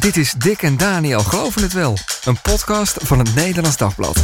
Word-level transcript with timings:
Dit 0.00 0.16
is 0.16 0.34
Dick 0.38 0.62
en 0.62 0.76
Daniel 0.76 1.20
Geloven 1.20 1.62
het 1.62 1.72
Wel, 1.72 1.98
een 2.24 2.40
podcast 2.42 2.96
van 3.00 3.18
het 3.18 3.34
Nederlands 3.34 3.76
Dagblad. 3.76 4.18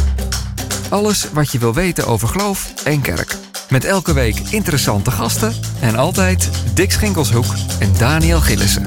Alles 0.89 1.27
wat 1.33 1.51
je 1.51 1.59
wil 1.59 1.73
weten 1.73 2.07
over 2.07 2.27
geloof 2.27 2.73
en 2.83 3.01
kerk. 3.01 3.35
Met 3.69 3.85
elke 3.85 4.13
week 4.13 4.39
interessante 4.49 5.11
gasten 5.11 5.53
en 5.79 5.95
altijd 5.95 6.49
Dick 6.73 6.91
Schinkelshoek 6.91 7.45
en 7.79 7.93
Daniel 7.97 8.41
Gillissen. 8.41 8.85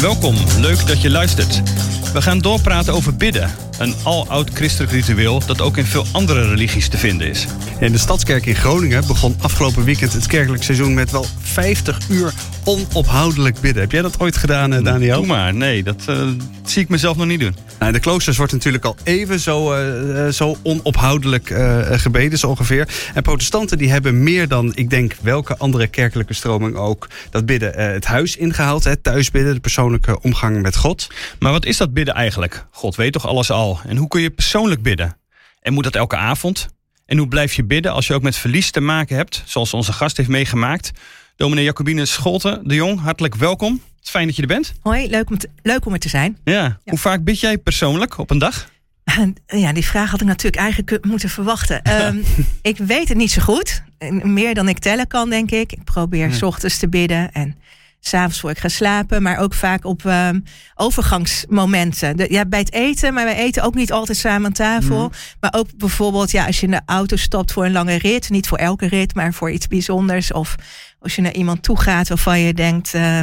Welkom, 0.00 0.36
leuk 0.58 0.86
dat 0.86 1.00
je 1.00 1.10
luistert. 1.10 1.62
We 2.12 2.22
gaan 2.22 2.38
doorpraten 2.38 2.92
over 2.92 3.16
bidden. 3.16 3.50
Een 3.78 3.94
aloud 4.04 4.50
christelijk 4.54 4.92
ritueel 4.92 5.42
dat 5.46 5.60
ook 5.60 5.76
in 5.76 5.86
veel 5.86 6.06
andere 6.12 6.48
religies 6.48 6.88
te 6.88 6.98
vinden 6.98 7.28
is. 7.28 7.46
In 7.80 7.92
de 7.92 7.98
Stadskerk 7.98 8.46
in 8.46 8.54
Groningen 8.54 9.06
begon 9.06 9.36
afgelopen 9.40 9.84
weekend 9.84 10.12
het 10.12 10.26
kerkelijk 10.26 10.62
seizoen 10.62 10.94
met 10.94 11.10
wel 11.10 11.26
50 11.40 12.08
uur 12.08 12.32
onophoudelijk 12.64 13.60
bidden. 13.60 13.82
Heb 13.82 13.92
jij 13.92 14.02
dat 14.02 14.20
ooit 14.20 14.36
gedaan, 14.36 14.72
eh, 14.72 14.84
Daniel? 14.84 15.16
Doe 15.16 15.26
maar, 15.26 15.54
nee, 15.54 15.82
dat 15.82 16.04
uh, 16.08 16.28
zie 16.64 16.82
ik 16.82 16.88
mezelf 16.88 17.16
nog 17.16 17.26
niet 17.26 17.40
doen. 17.40 17.56
Nou, 17.78 17.86
in 17.86 17.92
de 17.92 18.00
kloosters 18.00 18.36
wordt 18.36 18.52
natuurlijk 18.52 18.84
al 18.84 18.96
even 19.04 19.40
zo, 19.40 19.74
uh, 19.74 20.28
zo 20.28 20.56
onophoudelijk 20.62 21.50
uh, 21.50 21.78
gebeden, 21.90 22.38
zo 22.38 22.48
ongeveer. 22.48 22.88
En 23.14 23.22
protestanten 23.22 23.78
die 23.78 23.90
hebben 23.90 24.22
meer 24.22 24.48
dan, 24.48 24.72
ik 24.74 24.90
denk, 24.90 25.16
welke 25.20 25.56
andere 25.56 25.86
kerkelijke 25.86 26.34
stroming 26.34 26.76
ook... 26.76 27.08
dat 27.30 27.46
bidden 27.46 27.92
het 27.92 28.04
huis 28.04 28.36
ingehaald, 28.36 28.84
het 28.84 29.02
thuisbidden, 29.02 29.54
de 29.54 29.60
persoonlijke 29.60 30.20
omgang 30.22 30.62
met 30.62 30.76
God. 30.76 31.06
Maar 31.38 31.52
wat 31.52 31.64
is 31.64 31.76
dat 31.76 31.92
bidden 31.92 32.14
eigenlijk? 32.14 32.66
God 32.70 32.96
weet 32.96 33.12
toch 33.12 33.26
alles 33.26 33.50
al? 33.50 33.80
En 33.86 33.96
hoe 33.96 34.08
kun 34.08 34.20
je 34.20 34.30
persoonlijk 34.30 34.82
bidden? 34.82 35.16
En 35.60 35.72
moet 35.72 35.84
dat 35.84 35.94
elke 35.94 36.16
avond? 36.16 36.68
En 37.08 37.18
hoe 37.18 37.28
blijf 37.28 37.52
je 37.52 37.64
bidden 37.64 37.92
als 37.92 38.06
je 38.06 38.14
ook 38.14 38.22
met 38.22 38.36
verlies 38.36 38.70
te 38.70 38.80
maken 38.80 39.16
hebt, 39.16 39.42
zoals 39.44 39.74
onze 39.74 39.92
gast 39.92 40.16
heeft 40.16 40.28
meegemaakt... 40.28 40.90
Dominee 41.36 41.64
Jacobine 41.64 42.06
Scholten 42.06 42.68
de 42.68 42.74
Jong, 42.74 43.00
hartelijk 43.00 43.34
welkom. 43.34 43.82
Fijn 44.02 44.26
dat 44.26 44.36
je 44.36 44.42
er 44.42 44.48
bent. 44.48 44.74
Hoi, 44.82 45.08
leuk 45.08 45.30
om, 45.30 45.38
te, 45.38 45.48
leuk 45.62 45.86
om 45.86 45.92
er 45.92 45.98
te 45.98 46.08
zijn. 46.08 46.38
Ja. 46.44 46.78
Hoe 46.84 46.98
vaak 46.98 47.24
bid 47.24 47.40
jij 47.40 47.58
persoonlijk 47.58 48.18
op 48.18 48.30
een 48.30 48.38
dag? 48.38 48.68
Ja, 49.46 49.72
die 49.72 49.84
vraag 49.84 50.10
had 50.10 50.20
ik 50.20 50.26
natuurlijk 50.26 50.62
eigenlijk 50.62 51.04
moeten 51.04 51.28
verwachten. 51.28 52.06
um, 52.06 52.24
ik 52.62 52.76
weet 52.76 53.08
het 53.08 53.16
niet 53.16 53.30
zo 53.30 53.42
goed. 53.42 53.82
Meer 54.22 54.54
dan 54.54 54.68
ik 54.68 54.78
tellen 54.78 55.06
kan, 55.06 55.30
denk 55.30 55.50
ik. 55.50 55.72
Ik 55.72 55.84
probeer 55.84 56.32
s 56.32 56.42
ochtends 56.42 56.78
te 56.78 56.88
bidden 56.88 57.32
en 57.32 57.56
s'avonds 58.00 58.40
voor 58.40 58.50
ik 58.50 58.58
ga 58.58 58.68
slapen. 58.68 59.22
Maar 59.22 59.38
ook 59.38 59.54
vaak 59.54 59.84
op 59.84 60.04
um, 60.04 60.44
overgangsmomenten. 60.74 62.16
De, 62.16 62.26
ja, 62.30 62.44
bij 62.44 62.58
het 62.58 62.72
eten, 62.72 63.14
maar 63.14 63.24
wij 63.24 63.36
eten 63.36 63.62
ook 63.62 63.74
niet 63.74 63.92
altijd 63.92 64.18
samen 64.18 64.46
aan 64.46 64.52
tafel. 64.52 65.02
Mm. 65.02 65.12
Maar 65.40 65.54
ook 65.56 65.66
bijvoorbeeld 65.76 66.30
ja, 66.30 66.46
als 66.46 66.60
je 66.60 66.66
in 66.66 66.72
de 66.72 66.80
auto 66.86 67.16
stapt 67.16 67.52
voor 67.52 67.64
een 67.64 67.72
lange 67.72 67.98
rit. 67.98 68.30
Niet 68.30 68.48
voor 68.48 68.58
elke 68.58 68.86
rit, 68.86 69.14
maar 69.14 69.32
voor 69.32 69.50
iets 69.50 69.66
bijzonders. 69.66 70.32
Of 70.32 70.54
als 71.00 71.16
je 71.16 71.22
naar 71.22 71.34
iemand 71.34 71.62
toe 71.62 71.80
gaat 71.80 72.08
waarvan 72.08 72.40
je 72.40 72.54
denkt, 72.54 72.94
uh, 72.94 73.22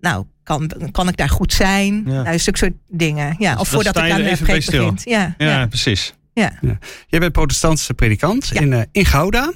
nou, 0.00 0.24
kan, 0.42 0.70
kan 0.90 1.08
ik 1.08 1.16
daar 1.16 1.28
goed 1.28 1.52
zijn? 1.52 1.94
Ja. 1.94 2.12
Nou, 2.12 2.26
een 2.26 2.40
stuk 2.40 2.56
soort 2.56 2.74
dingen. 2.88 3.36
Ja, 3.38 3.52
dus 3.52 3.60
of 3.60 3.68
voordat 3.68 3.96
ik 3.96 4.10
aan 4.10 4.22
de 4.22 4.36
preek 4.42 4.66
begint. 4.66 5.02
Ja, 5.04 5.34
ja, 5.38 5.58
ja, 5.58 5.66
precies. 5.66 6.14
Ja. 6.34 6.58
ja. 6.60 6.78
Jij 7.06 7.20
bent 7.20 7.32
protestantse 7.32 7.94
predikant 7.94 8.48
ja. 8.48 8.60
in, 8.60 8.72
uh, 8.72 8.80
in 8.92 9.04
Gouda. 9.04 9.52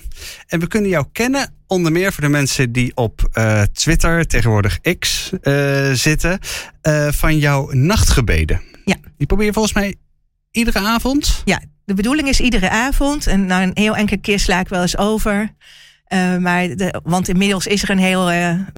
En 0.46 0.60
we 0.60 0.66
kunnen 0.66 0.91
jou 0.91 1.06
kennen 1.12 1.55
onder 1.66 1.92
meer 1.92 2.12
voor 2.12 2.22
de 2.22 2.28
mensen 2.28 2.72
die 2.72 2.96
op 2.96 3.28
uh, 3.32 3.62
Twitter, 3.62 4.27
tegenwoordig 4.27 4.80
X, 4.98 5.30
uh, 5.42 5.92
zitten, 5.92 6.38
van 7.10 7.38
jouw 7.38 7.70
nachtgebeden. 7.72 8.60
Ja. 8.84 8.97
Die 9.16 9.27
probeer 9.27 9.47
je 9.47 9.52
volgens 9.52 9.74
mij 9.74 9.94
iedere 10.50 10.78
avond? 10.78 11.42
Ja, 11.44 11.62
de 11.84 11.94
bedoeling 11.94 12.28
is 12.28 12.41
iedere 12.41 12.70
avond. 12.70 13.27
En 13.27 13.47
nou, 13.47 13.62
een 13.62 13.70
heel 13.74 13.97
enkele 13.97 14.20
keer 14.20 14.38
sla 14.38 14.60
ik 14.60 14.69
wel 14.69 14.82
eens 14.82 14.97
over. 14.97 15.54
Maar 16.38 16.77
de, 16.77 17.00
want 17.04 17.28
inmiddels 17.28 17.66
is 17.66 17.82
er 17.82 17.91
een 17.91 17.98
heel, 17.98 18.28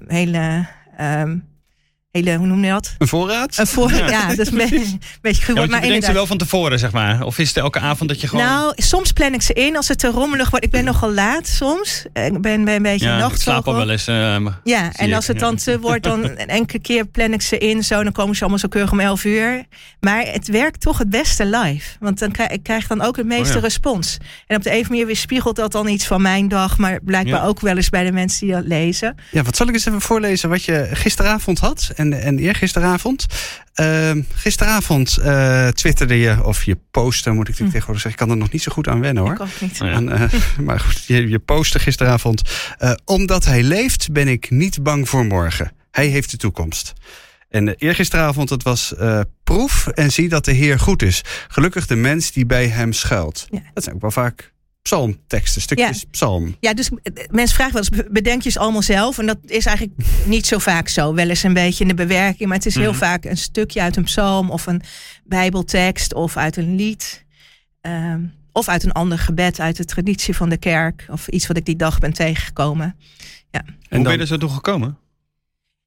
hele, 0.07 0.67
um, 1.01 1.43
hele, 2.11 2.35
hoe 2.35 2.47
noem 2.47 2.63
je 2.63 2.71
dat? 2.71 2.95
Een 2.97 3.07
voorraad? 3.07 3.57
Een 3.57 3.67
voorraad, 3.67 4.09
ja. 4.09 4.27
dat 4.27 4.39
is 4.39 4.47
een 4.47 4.57
beetje, 4.69 4.97
beetje 5.21 5.41
gruwelijk. 5.41 5.71
Ja, 5.71 5.77
maar 5.77 5.79
je 5.79 5.85
bedenkt 5.85 6.05
ze 6.05 6.11
wel 6.11 6.27
van 6.27 6.37
tevoren, 6.37 6.79
zeg 6.79 6.91
maar? 6.91 7.23
Of 7.23 7.37
is 7.37 7.47
het 7.47 7.57
elke 7.57 7.79
avond 7.79 8.09
dat 8.09 8.21
je 8.21 8.27
gewoon... 8.27 8.45
Nou, 8.45 8.73
soms 8.75 9.11
plan 9.11 9.33
ik 9.33 9.41
ze 9.41 9.53
in 9.53 9.75
als 9.75 9.87
het 9.87 9.99
te 9.99 10.07
rommelig 10.07 10.49
wordt. 10.49 10.65
Ik 10.65 10.71
ben 10.71 10.83
nogal 10.83 11.13
laat 11.13 11.47
soms. 11.47 12.05
Ik 12.13 12.41
ben, 12.41 12.41
ben 12.41 12.67
een 12.67 12.81
beetje 12.81 13.07
ja, 13.07 13.27
ik 13.27 13.35
slaap 13.35 13.67
al 13.67 13.75
wel 13.75 13.89
eens. 13.89 14.07
Uh, 14.07 14.47
ja, 14.63 14.91
en 14.93 15.13
als 15.13 15.27
het 15.27 15.39
dan 15.39 15.55
te 15.55 15.79
wordt, 15.87 16.03
dan 16.03 16.23
een 16.23 16.37
enkele 16.37 16.81
keer 16.81 17.05
plan 17.05 17.33
ik 17.33 17.41
ze 17.41 17.57
in. 17.57 17.83
Zo, 17.83 18.03
dan 18.03 18.11
komen 18.11 18.35
ze 18.35 18.41
allemaal 18.41 18.59
zo 18.59 18.67
keurig 18.67 18.91
om 18.91 18.99
11 18.99 19.23
uur. 19.23 19.63
Maar 19.99 20.25
het 20.25 20.47
werkt 20.47 20.81
toch 20.81 20.97
het 20.97 21.09
beste 21.09 21.45
live. 21.45 21.89
Want 21.99 22.19
dan 22.19 22.31
krijg 22.31 22.49
ik 22.49 22.63
krijg 22.63 22.87
dan 22.87 23.01
ook 23.01 23.17
het 23.17 23.25
meeste 23.25 23.57
oh 23.57 23.61
respons. 23.61 24.17
En 24.47 24.55
op 24.55 24.63
de 24.63 24.69
een 24.69 24.75
of 24.75 24.81
andere 24.81 24.89
manier 24.89 25.05
weerspiegelt 25.05 25.55
dat 25.55 25.71
dan 25.71 25.87
iets 25.87 26.05
van 26.05 26.21
mijn 26.21 26.47
dag. 26.47 26.77
Maar 26.77 26.99
blijkbaar 27.03 27.47
ook 27.47 27.59
wel 27.59 27.75
eens 27.75 27.89
bij 27.89 28.03
de 28.03 28.11
mensen 28.11 28.45
die 28.45 28.55
dat 28.55 28.65
lezen. 28.65 29.15
Ja, 29.31 29.43
wat 29.43 29.55
zal 29.55 29.67
ik 29.67 29.73
eens 29.73 29.85
even 29.85 30.01
voorlezen 30.01 30.49
wat 30.49 30.63
je 30.63 30.89
gisteravond 30.91 31.59
had 31.59 31.91
en, 31.99 32.21
en 32.21 32.39
eergisteravond. 32.39 33.25
Uh, 33.75 34.11
gisteravond 34.33 35.19
uh, 35.21 35.67
twitterde 35.67 36.19
je, 36.19 36.43
of 36.43 36.63
je 36.63 36.77
postte, 36.91 37.31
moet 37.31 37.47
ik 37.47 37.57
hm. 37.57 37.63
tegenwoordig 37.63 38.01
zeggen. 38.01 38.11
Ik 38.11 38.27
kan 38.27 38.29
er 38.29 38.37
nog 38.37 38.51
niet 38.51 38.61
zo 38.61 38.71
goed 38.71 38.87
aan 38.87 38.99
wennen 38.99 39.23
hoor. 39.23 39.31
Ik 39.31 39.41
ook 39.41 39.61
niet. 39.61 39.81
Aan, 39.81 40.11
uh, 40.11 40.23
maar 40.65 40.79
goed, 40.79 41.05
je, 41.05 41.27
je 41.27 41.39
postte 41.39 41.79
gisteravond. 41.79 42.41
Uh, 42.79 42.91
omdat 43.05 43.45
hij 43.45 43.63
leeft, 43.63 44.11
ben 44.11 44.27
ik 44.27 44.49
niet 44.49 44.83
bang 44.83 45.09
voor 45.09 45.25
morgen. 45.25 45.71
Hij 45.91 46.07
heeft 46.07 46.31
de 46.31 46.37
toekomst. 46.37 46.93
En 47.49 47.75
eergisteravond, 47.75 48.49
het 48.49 48.63
was 48.63 48.93
uh, 48.99 49.19
proef 49.43 49.87
en 49.87 50.11
zie 50.11 50.29
dat 50.29 50.45
de 50.45 50.51
Heer 50.51 50.79
goed 50.79 51.01
is. 51.01 51.21
Gelukkig 51.47 51.87
de 51.87 51.95
mens 51.95 52.31
die 52.31 52.45
bij 52.45 52.67
hem 52.67 52.93
schuilt. 52.93 53.47
Ja. 53.49 53.61
Dat 53.73 53.83
zijn 53.83 53.95
ook 53.95 54.01
wel 54.01 54.11
vaak 54.11 54.53
psalmteksten, 54.81 55.61
stukjes 55.61 56.01
ja. 56.01 56.07
psalm. 56.11 56.55
Ja, 56.59 56.73
dus 56.73 56.89
mensen 57.31 57.55
vragen 57.55 57.73
wel 57.73 57.83
eens, 57.83 58.11
bedenk 58.11 58.41
je 58.41 58.49
het 58.49 58.57
allemaal 58.57 58.81
zelf? 58.81 59.17
En 59.17 59.25
dat 59.25 59.37
is 59.45 59.65
eigenlijk 59.65 59.99
niet 60.25 60.47
zo 60.47 60.57
vaak 60.57 60.87
zo. 60.87 61.13
Wel 61.13 61.29
eens 61.29 61.43
een 61.43 61.53
beetje 61.53 61.83
in 61.83 61.87
de 61.87 62.05
bewerking, 62.07 62.49
maar 62.49 62.57
het 62.57 62.65
is 62.65 62.75
heel 62.75 62.91
mm. 62.91 62.97
vaak 62.97 63.25
een 63.25 63.37
stukje 63.37 63.81
uit 63.81 63.95
een 63.95 64.03
psalm 64.03 64.51
of 64.51 64.65
een 64.65 64.81
bijbeltekst 65.23 66.13
of 66.13 66.37
uit 66.37 66.57
een 66.57 66.75
lied. 66.75 67.25
Um, 67.81 68.37
of 68.51 68.67
uit 68.67 68.83
een 68.83 68.91
ander 68.91 69.19
gebed 69.19 69.59
uit 69.59 69.77
de 69.77 69.85
traditie 69.85 70.35
van 70.35 70.49
de 70.49 70.57
kerk. 70.57 71.05
Of 71.09 71.27
iets 71.27 71.47
wat 71.47 71.57
ik 71.57 71.65
die 71.65 71.75
dag 71.75 71.99
ben 71.99 72.13
tegengekomen. 72.13 72.95
Ja. 73.51 73.59
En 73.59 73.75
Hoe 73.89 74.03
ben 74.03 74.11
je 74.11 74.19
er 74.19 74.27
zo 74.27 74.37
toe 74.37 74.49
gekomen? 74.49 74.97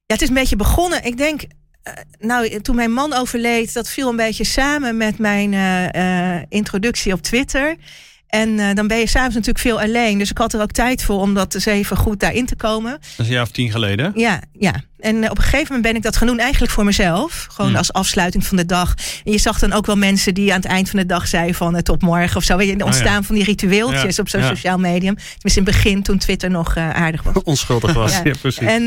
Ja, 0.05 0.13
het 0.13 0.21
is 0.21 0.27
een 0.27 0.33
beetje 0.33 0.55
begonnen. 0.55 1.05
Ik 1.05 1.17
denk, 1.17 1.41
uh, 1.41 1.93
nou, 2.19 2.61
toen 2.61 2.75
mijn 2.75 2.93
man 2.93 3.13
overleed, 3.13 3.73
dat 3.73 3.89
viel 3.89 4.09
een 4.09 4.15
beetje 4.15 4.43
samen 4.43 4.97
met 4.97 5.17
mijn 5.17 5.51
uh, 5.51 6.35
uh, 6.35 6.41
introductie 6.49 7.13
op 7.13 7.21
Twitter. 7.21 7.75
En 8.33 8.49
uh, 8.49 8.73
dan 8.73 8.87
ben 8.87 8.97
je 8.97 9.07
s'avonds 9.07 9.35
natuurlijk 9.35 9.65
veel 9.65 9.81
alleen. 9.81 10.17
Dus 10.17 10.29
ik 10.29 10.37
had 10.37 10.53
er 10.53 10.61
ook 10.61 10.71
tijd 10.71 11.03
voor 11.03 11.19
om 11.19 11.33
dat 11.33 11.53
eens 11.53 11.65
even 11.65 11.97
goed 11.97 12.19
daarin 12.19 12.45
te 12.45 12.55
komen. 12.55 12.91
Dat 12.91 13.01
is 13.17 13.27
een 13.27 13.33
jaar 13.33 13.43
of 13.43 13.51
tien 13.51 13.71
geleden? 13.71 14.11
Ja, 14.15 14.41
ja. 14.59 14.73
En 15.03 15.15
uh, 15.15 15.29
op 15.29 15.37
een 15.37 15.43
gegeven 15.43 15.65
moment 15.67 15.81
ben 15.81 15.95
ik 15.95 16.01
dat 16.01 16.15
gaan 16.15 16.27
doen 16.27 16.39
eigenlijk 16.39 16.71
voor 16.71 16.85
mezelf. 16.85 17.47
Gewoon 17.49 17.69
hmm. 17.69 17.79
als 17.79 17.93
afsluiting 17.93 18.45
van 18.45 18.57
de 18.57 18.65
dag. 18.65 18.93
En 19.23 19.31
je 19.31 19.37
zag 19.37 19.59
dan 19.59 19.73
ook 19.73 19.85
wel 19.85 19.95
mensen 19.95 20.33
die 20.33 20.53
aan 20.53 20.59
het 20.59 20.69
eind 20.69 20.89
van 20.89 20.99
de 20.99 21.05
dag 21.05 21.27
zeiden 21.27 21.55
van 21.55 21.75
het 21.75 21.85
tot 21.85 22.01
morgen 22.01 22.37
of 22.37 22.43
zo. 22.43 22.57
Weet 22.57 22.67
je, 22.67 22.73
het 22.73 22.83
ontstaan 22.83 23.07
oh, 23.07 23.13
ja. 23.13 23.23
van 23.23 23.35
die 23.35 23.43
ritueeltjes 23.43 24.15
ja. 24.15 24.21
op 24.21 24.29
zo'n 24.29 24.43
sociaal 24.43 24.77
medium. 24.77 25.15
Tenminste 25.15 25.59
in 25.59 25.65
het 25.65 25.75
begin 25.75 26.03
toen 26.03 26.17
Twitter 26.17 26.49
nog 26.49 26.75
uh, 26.75 26.89
aardig 26.89 27.23
was. 27.23 27.33
Onschuldig 27.43 27.93
was, 27.93 28.21
ja, 28.23 28.31
precies. 28.41 28.57
En, 28.57 28.83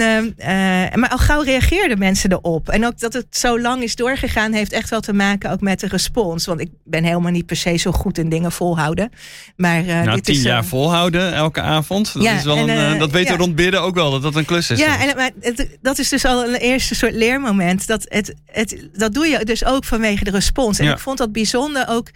maar 1.00 1.08
al 1.08 1.18
gauw 1.18 1.42
reageerden 1.42 1.98
mensen 1.98 2.32
erop. 2.32 2.68
En 2.68 2.86
ook 2.86 2.98
dat 2.98 3.12
het 3.12 3.26
zo 3.30 3.60
lang 3.60 3.82
is 3.82 3.96
doorgegaan 3.96 4.52
heeft 4.52 4.72
echt 4.72 4.90
wel 4.90 5.00
te 5.00 5.12
maken 5.12 5.50
ook 5.50 5.60
met 5.60 5.80
de 5.80 5.86
respons. 5.86 6.46
Want 6.46 6.60
ik 6.60 6.70
ben 6.84 7.04
helemaal 7.04 7.32
niet 7.32 7.46
per 7.46 7.56
se 7.56 7.76
zo 7.76 7.92
goed 7.92 8.18
in 8.18 8.28
dingen 8.28 8.52
volhouden. 8.52 9.10
Maar, 9.56 9.84
nou, 9.84 10.10
dit 10.14 10.24
tien 10.24 10.34
is, 10.34 10.42
jaar 10.42 10.64
volhouden 10.64 11.34
elke 11.34 11.60
avond. 11.60 12.12
Dat, 12.12 12.22
is 12.22 12.44
wel 12.44 12.56
en, 12.56 12.68
een, 12.68 12.98
dat 12.98 13.10
weten 13.10 13.32
we 13.32 13.38
rond 13.38 13.54
bidden 13.54 13.82
ook 13.82 13.94
wel, 13.94 14.10
dat 14.10 14.22
dat 14.22 14.34
een 14.34 14.44
klus 14.44 14.70
is. 14.70 14.78
Ja, 14.78 15.00
en, 15.00 15.16
maar 15.16 15.30
het, 15.40 15.78
dat 15.82 15.98
is 15.98 16.05
dus 16.08 16.24
al 16.24 16.44
een 16.44 16.54
eerste 16.54 16.94
soort 16.94 17.14
leermoment. 17.14 17.86
Dat, 17.86 18.06
het, 18.08 18.34
het, 18.46 18.88
dat 18.92 19.14
doe 19.14 19.26
je 19.26 19.44
dus 19.44 19.64
ook 19.64 19.84
vanwege 19.84 20.24
de 20.24 20.30
respons. 20.30 20.78
En 20.78 20.84
ja. 20.84 20.92
ik 20.92 20.98
vond 20.98 21.18
dat 21.18 21.32
bijzonder 21.32 21.88
ook... 21.88 22.10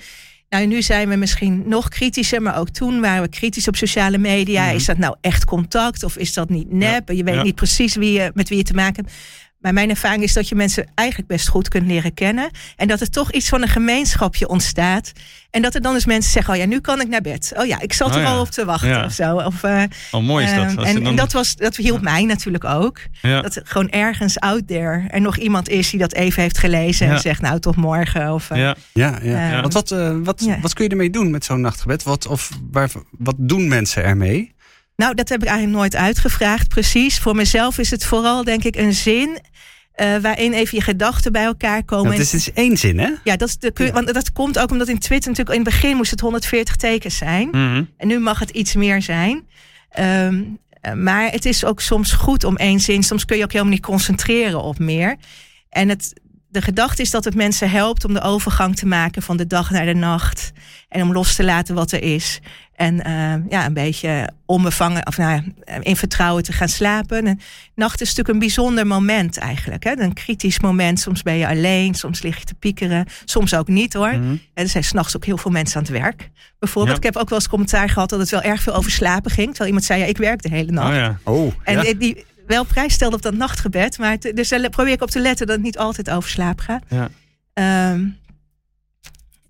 Nou, 0.48 0.66
nu 0.66 0.82
zijn 0.82 1.08
we 1.08 1.16
misschien 1.16 1.62
nog 1.66 1.88
kritischer, 1.88 2.42
maar 2.42 2.58
ook 2.58 2.68
toen 2.68 3.00
waren 3.00 3.22
we 3.22 3.28
kritisch 3.28 3.68
op 3.68 3.76
sociale 3.76 4.18
media. 4.18 4.60
Mm-hmm. 4.60 4.76
Is 4.76 4.84
dat 4.84 4.98
nou 4.98 5.16
echt 5.20 5.44
contact 5.44 6.02
of 6.02 6.16
is 6.16 6.32
dat 6.32 6.48
niet 6.48 6.72
nep? 6.72 7.08
Ja. 7.08 7.14
Je 7.14 7.24
weet 7.24 7.42
niet 7.42 7.54
precies 7.54 7.94
wie 7.94 8.12
je, 8.12 8.30
met 8.34 8.48
wie 8.48 8.58
je 8.58 8.64
te 8.64 8.74
maken 8.74 9.04
hebt. 9.04 9.16
Maar 9.60 9.72
mijn 9.72 9.90
ervaring 9.90 10.22
is 10.22 10.32
dat 10.32 10.48
je 10.48 10.54
mensen 10.54 10.86
eigenlijk 10.94 11.28
best 11.28 11.48
goed 11.48 11.68
kunt 11.68 11.86
leren 11.86 12.14
kennen. 12.14 12.50
En 12.76 12.88
dat 12.88 13.00
er 13.00 13.10
toch 13.10 13.32
iets 13.32 13.48
van 13.48 13.62
een 13.62 13.68
gemeenschapje 13.68 14.48
ontstaat. 14.48 15.12
En 15.50 15.62
dat 15.62 15.74
er 15.74 15.82
dan 15.82 15.94
eens 15.94 16.06
mensen 16.06 16.32
zeggen: 16.32 16.54
Oh 16.54 16.60
ja, 16.60 16.66
nu 16.66 16.80
kan 16.80 17.00
ik 17.00 17.08
naar 17.08 17.20
bed. 17.20 17.52
Oh 17.56 17.66
ja, 17.66 17.80
ik 17.80 17.92
zat 17.92 18.10
oh, 18.10 18.16
er 18.16 18.26
al 18.26 18.40
op 18.40 18.50
te 18.50 18.64
wachten 18.64 18.88
ja. 18.88 19.04
of 19.04 19.12
zo. 19.12 19.36
Of, 19.36 19.62
uh, 19.62 19.82
oh, 20.10 20.22
mooi 20.22 20.44
is 20.44 20.54
dat. 20.54 20.64
Uh, 20.64 20.88
en, 20.88 20.94
dan... 20.94 21.06
en, 21.06 21.16
dat, 21.16 21.32
was, 21.32 21.56
dat 21.56 21.76
hielp 21.76 22.00
mij 22.00 22.24
natuurlijk 22.24 22.64
ook. 22.64 23.00
Dat 23.22 23.56
er 23.56 23.62
gewoon 23.64 23.90
ergens 23.90 24.38
out 24.38 24.66
there 24.66 25.04
er 25.08 25.20
nog 25.20 25.36
iemand 25.36 25.68
is 25.68 25.90
die 25.90 26.00
dat 26.00 26.12
even 26.12 26.42
heeft 26.42 26.58
gelezen. 26.58 27.08
En 27.08 27.20
zegt: 27.20 27.40
Nou, 27.40 27.60
tot 27.60 27.76
morgen. 27.76 28.32
Of, 28.32 28.50
uh, 28.50 28.58
ja, 28.58 28.76
ja. 28.92 29.18
ja. 29.22 29.60
Want 29.60 29.72
wat, 29.72 29.88
wat, 30.22 30.48
wat 30.60 30.74
kun 30.74 30.84
je 30.84 30.90
ermee 30.90 31.10
doen 31.10 31.30
met 31.30 31.44
zo'n 31.44 31.60
nachtgebed? 31.60 32.02
Wat, 32.02 32.26
of 32.26 32.50
waar, 32.70 32.90
wat 33.10 33.34
doen 33.38 33.68
mensen 33.68 34.04
ermee? 34.04 34.54
Nou, 35.00 35.14
dat 35.14 35.28
heb 35.28 35.42
ik 35.42 35.48
eigenlijk 35.48 35.78
nooit 35.78 35.96
uitgevraagd, 35.96 36.68
precies. 36.68 37.18
Voor 37.18 37.36
mezelf 37.36 37.78
is 37.78 37.90
het 37.90 38.04
vooral, 38.04 38.44
denk 38.44 38.64
ik, 38.64 38.76
een 38.76 38.92
zin 38.92 39.28
uh, 39.28 40.16
waarin 40.16 40.52
even 40.52 40.78
je 40.78 40.84
gedachten 40.84 41.32
bij 41.32 41.44
elkaar 41.44 41.84
komen. 41.84 42.12
Ja, 42.12 42.18
het 42.18 42.32
is 42.32 42.52
één 42.52 42.76
zin, 42.76 42.98
hè? 42.98 43.10
Ja, 43.24 43.36
dat, 43.36 43.48
is 43.48 43.58
de, 43.58 43.72
ja. 43.74 43.92
want 43.92 44.14
dat 44.14 44.32
komt 44.32 44.58
ook 44.58 44.70
omdat 44.70 44.88
in 44.88 44.98
Twitter 44.98 45.30
natuurlijk 45.30 45.58
in 45.58 45.64
het 45.64 45.74
begin 45.74 45.96
moest 45.96 46.10
het 46.10 46.20
140 46.20 46.76
tekens 46.76 47.16
zijn. 47.16 47.46
Mm 47.46 47.52
-hmm. 47.52 47.88
En 47.96 48.08
nu 48.08 48.18
mag 48.18 48.38
het 48.38 48.50
iets 48.50 48.74
meer 48.74 49.02
zijn. 49.02 49.46
Um, 49.98 50.58
maar 50.94 51.30
het 51.30 51.44
is 51.44 51.64
ook 51.64 51.80
soms 51.80 52.12
goed 52.12 52.44
om 52.44 52.56
één 52.56 52.80
zin. 52.80 53.02
Soms 53.02 53.24
kun 53.24 53.36
je 53.36 53.44
ook 53.44 53.52
helemaal 53.52 53.72
niet 53.72 53.82
concentreren 53.82 54.62
op 54.62 54.78
meer. 54.78 55.16
En 55.70 55.88
het, 55.88 56.12
de 56.50 56.62
gedachte 56.62 57.02
is 57.02 57.10
dat 57.10 57.24
het 57.24 57.34
mensen 57.34 57.70
helpt 57.70 58.04
om 58.04 58.14
de 58.14 58.20
overgang 58.20 58.76
te 58.76 58.86
maken 58.86 59.22
van 59.22 59.36
de 59.36 59.46
dag 59.46 59.70
naar 59.70 59.86
de 59.86 59.94
nacht. 59.94 60.52
En 60.88 61.02
om 61.02 61.12
los 61.12 61.34
te 61.34 61.44
laten 61.44 61.74
wat 61.74 61.92
er 61.92 62.02
is. 62.02 62.40
En 62.74 62.94
uh, 62.94 63.50
ja, 63.50 63.66
een 63.66 63.74
beetje 63.74 64.30
onbevangen, 64.46 65.06
of 65.06 65.16
nou 65.16 65.52
in 65.80 65.96
vertrouwen 65.96 66.42
te 66.42 66.52
gaan 66.52 66.68
slapen. 66.68 67.26
En 67.26 67.40
nacht 67.74 68.00
is 68.00 68.08
natuurlijk 68.08 68.28
een 68.28 68.38
bijzonder 68.38 68.86
moment 68.86 69.38
eigenlijk. 69.38 69.84
Hè? 69.84 69.98
Een 69.98 70.12
kritisch 70.12 70.60
moment. 70.60 71.00
Soms 71.00 71.22
ben 71.22 71.34
je 71.34 71.48
alleen, 71.48 71.94
soms 71.94 72.22
lig 72.22 72.38
je 72.38 72.44
te 72.44 72.54
piekeren. 72.54 73.06
Soms 73.24 73.54
ook 73.54 73.68
niet 73.68 73.92
hoor. 73.92 74.12
Mhm. 74.12 74.30
En 74.30 74.40
er 74.54 74.68
zijn 74.68 74.84
s'nachts 74.84 75.16
ook 75.16 75.24
heel 75.24 75.38
veel 75.38 75.50
mensen 75.50 75.76
aan 75.76 75.82
het 75.82 75.92
werk. 75.92 76.30
Bijvoorbeeld, 76.58 76.96
ik 76.96 77.02
heb 77.02 77.16
ook 77.16 77.28
wel 77.28 77.38
eens 77.38 77.48
commentaar 77.48 77.88
gehad 77.88 78.08
dat 78.08 78.18
het 78.18 78.30
wel 78.30 78.42
erg 78.42 78.62
veel 78.62 78.74
over 78.74 78.90
slapen 78.90 79.30
ging. 79.30 79.48
Terwijl 79.48 79.66
iemand 79.66 79.84
zei, 79.84 80.00
ja, 80.00 80.06
ik 80.06 80.16
werk 80.16 80.42
de 80.42 80.48
hele 80.48 80.72
nacht. 80.72 80.88
Oh 80.88 80.94
ja. 80.94 81.18
Oh, 81.22 81.52
En 81.64 81.82
ja. 81.82 81.94
die 81.94 82.24
wel 82.50 82.64
prijs 82.64 82.92
stelde 82.94 83.16
op 83.16 83.22
dat 83.22 83.34
nachtgebed. 83.34 83.98
Maar 83.98 84.10
het- 84.10 84.32
dus 84.34 84.48
daar 84.48 84.70
probeer 84.70 84.92
ik 84.92 85.02
op 85.02 85.10
te 85.10 85.20
letten 85.20 85.46
dat 85.46 85.56
het 85.56 85.64
niet 85.64 85.78
altijd 85.78 86.10
over 86.10 86.30
slaap 86.30 86.60
gaat. 86.60 86.82
Ja. 86.88 87.08
Ehm, 87.52 88.06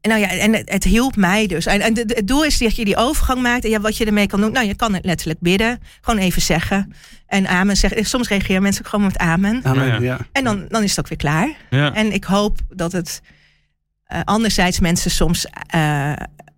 en 0.01 0.09
nou 0.11 0.21
ja, 0.21 0.29
en 0.31 0.53
het, 0.53 0.71
het 0.73 0.85
hielp 0.85 1.17
mij 1.17 1.47
dus. 1.47 1.67
En, 1.67 1.81
en 1.81 1.95
het 1.99 2.27
doel 2.29 2.45
is 2.45 2.59
dat 2.59 2.77
je 2.77 2.85
die 2.85 2.97
overgang 2.97 3.43
maakt. 3.43 3.65
En 3.65 3.71
ja, 3.71 3.81
wat 3.81 3.97
je 3.97 4.05
ermee 4.05 4.27
kan 4.27 4.41
doen. 4.41 4.53
Nou, 4.53 4.67
je 4.67 4.75
kan 4.75 4.95
het 4.95 5.05
letterlijk 5.05 5.41
bidden. 5.41 5.81
Gewoon 6.01 6.21
even 6.21 6.43
zeggen. 6.43 6.93
En 7.27 7.47
amen 7.49 7.77
zeggen. 7.77 8.05
Soms 8.05 8.29
reageren 8.29 8.63
mensen 8.63 8.85
ook 8.85 8.91
gewoon 8.91 9.05
met 9.07 9.19
amen. 9.19 9.61
Amen, 9.65 9.87
Ja, 9.87 9.95
ja. 9.95 10.01
ja. 10.01 10.19
En 10.33 10.45
dan, 10.45 10.65
dan 10.69 10.83
is 10.83 10.91
het 10.91 10.99
ook 10.99 11.09
weer 11.09 11.19
klaar. 11.19 11.49
Ja. 11.71 11.95
En 11.95 12.13
ik 12.13 12.25
hoop 12.25 12.59
dat 12.69 12.93
het 12.93 13.21
eh, 14.05 14.21
anderzijds 14.25 14.81
mensen 14.81 15.11
soms 15.11 15.47
eh, 15.67 16.13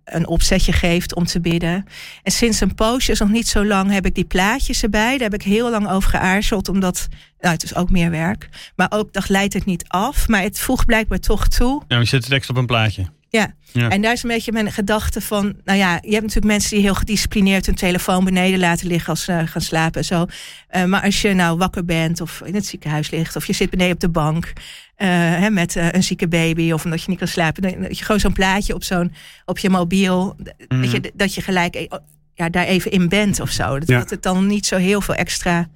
een 0.05 0.27
opzetje 0.27 0.71
geeft 0.71 1.15
om 1.15 1.25
te 1.25 1.39
bidden. 1.39 1.85
En 2.23 2.31
sinds 2.31 2.59
een 2.59 2.75
poosje, 2.75 3.11
is 3.11 3.19
nog 3.19 3.29
niet 3.29 3.47
zo 3.47 3.65
lang, 3.65 3.91
heb 3.91 4.05
ik 4.05 4.15
die 4.15 4.25
plaatjes 4.25 4.83
erbij. 4.83 5.11
Daar 5.11 5.29
heb 5.29 5.33
ik 5.33 5.43
heel 5.43 5.69
lang 5.69 5.89
over 5.89 6.09
geaarzeld, 6.09 6.69
omdat 6.69 7.07
nou, 7.39 7.53
het 7.53 7.63
is 7.63 7.75
ook 7.75 7.89
meer 7.89 8.09
werk. 8.09 8.49
Maar 8.75 8.87
ook 8.89 9.13
dat 9.13 9.29
leidt 9.29 9.53
het 9.53 9.65
niet 9.65 9.85
af. 9.87 10.27
Maar 10.27 10.41
het 10.41 10.59
voegt 10.59 10.85
blijkbaar 10.85 11.19
toch 11.19 11.47
toe. 11.47 11.83
Ja, 11.87 11.99
je 11.99 12.05
zet 12.05 12.23
de 12.23 12.29
tekst 12.29 12.49
op 12.49 12.57
een 12.57 12.65
plaatje. 12.65 13.05
Ja. 13.39 13.53
Ja. 13.71 13.89
En 13.89 14.01
daar 14.01 14.13
is 14.13 14.23
een 14.23 14.29
beetje 14.29 14.51
mijn 14.51 14.71
gedachte 14.71 15.21
van. 15.21 15.55
Nou 15.65 15.77
ja, 15.77 15.91
je 15.93 16.09
hebt 16.11 16.21
natuurlijk 16.21 16.45
mensen 16.45 16.69
die 16.69 16.79
heel 16.81 16.93
gedisciplineerd 16.95 17.65
hun 17.65 17.75
telefoon 17.75 18.23
beneden 18.25 18.59
laten 18.59 18.87
liggen 18.87 19.09
als 19.09 19.23
ze 19.23 19.41
gaan 19.45 19.61
slapen 19.61 19.99
en 19.99 20.05
zo. 20.05 20.25
Eh, 20.67 20.83
maar 20.83 21.01
als 21.03 21.21
je 21.21 21.33
nou 21.33 21.57
wakker 21.57 21.85
bent 21.85 22.21
of 22.21 22.41
in 22.45 22.55
het 22.55 22.65
ziekenhuis 22.65 23.09
ligt 23.09 23.35
of 23.35 23.45
je 23.45 23.53
zit 23.53 23.69
beneden 23.69 23.93
op 23.93 23.99
de 23.99 24.09
bank 24.09 24.53
eh, 24.95 25.07
hè, 25.09 25.49
met 25.49 25.75
eh, 25.75 25.91
een 25.91 26.03
zieke 26.03 26.27
baby 26.27 26.71
of 26.71 26.83
omdat 26.83 27.01
je 27.01 27.09
niet 27.09 27.19
kan 27.19 27.27
slapen, 27.27 27.61
dan 27.61 27.81
dat 27.81 27.97
je 27.97 28.05
gewoon 28.05 28.19
zo'n 28.21 28.33
plaatje 28.33 28.73
op 28.73 28.83
zo'n 28.83 29.13
op 29.45 29.57
je 29.59 29.69
mobiel, 29.69 30.35
Mhm. 30.67 30.81
dat, 30.81 30.91
je, 30.91 31.11
dat 31.15 31.33
je 31.33 31.41
gelijk 31.41 31.75
eh, 31.75 31.97
ja, 32.33 32.49
daar 32.49 32.65
even 32.65 32.91
in 32.91 33.09
bent 33.09 33.39
of 33.39 33.49
zo. 33.49 33.79
Dat, 33.79 33.87
Ja. 33.87 33.99
dat 33.99 34.09
het 34.09 34.23
dan 34.23 34.47
niet 34.47 34.65
zo 34.65 34.77
heel 34.77 35.01
veel 35.01 35.15
extra 35.15 35.69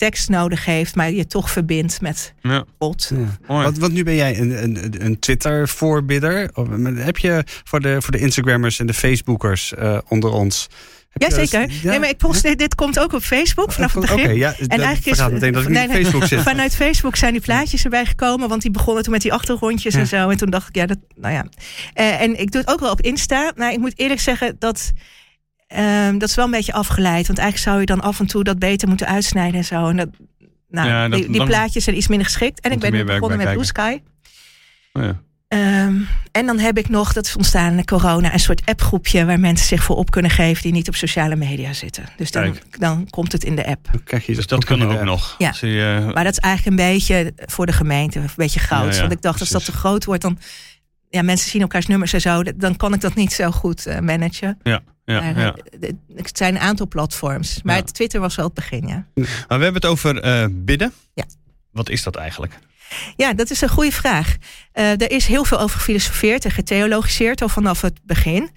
tekst 0.00 0.28
nodig 0.28 0.64
heeft, 0.64 0.94
maar 0.94 1.10
je 1.12 1.26
toch 1.26 1.50
verbindt 1.50 2.00
met 2.00 2.34
Ja. 2.42 2.64
God. 2.78 3.10
Ja. 3.14 3.62
Want, 3.62 3.78
want 3.78 3.92
nu 3.92 4.02
ben 4.04 4.14
jij 4.14 4.38
een, 4.38 4.62
een, 4.62 5.04
een 5.04 5.18
Twitter-voorbidder. 5.18 6.50
Of, 6.54 6.68
Heb 6.94 7.16
je 7.18 7.44
voor 7.64 7.80
de, 7.80 7.96
voor 8.02 8.12
de 8.12 8.18
Instagrammers 8.18 8.78
en 8.78 8.86
de 8.86 8.94
Facebookers 8.94 9.74
eh, 9.74 9.98
onder 10.08 10.30
ons... 10.30 10.68
Jazeker. 11.12 11.60
dat- 11.60 11.80
ja? 11.80 11.90
Nee, 11.90 11.98
maar 11.98 12.08
ik 12.08 12.16
post, 12.16 12.42
dit, 12.42 12.58
dit 12.58 12.74
komt 12.74 12.98
ook 12.98 13.12
op 13.12 13.22
Facebook 13.22 13.72
vanaf 13.72 13.92
het 13.94 14.00
begin. 14.00 14.36
ja, 14.36 14.54
En 14.58 14.68
eigenlijk 14.80 15.06
is 15.06 15.28
meteen 15.32 15.52
dat 15.52 15.62
ik 15.62 15.68
niet 15.68 15.78
op 15.78 15.90
Facebook 15.90 16.24
zit. 16.26 16.40
Vanuit 16.40 16.74
Facebook 16.74 17.16
zijn 17.16 17.32
die 17.32 17.40
plaatjes 17.40 17.84
erbij 17.84 18.06
gekomen, 18.06 18.48
want 18.48 18.62
die 18.62 18.70
begonnen 18.70 19.02
toen 19.02 19.12
met 19.12 19.22
die 19.22 19.32
achtergrondjes 19.32 19.94
Ja. 19.94 20.00
en 20.00 20.06
zo. 20.06 20.28
En 20.28 20.36
toen 20.36 20.50
dacht 20.50 20.68
ik, 20.68 20.74
ja, 20.74 20.86
dat, 20.86 20.98
nou 21.16 21.34
ja. 21.34 21.46
Eh, 21.94 22.20
en 22.20 22.40
ik 22.40 22.50
doe 22.52 22.60
het 22.60 22.70
ook 22.70 22.80
wel 22.80 22.90
op 22.90 23.00
Insta. 23.00 23.52
Maar 23.56 23.72
ik 23.72 23.78
moet 23.78 23.98
eerlijk 23.98 24.20
zeggen 24.20 24.56
dat. 24.58 24.92
Ehm, 25.70 26.18
dat 26.18 26.28
is 26.28 26.34
wel 26.34 26.44
een 26.44 26.50
beetje 26.50 26.72
afgeleid. 26.72 27.26
Want 27.26 27.38
eigenlijk 27.38 27.68
zou 27.68 27.80
je 27.80 27.86
dan 27.86 28.00
af 28.00 28.20
en 28.20 28.26
toe 28.26 28.44
dat 28.44 28.58
beter 28.58 28.88
moeten 28.88 29.06
uitsnijden 29.06 29.54
en 29.58 29.64
zo. 29.64 29.88
En 29.88 29.96
dat, 29.96 30.08
nou, 30.68 30.88
Ja, 30.88 31.08
dat- 31.08 31.26
die, 31.32 31.44
plaatjes 31.44 31.84
zijn 31.84 31.96
iets 31.96 32.08
minder 32.08 32.26
geschikt. 32.26 32.60
En 32.60 32.72
ik 32.72 32.78
ben 32.78 32.92
nu 32.92 33.04
begonnen 33.04 33.38
met 33.38 33.52
Blue 33.52 33.64
Sky. 33.64 34.00
Oh 34.92 35.02
ja. 35.02 35.20
Ehm, 35.48 35.94
en 36.32 36.46
dan 36.46 36.58
heb 36.58 36.78
ik 36.78 36.88
nog, 36.88 37.12
dat 37.12 37.26
is 37.26 37.36
ontstaan 37.36 37.76
in 37.78 37.84
corona, 37.84 38.32
een 38.32 38.40
soort 38.40 38.62
appgroepje 38.64 39.24
waar 39.24 39.40
mensen 39.40 39.66
zich 39.66 39.82
voor 39.82 39.96
op 39.96 40.10
kunnen 40.10 40.30
geven 40.30 40.62
die 40.62 40.72
niet 40.72 40.88
op 40.88 40.94
sociale 40.94 41.36
media 41.36 41.72
zitten. 41.72 42.04
Dus 42.16 42.30
dan, 42.30 42.42
Kijk. 42.42 42.80
dan 42.80 43.06
komt 43.10 43.32
het 43.32 43.44
in 43.44 43.56
de 43.56 43.66
app. 43.66 43.88
Dan 43.92 44.02
krijg 44.04 44.26
je 44.26 44.34
Dus 44.34 44.46
dat 44.46 44.64
kan 44.64 44.82
ook 44.82 45.02
nog. 45.02 45.34
Ja. 45.38 45.54
Je, 45.60 46.02
eh, 46.06 46.14
Maar 46.14 46.24
dat 46.24 46.32
is 46.32 46.38
eigenlijk 46.38 46.78
een 46.80 46.86
beetje 46.92 47.32
voor 47.36 47.66
de 47.66 47.72
gemeente, 47.72 48.18
een 48.18 48.28
beetje 48.36 48.60
goud. 48.60 48.88
Ja, 48.88 48.94
ja, 48.94 49.00
Want 49.00 49.12
ik 49.12 49.22
dacht, 49.22 49.40
als 49.40 49.48
dat 49.48 49.64
te 49.64 49.72
groot 49.72 50.04
wordt, 50.04 50.22
dan. 50.22 50.38
Ja, 51.12 51.22
mensen 51.22 51.50
zien 51.50 51.60
elkaars 51.60 51.86
nummers 51.86 52.12
en 52.12 52.20
zo. 52.20 52.42
Dan 52.42 52.76
kan 52.76 52.94
ik 52.94 53.00
dat 53.00 53.14
niet 53.14 53.32
zo 53.32 53.50
goed 53.50 53.86
eh, 53.86 53.98
managen. 53.98 54.58
ja, 54.62 54.80
ja, 55.04 55.20
maar, 55.20 55.38
ja. 55.38 55.54
eh, 55.80 55.90
Het 56.16 56.36
zijn 56.36 56.54
een 56.54 56.60
aantal 56.60 56.88
platforms. 56.88 57.60
Maar 57.62 57.76
Ja. 57.76 57.82
Twitter 57.82 58.20
was 58.20 58.34
wel 58.34 58.44
het 58.44 58.54
begin, 58.54 58.86
ja. 58.86 59.06
Maar 59.14 59.58
we 59.58 59.64
hebben 59.64 59.74
het 59.74 59.86
over 59.86 60.20
eh, 60.20 60.46
bidden. 60.50 60.92
Ja. 61.14 61.24
Wat 61.72 61.88
is 61.88 62.02
dat 62.02 62.16
eigenlijk? 62.16 62.58
Ja, 63.16 63.34
dat 63.34 63.50
is 63.50 63.60
een 63.60 63.68
goede 63.68 63.92
vraag. 63.92 64.36
Er 64.72 65.10
is 65.10 65.26
heel 65.26 65.44
veel 65.44 65.60
over 65.60 65.78
gefilosofeerd 65.78 66.44
en 66.44 66.50
getheologiseerd 66.50 67.42
al 67.42 67.48
vanaf 67.48 67.80
het 67.80 68.00
begin. 68.04 68.50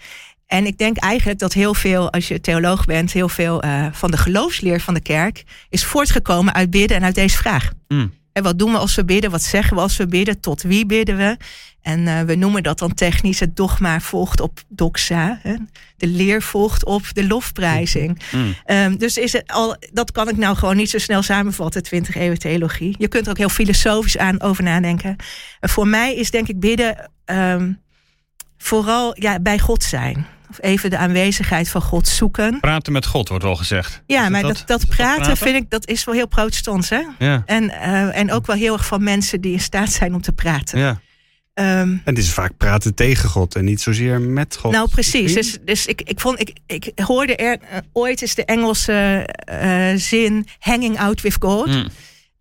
En 0.46 0.66
ik 0.66 0.78
denk 0.78 0.98
eigenlijk 0.98 1.40
dat 1.40 1.54
heel 1.54 1.74
veel, 1.74 2.12
als 2.12 2.28
je 2.28 2.42
theoloog 2.42 2.86
bent, 2.86 3.12
heel 3.12 3.30
veel 3.30 3.64
van 3.92 4.12
de 4.12 4.18
geloofsleer 4.18 4.80
van 4.82 4.94
de 4.94 5.00
kerk 5.02 5.44
is 5.70 5.84
voortgekomen 5.86 6.54
uit 6.54 6.70
bidden 6.70 6.98
en 6.98 7.04
uit 7.04 7.16
deze 7.16 7.38
vraag. 7.38 7.72
Mm. 7.88 8.14
En 8.34 8.44
wat 8.44 8.60
doen 8.60 8.72
we 8.72 8.78
als 8.78 8.96
we 8.96 9.06
bidden? 9.06 9.32
Wat 9.32 9.42
zeggen 9.42 9.76
we 9.76 9.82
als 9.82 9.98
we 9.98 10.08
bidden? 10.08 10.40
Tot 10.40 10.62
wie 10.62 10.86
bidden 10.86 11.18
we? 11.18 11.38
En 11.82 12.08
eh, 12.08 12.22
we 12.22 12.36
noemen 12.36 12.64
dat 12.64 12.80
dan 12.80 12.94
technisch 12.94 13.40
het 13.40 13.56
dogma 13.56 14.00
volgt 14.00 14.40
op 14.40 14.62
doxa. 14.68 15.40
Hè? 15.42 15.56
De 15.98 16.08
leer 16.08 16.42
volgt 16.42 16.86
op 16.86 17.04
de 17.14 17.28
lofprijzing. 17.28 18.22
Mm. 18.32 18.56
Ehm, 18.66 18.96
dus 18.96 19.18
is 19.18 19.34
het 19.34 19.52
al, 19.52 19.76
dat 19.92 20.12
kan 20.12 20.30
ik 20.30 20.38
nou 20.38 20.56
gewoon 20.56 20.76
niet 20.76 20.90
zo 20.90 20.98
snel 20.98 21.22
samenvatten, 21.22 21.84
20 21.84 22.16
eeuwen 22.16 22.40
theologie. 22.40 22.96
Je 22.98 23.08
kunt 23.08 23.26
er 23.26 23.32
ook 23.32 23.38
heel 23.38 23.50
filosofisch 23.50 24.18
aan 24.18 24.42
over 24.42 24.64
nadenken. 24.64 25.16
En 25.60 25.70
voor 25.70 25.88
mij 25.88 26.16
is 26.16 26.32
denk 26.32 26.48
ik 26.48 26.60
bidden 26.60 27.12
ehm, 27.26 27.72
vooral 28.58 29.22
ja, 29.22 29.40
bij 29.40 29.60
God 29.60 29.84
zijn. 29.84 30.28
Of 30.60 30.64
even 30.66 30.90
de 30.90 30.98
aanwezigheid 30.98 31.70
van 31.70 31.82
God 31.82 32.08
zoeken. 32.08 32.60
Praten 32.60 32.94
met 32.94 33.06
God 33.06 33.30
wordt 33.30 33.44
wel 33.44 33.56
gezegd. 33.56 34.02
Ja, 34.06 34.24
Is 34.24 34.30
maar 34.30 34.42
dat, 34.42 34.64
dat, 34.66 34.88
praten, 34.88 35.38
vind 35.38 35.56
ik, 35.56 35.70
dat 35.70 35.88
is 35.88 36.04
wel 36.04 36.16
heel 36.16 36.28
protestants, 36.28 36.90
hè? 36.90 37.02
Ja, 37.20 37.44
En, 37.46 37.70
eh, 37.70 38.18
en 38.18 38.32
ook 38.32 38.46
wel 38.46 38.56
heel 38.56 38.74
erg 38.74 38.86
van 38.86 39.04
mensen 39.04 39.42
die 39.42 39.52
in 39.54 39.60
staat 39.60 39.92
zijn 39.92 40.14
om 40.14 40.22
te 40.22 40.32
praten. 40.32 40.80
ja. 40.80 41.00
Ehm, 41.54 41.68
En 41.70 42.02
het 42.04 42.18
is 42.18 42.30
vaak 42.34 42.58
praten 42.58 42.96
tegen 42.96 43.30
God 43.30 43.56
en 43.56 43.66
niet 43.66 43.82
zozeer 43.82 44.22
met 44.22 44.58
God. 44.60 44.72
nou, 44.72 44.90
precies. 44.90 45.34
Dus, 45.34 45.58
dus 45.66 45.86
ik, 45.86 46.02
ik, 46.02 46.20
vond, 46.20 46.40
ik, 46.40 46.54
ik 46.66 46.92
hoorde 46.96 47.36
er 47.36 47.58
eh, 47.70 47.78
ooit 47.92 48.22
is 48.22 48.36
de 48.36 48.46
Engelse 48.46 49.28
eh, 49.46 49.92
zin 49.96 50.48
hanging 50.60 51.00
out 51.00 51.22
with 51.22 51.36
God. 51.40 51.68
Mm. 51.68 51.88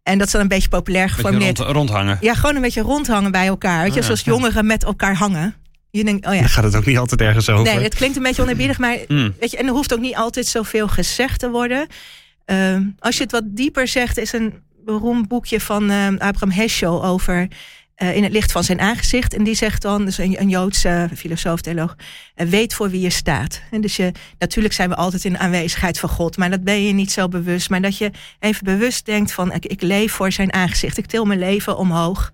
En 0.03 0.19
dat 0.19 0.27
is 0.27 0.33
dan 0.33 0.41
een 0.43 0.49
beetje 0.49 0.69
populair 0.69 1.07
Beetje 1.07 1.23
geformuleerd. 1.23 1.59
rond, 1.59 1.71
rondhangen. 1.71 2.19
Ja, 2.21 2.35
gewoon 2.35 2.55
een 2.55 2.63
beetje 2.63 2.81
rondhangen 2.81 3.33
bij 3.33 3.47
elkaar. 3.47 3.83
Weet 3.83 3.95
je, 3.95 3.99
Ah, 4.01 4.05
zoals 4.05 4.21
ja. 4.23 4.33
jongeren 4.33 4.67
met 4.67 4.85
elkaar 4.85 5.15
hangen. 5.17 5.55
Je 5.93 6.05
denkt, 6.05 6.27
oh 6.27 6.35
ja. 6.35 6.41
Dan 6.41 6.49
gaat 6.49 6.65
het 6.65 6.77
ook 6.77 6.85
niet 6.87 6.99
altijd 6.99 7.21
ergens 7.21 7.49
over. 7.49 7.75
Nee, 7.75 7.83
het 7.83 7.95
klinkt 7.95 8.17
een 8.17 8.23
beetje 8.23 8.43
oneerbiedig, 8.43 8.79
maar 8.79 8.99
Mm. 9.09 9.35
weet 9.41 9.51
je, 9.51 9.57
en 9.57 9.67
er 9.67 9.73
hoeft 9.73 9.93
ook 9.93 10.01
niet 10.01 10.17
altijd 10.17 10.47
zoveel 10.47 10.89
gezegd 10.89 11.39
te 11.41 11.51
worden. 11.51 11.87
Ehm, 12.45 12.83
als 12.99 13.17
je 13.17 13.23
het 13.23 13.33
wat 13.33 13.43
dieper 13.47 13.89
zegt, 13.89 14.19
is 14.19 14.33
een 14.33 14.55
beroemd 14.85 15.29
boekje 15.29 15.61
van 15.61 15.91
ehm, 15.91 16.15
Abraham 16.19 16.51
Heschel 16.51 17.05
over 17.05 17.49
eh, 17.95 18.17
in 18.17 18.23
het 18.23 18.33
licht 18.33 18.53
van 18.53 18.65
zijn 18.65 18.81
aangezicht. 18.81 19.35
En 19.35 19.45
die 19.45 19.55
zegt 19.55 19.83
dan, 19.83 20.05
dus 20.05 20.19
een, 20.19 20.41
een 20.41 20.49
Joodse 20.49 21.09
filosoof, 21.17 21.61
theoloog, 21.61 21.97
eh, 22.35 22.47
weet 22.47 22.75
voor 22.75 22.91
wie 22.91 23.01
je 23.01 23.11
staat. 23.11 23.63
En 23.71 23.81
dus 23.81 23.97
je, 23.97 24.13
natuurlijk 24.39 24.75
zijn 24.75 24.89
we 24.89 24.95
altijd 24.95 25.25
in 25.25 25.33
de 25.33 25.39
aanwezigheid 25.39 25.99
van 25.99 26.09
God, 26.09 26.37
maar 26.37 26.51
dat 26.51 26.65
ben 26.65 26.87
je 26.87 26.93
niet 26.93 27.13
zo 27.13 27.29
bewust. 27.29 27.71
Maar 27.71 27.81
dat 27.83 27.99
je 27.99 28.11
even 28.41 28.65
bewust 28.65 29.07
denkt 29.07 29.33
van, 29.33 29.53
ik, 29.53 29.67
ik 29.67 29.83
leef 29.83 30.13
voor 30.13 30.33
zijn 30.33 30.53
aangezicht. 30.53 30.99
Ik 30.99 31.07
til 31.07 31.25
mijn 31.25 31.39
leven 31.39 31.77
omhoog. 31.77 32.33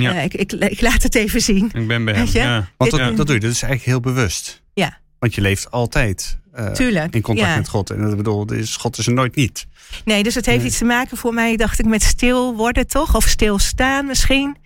Ja. 0.00 0.14
Eh, 0.14 0.24
ik, 0.24 0.34
ik, 0.34 0.52
ik 0.52 0.80
laat 0.80 1.02
het 1.02 1.14
even 1.14 1.40
zien. 1.40 1.70
Ik 1.72 1.86
ben 1.86 2.04
bij 2.04 2.14
hem. 2.14 2.26
Ja. 2.32 2.68
Want 2.76 2.90
dat, 2.90 3.16
dat 3.16 3.26
doe 3.26 3.34
je, 3.34 3.40
dat 3.40 3.50
is 3.50 3.62
eigenlijk 3.62 3.84
heel 3.84 4.00
bewust. 4.00 4.62
Ja. 4.74 4.98
Want 5.18 5.34
je 5.34 5.40
leeft 5.40 5.70
altijd 5.70 6.38
eh, 6.52 6.70
Tuurlijk. 6.70 7.14
in 7.14 7.22
contact 7.22 7.48
ja. 7.48 7.56
met 7.56 7.68
God. 7.68 7.90
En 7.90 8.02
dat 8.02 8.16
bedoel, 8.16 8.52
is, 8.52 8.76
God 8.76 8.98
is 8.98 9.06
er 9.06 9.12
nooit 9.12 9.34
niet. 9.34 9.66
Nee, 10.04 10.22
dus 10.22 10.34
het 10.34 10.46
heeft 10.46 10.58
Nee. 10.58 10.66
iets 10.66 10.78
te 10.78 10.84
maken 10.84 11.16
voor 11.16 11.34
mij, 11.34 11.56
dacht 11.56 11.78
ik, 11.78 11.86
met 11.86 12.02
stil 12.02 12.56
worden 12.56 12.86
toch? 12.86 13.14
Of 13.16 13.24
stilstaan 13.24 14.06
misschien. 14.06 14.56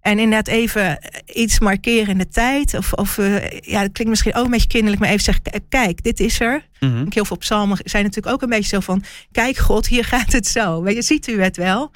En 0.00 0.18
inderdaad 0.18 0.48
even 0.48 0.98
iets 1.34 1.58
markeren 1.60 2.08
in 2.08 2.18
de 2.18 2.28
tijd. 2.28 2.74
Of, 2.74 2.92
of 2.92 3.18
eh, 3.18 3.50
ja, 3.60 3.80
dat 3.80 3.92
klinkt 3.92 4.08
misschien 4.08 4.34
ook 4.34 4.44
een 4.44 4.50
beetje 4.50 4.68
kinderlijk, 4.68 5.02
maar 5.02 5.10
even 5.10 5.24
zeggen, 5.24 5.42
kijk, 5.68 6.02
dit 6.02 6.20
is 6.20 6.40
er. 6.40 6.66
Mhm. 6.80 7.06
Heel 7.08 7.24
veel 7.24 7.36
psalmen 7.36 7.78
zijn 7.84 8.04
natuurlijk 8.04 8.34
ook 8.34 8.42
een 8.42 8.48
beetje 8.48 8.68
zo 8.68 8.80
van, 8.80 9.02
kijk 9.32 9.56
God, 9.56 9.88
hier 9.88 10.04
gaat 10.14 10.32
het 10.32 10.46
zo. 10.46 10.82
Weet 10.82 10.94
je, 10.94 11.02
ziet 11.02 11.28
u 11.28 11.42
het 11.42 11.56
wel? 11.56 11.90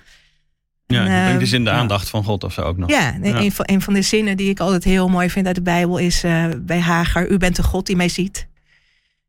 Ja, 0.94 0.98
En, 0.98 1.06
brengt 1.06 1.30
ehm, 1.30 1.38
dus 1.38 1.52
in 1.52 1.64
de 1.64 1.70
ja. 1.70 1.76
aandacht 1.76 2.08
van 2.08 2.24
God 2.24 2.44
of 2.44 2.52
zo 2.52 2.60
ook 2.60 2.76
nog. 2.76 2.90
Ja, 2.90 3.14
en 3.14 3.24
Ja. 3.24 3.40
Een, 3.40 3.52
van, 3.52 3.64
een 3.68 3.82
van 3.82 3.94
de 3.94 4.02
zinnen 4.02 4.36
die 4.36 4.50
ik 4.50 4.60
altijd 4.60 4.84
heel 4.84 5.08
mooi 5.08 5.30
vind 5.30 5.46
uit 5.46 5.54
de 5.54 5.62
Bijbel 5.62 5.98
is 5.98 6.24
eh, 6.24 6.44
bij 6.58 6.80
Hagar, 6.80 7.30
u 7.30 7.36
bent 7.36 7.56
de 7.56 7.62
God 7.62 7.86
die 7.86 7.96
mij 7.96 8.08
ziet. 8.08 8.48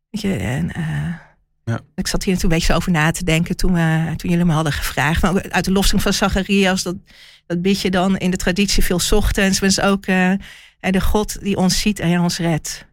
Weet 0.09 0.21
je, 0.21 0.33
en, 0.33 0.71
eh, 0.71 1.13
Ja. 1.65 1.79
Ik 1.95 2.07
zat 2.07 2.23
hier 2.23 2.33
natuurlijk 2.33 2.43
een 2.43 2.49
beetje 2.49 2.73
over 2.73 2.91
na 2.91 3.11
te 3.11 3.23
denken 3.23 3.55
toen, 3.55 3.73
we, 3.73 4.13
toen 4.15 4.29
jullie 4.29 4.45
me 4.45 4.53
hadden 4.53 4.73
gevraagd. 4.73 5.21
Maar 5.21 5.31
ook 5.31 5.47
uit 5.47 5.65
de 5.65 5.71
lossing 5.71 6.01
van 6.01 6.13
Zacharias, 6.13 6.83
dat, 6.83 6.95
dat 7.45 7.61
bid 7.61 7.81
je 7.81 7.89
dan 7.89 8.17
in 8.17 8.31
de 8.31 8.37
traditie 8.37 8.83
veel 8.83 8.99
's 8.99 9.11
ochtends. 9.11 9.59
Maar 9.59 9.69
is 9.69 9.81
ook 9.81 10.05
eh, 10.05 10.31
de 10.79 11.01
God 11.01 11.41
die 11.41 11.57
ons 11.57 11.79
ziet 11.79 11.99
en 11.99 12.21
ons 12.21 12.37
redt. 12.37 12.87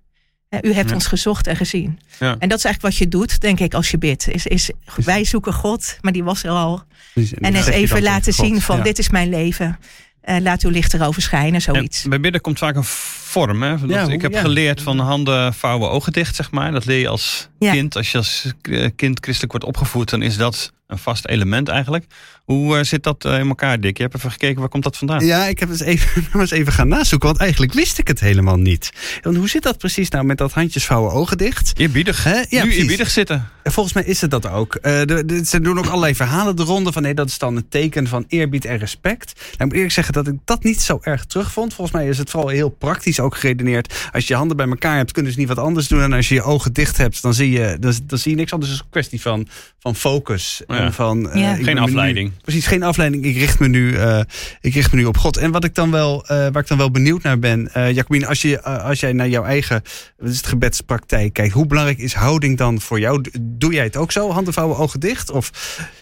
U 0.60 0.72
hebt 0.72 0.88
Ja. 0.88 0.94
ons 0.94 1.06
gezocht 1.06 1.46
en 1.46 1.56
gezien. 1.56 1.98
Ja. 2.18 2.36
En 2.38 2.48
dat 2.48 2.58
is 2.58 2.64
eigenlijk 2.64 2.82
wat 2.82 2.96
je 2.96 3.08
doet, 3.08 3.40
denk 3.40 3.60
ik, 3.60 3.74
als 3.74 3.90
je 3.90 3.98
bidt. 3.98 4.28
Is, 4.28 4.46
is, 4.46 4.70
wij 5.04 5.24
zoeken 5.24 5.52
God, 5.52 5.96
maar 6.00 6.12
die 6.12 6.24
was 6.24 6.42
er 6.44 6.50
al. 6.50 6.82
Dus- 7.14 7.34
En 7.34 7.54
eens 7.54 7.66
even 7.66 8.02
laten 8.02 8.32
zien 8.32 8.60
van 8.60 8.76
Ja. 8.76 8.82
dit 8.82 8.98
is 8.98 9.08
mijn 9.10 9.28
leven. 9.28 9.78
eh, 10.20 10.36
laat 10.40 10.62
uw 10.62 10.70
licht 10.70 10.94
erover 10.94 11.22
schijnen, 11.22 11.62
zoiets. 11.62 12.04
En 12.04 12.10
bij 12.10 12.20
bidden 12.20 12.40
komt 12.40 12.58
vaak 12.58 12.76
een 12.76 12.84
vorm. 12.84 13.62
Hè? 13.62 13.78
Dat- 13.78 13.90
Ja, 13.90 14.02
hoe- 14.04 14.12
ik 14.12 14.22
heb 14.22 14.32
ja. 14.32 14.40
geleerd 14.40 14.82
van 14.82 14.98
handen 14.98 15.54
vouwen, 15.54 15.90
ogen 15.90 16.12
dicht, 16.12 16.34
zeg 16.36 16.50
maar. 16.50 16.72
Dat 16.72 16.84
leer 16.84 16.98
je 17.00 17.08
als 17.08 17.48
Ja. 17.58 17.72
kind. 17.72 17.96
Als 17.96 18.10
je 18.12 18.18
als 18.18 18.52
kind 18.96 19.18
christelijk 19.20 19.52
wordt 19.52 19.66
opgevoed, 19.66 20.10
dan 20.10 20.22
is 20.22 20.36
dat 20.36 20.72
een 20.86 20.98
vast 20.98 21.26
element 21.26 21.68
eigenlijk. 21.68 22.04
Hoe 22.46 22.76
eh, 22.78 22.84
zit 22.84 23.02
dat 23.02 23.24
eh, 23.24 23.38
in 23.38 23.48
elkaar, 23.48 23.80
Dick? 23.80 23.96
Je 23.96 24.02
hebt 24.02 24.14
even 24.14 24.30
gekeken, 24.30 24.60
waar 24.60 24.68
komt 24.68 24.82
dat 24.82 24.96
vandaan? 24.96 25.24
Ja, 25.24 25.44
ik 25.46 25.58
heb 25.58 25.68
eens 25.70 25.80
even, 25.80 26.22
maar 26.32 26.40
eens 26.40 26.50
even 26.50 26.72
gaan 26.72 26.88
nazoeken, 26.88 27.28
want 27.28 27.40
eigenlijk 27.40 27.72
wist 27.72 27.98
ik 27.98 28.08
het 28.08 28.20
helemaal 28.20 28.56
niet. 28.56 28.92
Want 29.22 29.36
hoe 29.36 29.48
zit 29.48 29.62
dat 29.62 29.78
precies 29.78 30.08
nou 30.08 30.24
met 30.24 30.38
dat 30.38 30.52
handjes 30.52 30.84
vouwen 30.84 31.12
ogen 31.12 31.38
dicht? 31.38 31.72
Eerbiedig. 31.78 32.24
Hè? 32.24 32.42
Ja, 32.48 32.64
nu 32.64 32.72
eerbiedig 32.72 33.10
zitten. 33.10 33.48
En 33.62 33.72
Volgens 33.72 33.94
mij 33.94 34.04
is 34.04 34.20
het 34.20 34.30
dat 34.30 34.50
ook. 34.50 34.74
Eh, 34.74 35.00
de, 35.04 35.24
de- 35.24 35.44
ze 35.44 35.60
doen 35.60 35.78
ook 35.78 35.86
allerlei 35.86 36.14
verhalen 36.14 36.56
de 36.56 36.62
ronde 36.62 36.92
van 36.92 37.02
nee, 37.02 37.14
dat 37.14 37.28
is 37.28 37.38
dan 37.38 37.56
een 37.56 37.68
teken 37.68 38.06
van 38.06 38.24
eerbied 38.28 38.64
en 38.64 38.78
respect. 38.78 39.32
Nou, 39.34 39.50
ik 39.52 39.64
moet 39.64 39.72
eerlijk 39.72 39.92
zeggen 39.92 40.14
dat 40.14 40.26
ik 40.26 40.34
dat 40.44 40.64
niet 40.64 40.80
zo 40.80 40.98
erg 41.02 41.24
terugvond. 41.24 41.74
Volgens 41.74 41.96
mij 41.96 42.08
is 42.08 42.18
het 42.18 42.30
vooral 42.30 42.48
heel 42.48 42.68
praktisch 42.68 43.20
ook 43.20 43.36
geredeneerd. 43.36 43.94
Als 44.12 44.26
je 44.26 44.32
je 44.32 44.38
handen 44.38 44.56
bij 44.56 44.66
elkaar 44.68 44.96
hebt, 44.96 45.12
kunnen 45.12 45.32
ze 45.32 45.38
niet 45.38 45.48
wat 45.48 45.58
anders 45.58 45.88
doen. 45.88 46.00
En 46.02 46.12
als 46.12 46.28
je 46.28 46.34
je 46.34 46.42
ogen 46.42 46.72
dicht 46.72 46.96
hebt, 46.96 47.22
dan 47.22 47.34
zie 47.34 47.50
je, 47.50 47.76
dan, 47.80 47.94
dan 48.06 48.18
zie 48.18 48.30
je 48.30 48.36
niks 48.36 48.52
anders. 48.52 48.70
Het 48.70 48.80
is 48.80 48.84
een 48.86 48.92
kwestie 48.92 49.20
van, 49.20 49.46
van 49.78 49.94
focus. 49.96 50.62
Ja. 50.66 50.76
En 50.76 50.92
van, 50.92 51.30
eh, 51.30 51.40
Ja. 51.40 51.54
Geen 51.54 51.78
afleiding. 51.78 52.32
Precies, 52.42 52.66
geen 52.66 52.82
afleiding. 52.82 53.24
Ik 53.24 53.36
richt 53.36 53.58
me 53.58 53.68
nu, 53.68 53.96
eh, 53.96 54.20
ik 54.60 54.74
richt 54.74 54.92
me 54.92 54.98
nu 54.98 55.04
op 55.04 55.16
God. 55.16 55.36
En 55.36 55.50
wat 55.50 55.64
ik 55.64 55.74
dan 55.74 55.90
wel, 55.90 56.26
eh, 56.26 56.28
waar 56.36 56.62
ik 56.62 56.68
dan 56.68 56.78
wel 56.78 56.90
benieuwd 56.90 57.22
naar 57.22 57.38
ben, 57.38 57.72
eh 57.72 57.92
Jacobine, 57.92 58.26
als, 58.26 58.42
je, 58.42 58.62
als 58.62 59.00
jij 59.00 59.12
naar 59.12 59.28
jouw 59.28 59.44
eigen 59.44 59.82
wat 60.16 60.30
is 60.30 60.36
het, 60.36 60.46
gebedspraktijk 60.46 61.32
kijkt, 61.32 61.52
hoe 61.52 61.66
belangrijk 61.66 61.98
is 61.98 62.14
houding 62.14 62.58
dan 62.58 62.80
voor 62.80 63.00
jou? 63.00 63.24
Doe 63.40 63.72
jij 63.72 63.84
het 63.84 63.96
ook 63.96 64.12
zo, 64.12 64.30
handen 64.30 64.52
vouwen, 64.52 64.76
ogen 64.76 65.00
dicht? 65.00 65.30
Of 65.30 65.50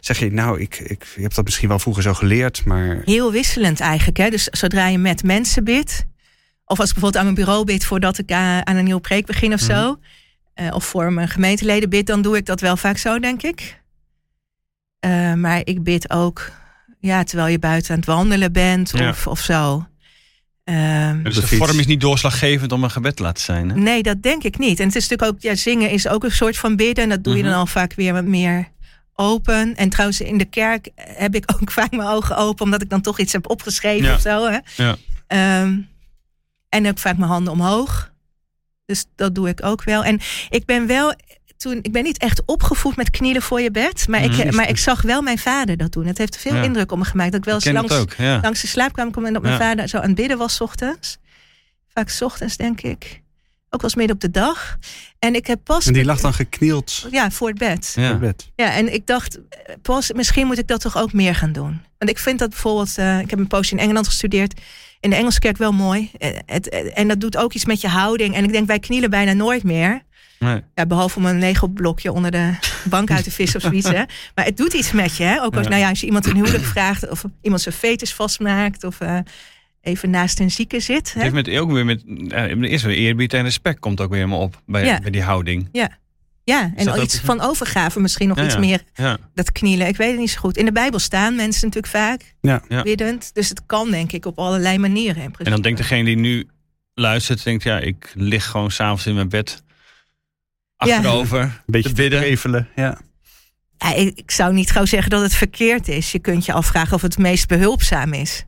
zeg 0.00 0.18
je, 0.18 0.32
nou, 0.32 0.60
ik, 0.60 0.78
ik, 0.78 1.04
heb 1.20 1.34
dat 1.34 1.44
misschien 1.44 1.68
wel 1.68 1.78
vroeger 1.78 2.02
zo 2.02 2.14
geleerd, 2.14 2.64
maar 2.64 3.02
Heel 3.04 3.32
wisselend 3.32 3.80
eigenlijk. 3.80 4.16
Hè? 4.16 4.30
Dus 4.30 4.44
zodra 4.44 4.88
je 4.88 4.98
met 4.98 5.22
mensen 5.22 5.64
bidt, 5.64 6.06
of 6.64 6.80
als 6.80 6.88
ik 6.88 6.94
bijvoorbeeld 6.94 7.16
aan 7.16 7.32
mijn 7.32 7.46
bureau 7.46 7.64
bid 7.64 7.84
voordat 7.84 8.18
ik 8.18 8.32
aan, 8.32 8.66
aan 8.66 8.76
een 8.76 8.84
nieuwe 8.84 9.00
preek 9.00 9.26
begin 9.26 9.52
of 9.52 9.60
zo, 9.60 9.98
eh, 10.54 10.74
of 10.74 10.84
voor 10.84 11.12
mijn 11.12 11.28
gemeenteleden 11.28 11.88
bid, 11.88 12.06
dan 12.06 12.22
doe 12.22 12.36
ik 12.36 12.46
dat 12.46 12.60
wel 12.60 12.76
vaak 12.76 12.96
zo, 12.96 13.18
denk 13.18 13.42
ik. 13.42 13.82
Eh, 15.04 15.32
maar 15.34 15.60
ik 15.64 15.82
bid 15.82 16.10
ook, 16.10 16.50
ja, 17.00 17.24
terwijl 17.24 17.48
je 17.48 17.58
buiten 17.58 17.90
aan 17.90 17.96
het 17.96 18.06
wandelen 18.06 18.52
bent 18.52 18.90
Ja. 18.94 19.08
of, 19.08 19.26
of 19.26 19.40
zo. 19.40 19.86
Ehm, 20.64 21.22
Dus 21.22 21.34
de 21.34 21.46
vorm 21.46 21.78
is 21.78 21.86
niet 21.86 22.00
doorslaggevend 22.00 22.72
om 22.72 22.84
een 22.84 22.90
gebed 22.90 23.16
te 23.16 23.22
laten 23.22 23.42
zijn. 23.44 23.68
Hè? 23.68 23.76
Nee, 23.76 24.02
dat 24.02 24.22
denk 24.22 24.42
ik 24.42 24.58
niet. 24.58 24.80
En 24.80 24.86
het 24.86 24.96
is 24.96 25.08
natuurlijk 25.08 25.36
ook, 25.36 25.42
ja, 25.42 25.54
zingen 25.54 25.90
is 25.90 26.08
ook 26.08 26.24
een 26.24 26.30
soort 26.32 26.58
van 26.58 26.76
bidden. 26.76 27.04
En 27.04 27.10
dat 27.10 27.24
doe 27.24 27.36
je 27.36 27.42
Mhm. 27.42 27.50
dan 27.50 27.58
al 27.58 27.66
vaak 27.66 27.94
weer 27.94 28.12
wat 28.12 28.24
meer 28.24 28.68
open. 29.14 29.76
En 29.76 29.88
trouwens, 29.88 30.20
in 30.20 30.38
de 30.38 30.44
kerk 30.44 30.88
heb 30.96 31.34
ik 31.34 31.44
ook 31.60 31.70
vaak 31.80 31.90
mijn 31.90 32.08
ogen 32.08 32.36
open, 32.36 32.64
omdat 32.64 32.82
ik 32.82 32.88
dan 32.90 33.00
toch 33.00 33.18
iets 33.20 33.32
heb 33.32 33.50
opgeschreven 33.50 34.06
Ja. 34.08 34.14
of 34.14 34.20
zo. 34.20 34.48
Hè? 34.50 34.58
Ja. 34.84 34.96
Ehm, 35.26 35.78
en 36.68 36.88
ook 36.88 36.98
vaak 36.98 37.16
mijn 37.16 37.30
handen 37.30 37.52
omhoog. 37.52 38.12
Dus 38.86 39.04
dat 39.16 39.34
doe 39.34 39.48
ik 39.48 39.64
ook 39.64 39.84
wel. 39.84 40.04
En 40.04 40.20
ik 40.48 40.64
ben 40.64 40.86
wel. 40.86 41.14
Toen, 41.64 41.78
ik 41.82 41.92
ben 41.92 42.02
niet 42.02 42.18
echt 42.18 42.42
opgevoed 42.46 42.96
met 42.96 43.10
knielen 43.10 43.42
voor 43.42 43.60
je 43.60 43.70
bed. 43.70 44.08
Maar, 44.08 44.22
ik, 44.24 44.52
maar 44.54 44.68
ik 44.68 44.78
zag 44.78 45.02
wel 45.02 45.22
mijn 45.22 45.38
vader 45.38 45.76
dat 45.76 45.92
doen. 45.92 46.06
Het 46.06 46.18
heeft 46.18 46.36
veel 46.36 46.54
Ja. 46.54 46.62
indruk 46.62 46.92
op 46.92 46.98
me 46.98 47.04
gemaakt. 47.04 47.30
Dat 47.30 47.40
ik 47.40 47.46
wel 47.46 47.54
eens 47.54 47.64
langs, 47.64 47.92
ook. 47.94 48.12
Ja. 48.12 48.38
langs 48.42 48.60
de 48.60 48.66
slaapkamer 48.66 49.12
kwam 49.12 49.24
en 49.24 49.32
dat 49.32 49.42
mijn 49.42 49.54
Ja. 49.54 49.60
vader 49.60 49.88
zo 49.88 49.96
aan 49.96 50.06
het 50.06 50.14
bidden 50.14 50.38
was 50.38 50.54
's 50.54 50.60
ochtends. 50.60 51.18
Vaak 51.94 52.08
's 52.08 52.20
ochtends, 52.22 52.56
denk 52.56 52.80
ik. 52.80 53.22
Ook 53.70 53.80
wel 53.80 53.90
eens 53.90 53.94
midden 53.94 54.14
op 54.14 54.20
de 54.22 54.30
dag. 54.30 54.76
En 55.18 55.34
ik 55.34 55.46
heb 55.46 55.60
pas. 55.64 55.86
en 55.86 55.92
die 55.92 56.04
lag 56.04 56.20
dan 56.20 56.32
geknield 56.34 57.06
Ja, 57.10 57.30
voor 57.30 57.48
het 57.48 57.58
bed. 57.58 57.92
Ja. 57.96 58.02
het 58.02 58.20
bed. 58.20 58.50
Ja, 58.56 58.72
en 58.72 58.94
ik 58.94 59.06
dacht, 59.06 59.38
eh, 59.48 59.74
pas, 59.82 60.12
misschien 60.12 60.46
moet 60.46 60.58
ik 60.58 60.66
dat 60.68 60.80
toch 60.80 60.96
ook 60.96 61.12
meer 61.12 61.34
gaan 61.34 61.52
doen. 61.52 61.80
Want 61.98 62.10
ik 62.10 62.18
vind 62.18 62.38
dat 62.38 62.48
bijvoorbeeld, 62.48 62.98
eh, 62.98 63.18
ik 63.18 63.30
heb 63.30 63.38
een 63.38 63.46
poosje 63.46 63.72
in 63.74 63.78
Engeland 63.80 64.06
gestudeerd. 64.06 64.60
In 65.00 65.10
de 65.10 65.16
Engelse 65.16 65.38
kerk 65.38 65.56
wel 65.56 65.72
mooi. 65.72 66.10
Eh, 66.18 66.30
het, 66.46 66.68
en 66.68 67.08
dat 67.08 67.20
doet 67.20 67.36
ook 67.36 67.52
iets 67.52 67.64
met 67.64 67.80
je 67.80 67.88
houding. 67.88 68.34
En 68.34 68.44
ik 68.44 68.52
denk, 68.52 68.66
wij 68.66 68.78
knielen 68.78 69.10
bijna 69.10 69.32
nooit 69.32 69.62
meer. 69.62 70.02
Nee. 70.38 70.60
Ja, 70.74 70.86
behalve 70.86 71.18
om 71.18 71.24
een 71.26 71.38
Lego-blokje 71.38 72.12
onder 72.12 72.30
de 72.30 72.54
bank 72.84 73.10
uit 73.10 73.24
te 73.24 73.30
vissen 73.30 73.60
of 73.60 73.66
zoiets. 73.66 73.88
Hè. 73.88 74.02
Maar 74.34 74.44
het 74.44 74.56
doet 74.56 74.72
iets 74.72 74.92
met 74.92 75.16
je. 75.16 75.24
Hè. 75.24 75.42
Ook 75.42 75.54
als, 75.56 75.62
Ja. 75.64 75.68
nou 75.70 75.82
ja, 75.82 75.88
als 75.88 76.00
je 76.00 76.06
iemand 76.06 76.26
een 76.26 76.34
huwelijk 76.36 76.64
vraagt. 76.64 77.08
Of 77.10 77.24
iemand 77.42 77.62
zijn 77.62 77.74
fetus 77.74 78.14
vastmaakt. 78.14 78.84
Of 78.84 79.00
eh, 79.00 79.18
even 79.80 80.10
naast 80.10 80.40
een 80.40 80.50
zieke 80.50 80.80
zit. 80.80 80.96
Het 80.96 81.12
Hè. 81.14 81.20
heeft 81.20 81.34
met, 81.34 81.48
ook 81.58 81.70
weer 81.70 81.84
met, 81.84 82.02
eh, 82.28 82.62
eerst 82.70 82.84
weer 82.84 82.96
eerbied 82.96 83.32
en 83.34 83.42
respect 83.42 83.78
komt 83.80 84.00
ook 84.00 84.08
weer 84.10 84.18
helemaal 84.18 84.40
op 84.40 84.62
bij, 84.66 84.84
Ja. 84.84 85.00
bij 85.00 85.10
die 85.10 85.22
houding. 85.22 85.68
Ja, 86.44 86.72
en 86.76 86.84
dat 86.84 86.96
al 86.96 87.02
iets 87.02 87.18
van 87.20 87.40
overgave 87.40 88.00
misschien 88.00 88.28
nog 88.28 88.36
Ja, 88.36 88.44
iets 88.44 88.54
ja. 88.54 88.60
meer. 88.60 88.82
Ja. 88.94 89.16
Dat 89.34 89.52
knielen, 89.52 89.86
ik 89.86 89.96
weet 89.96 90.10
het 90.10 90.18
niet 90.18 90.30
zo 90.30 90.40
goed. 90.40 90.56
In 90.56 90.64
de 90.64 90.72
Bijbel 90.72 90.98
staan 90.98 91.34
mensen 91.36 91.66
natuurlijk 91.66 91.92
vaak 91.94 92.34
Ja. 92.40 92.62
Ja. 92.68 92.82
biddend. 92.82 93.34
Dus 93.34 93.48
het 93.48 93.66
kan 93.66 93.90
denk 93.90 94.12
ik 94.12 94.26
op 94.26 94.38
allerlei 94.38 94.78
manieren. 94.78 95.22
En 95.38 95.50
dan 95.50 95.62
denkt 95.62 95.78
degene 95.78 96.04
die 96.04 96.16
nu 96.16 96.46
luistert, 96.94 97.44
denkt 97.44 97.62
ja, 97.62 97.78
ik 97.78 98.12
lig 98.14 98.46
gewoon 98.46 98.70
s'avonds 98.70 99.06
in 99.06 99.14
mijn 99.14 99.28
bed. 99.28 99.62
Ja. 100.76 100.96
Achterover, 100.96 101.40
Een 101.40 101.50
beetje 101.66 101.88
te 101.88 101.94
bidden. 101.94 102.20
prevelen, 102.20 102.68
ja. 102.76 102.98
Ja, 103.78 103.94
ik, 103.94 104.30
zou 104.30 104.52
niet 104.54 104.70
gauw 104.70 104.84
zeggen 104.84 105.10
dat 105.10 105.22
het 105.22 105.34
verkeerd 105.34 105.88
is. 105.88 106.12
Je 106.12 106.18
kunt 106.18 106.44
je 106.44 106.52
afvragen 106.52 106.94
of 106.94 107.02
het 107.02 107.18
meest 107.18 107.48
behulpzaam 107.48 108.12
is. 108.12 108.44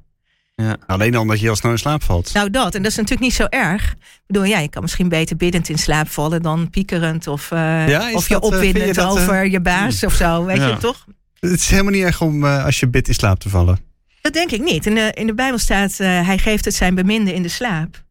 Ja. 0.54 0.76
Alleen 0.86 1.14
al 1.14 1.20
omdat 1.20 1.38
je 1.38 1.44
heel 1.44 1.56
snel 1.56 1.72
in 1.72 1.78
slaap 1.78 2.02
valt. 2.02 2.32
Nou 2.32 2.50
dat, 2.50 2.74
en 2.74 2.82
dat 2.82 2.90
is 2.90 2.96
natuurlijk 2.96 3.22
niet 3.26 3.34
zo 3.34 3.44
erg. 3.48 3.90
Ik 3.92 4.22
bedoel, 4.26 4.44
ja, 4.44 4.58
je 4.58 4.68
kan 4.68 4.82
misschien 4.82 5.08
beter 5.08 5.36
biddend 5.36 5.68
in 5.68 5.78
slaap 5.78 6.08
vallen 6.08 6.42
dan 6.42 6.70
piekerend 6.70 7.26
of, 7.26 7.50
eh, 7.50 7.88
Ja, 7.88 8.08
is 8.08 8.14
of 8.14 8.28
je 8.28 8.34
dat, 8.34 8.42
eh, 8.44 8.50
je 8.50 8.56
opwindend 8.56 8.94
dat, 8.94 9.16
eh, 9.16 9.22
over 9.22 9.46
je 9.50 9.60
baas 9.60 10.04
of 10.04 10.12
zo. 10.14 10.44
Weet 10.44 10.56
Ja. 10.56 10.66
je 10.68 10.76
toch? 10.76 11.06
Het 11.40 11.50
is 11.60 11.68
helemaal 11.70 11.92
niet 11.92 12.02
erg 12.02 12.20
om 12.20 12.44
eh, 12.44 12.64
als 12.64 12.80
je 12.80 12.88
bidt 12.88 13.08
in 13.08 13.14
slaap 13.14 13.38
te 13.40 13.48
vallen. 13.48 13.78
Dat 14.20 14.32
denk 14.32 14.50
ik 14.50 14.62
niet. 14.62 14.86
In 14.86 14.94
de, 14.94 15.10
in 15.14 15.26
de 15.26 15.34
Bijbel 15.34 15.58
staat, 15.58 16.00
eh, 16.00 16.26
hij 16.26 16.38
geeft 16.38 16.64
het 16.64 16.74
zijn 16.74 16.94
beminde 16.94 17.34
in 17.34 17.42
de 17.42 17.48
slaap. 17.48 18.04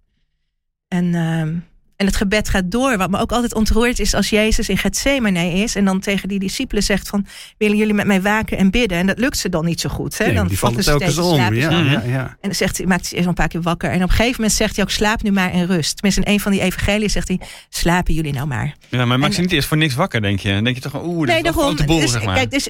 En, 0.88 1.16
ehm, 1.16 1.56
en 1.96 2.06
het 2.06 2.16
gebed 2.16 2.50
gaat 2.50 2.72
door. 2.72 2.98
Wat 2.98 3.10
me 3.10 3.20
ook 3.20 3.32
altijd 3.32 3.54
ontroert 3.56 4.00
is 4.00 4.14
als 4.14 4.30
Jezus 4.30 4.70
in 4.70 4.78
Gethsemane 4.78 5.50
is... 5.54 5.76
en 5.76 5.86
dan 5.86 6.00
tegen 6.00 6.28
die 6.28 6.40
discipelen 6.40 6.84
zegt 6.84 7.08
van... 7.08 7.26
willen 7.58 7.78
jullie 7.78 7.94
met 7.94 8.06
mij 8.06 8.22
waken 8.22 8.58
en 8.58 8.72
bidden? 8.72 8.98
En 8.98 9.08
dat 9.08 9.20
lukt 9.20 9.38
ze 9.38 9.50
dan 9.50 9.66
niet 9.66 9.80
zo 9.82 9.90
goed. 9.90 10.18
Hè? 10.18 10.26
Nee, 10.26 10.36
dan 10.36 10.48
die 10.48 10.58
vallen 10.58 10.84
ze 10.84 10.90
telkens 10.90 11.18
om. 11.18 11.36
ze. 11.36 11.54
Ja, 11.56 11.70
Mhm. 11.70 11.92
ja, 11.92 12.02
ja. 12.06 12.22
En 12.28 12.36
dan 12.42 12.56
zegt 12.56 12.78
hij, 12.78 12.86
maakt 12.86 13.04
hij 13.10 13.14
eerst 13.18 13.28
een 13.28 13.34
paar 13.34 13.48
keer 13.48 13.62
wakker. 13.62 13.90
En 13.90 13.96
op 13.96 14.10
een 14.10 14.10
gegeven 14.16 14.36
moment 14.36 14.54
zegt 14.54 14.76
hij 14.76 14.86
ook, 14.86 14.92
slaap 14.92 15.24
nu 15.24 15.32
maar 15.32 15.54
in 15.54 15.66
rust. 15.66 15.94
Tenminste, 15.96 16.22
in 16.24 16.34
een 16.34 16.40
van 16.40 16.52
die 16.52 16.62
evangeliën 16.62 17.10
zegt 17.10 17.28
hij, 17.28 17.40
slapen 17.70 18.14
jullie 18.14 18.34
nou 18.34 18.48
maar. 18.48 18.76
Ja, 18.90 19.06
maar 19.06 19.20
maakt 19.20 19.34
ze 19.34 19.42
niet 19.42 19.52
eerst 19.52 19.68
voor 19.68 19.78
niks 19.78 19.94
wakker, 19.96 20.22
denk 20.22 20.40
je? 20.40 20.54
Dan 20.54 20.64
denk 20.64 20.76
je 20.76 20.82
toch, 20.82 21.04
oeh, 21.04 21.18
dit 21.20 21.28
nee, 21.28 21.38
is 21.38 21.44
daarom. 21.44 21.76
boel, 21.86 22.00
dus, 22.00 22.12
zeg 22.12 22.24
maar. 22.24 22.36
Kijk, 22.36 22.52
dus, 22.52 22.64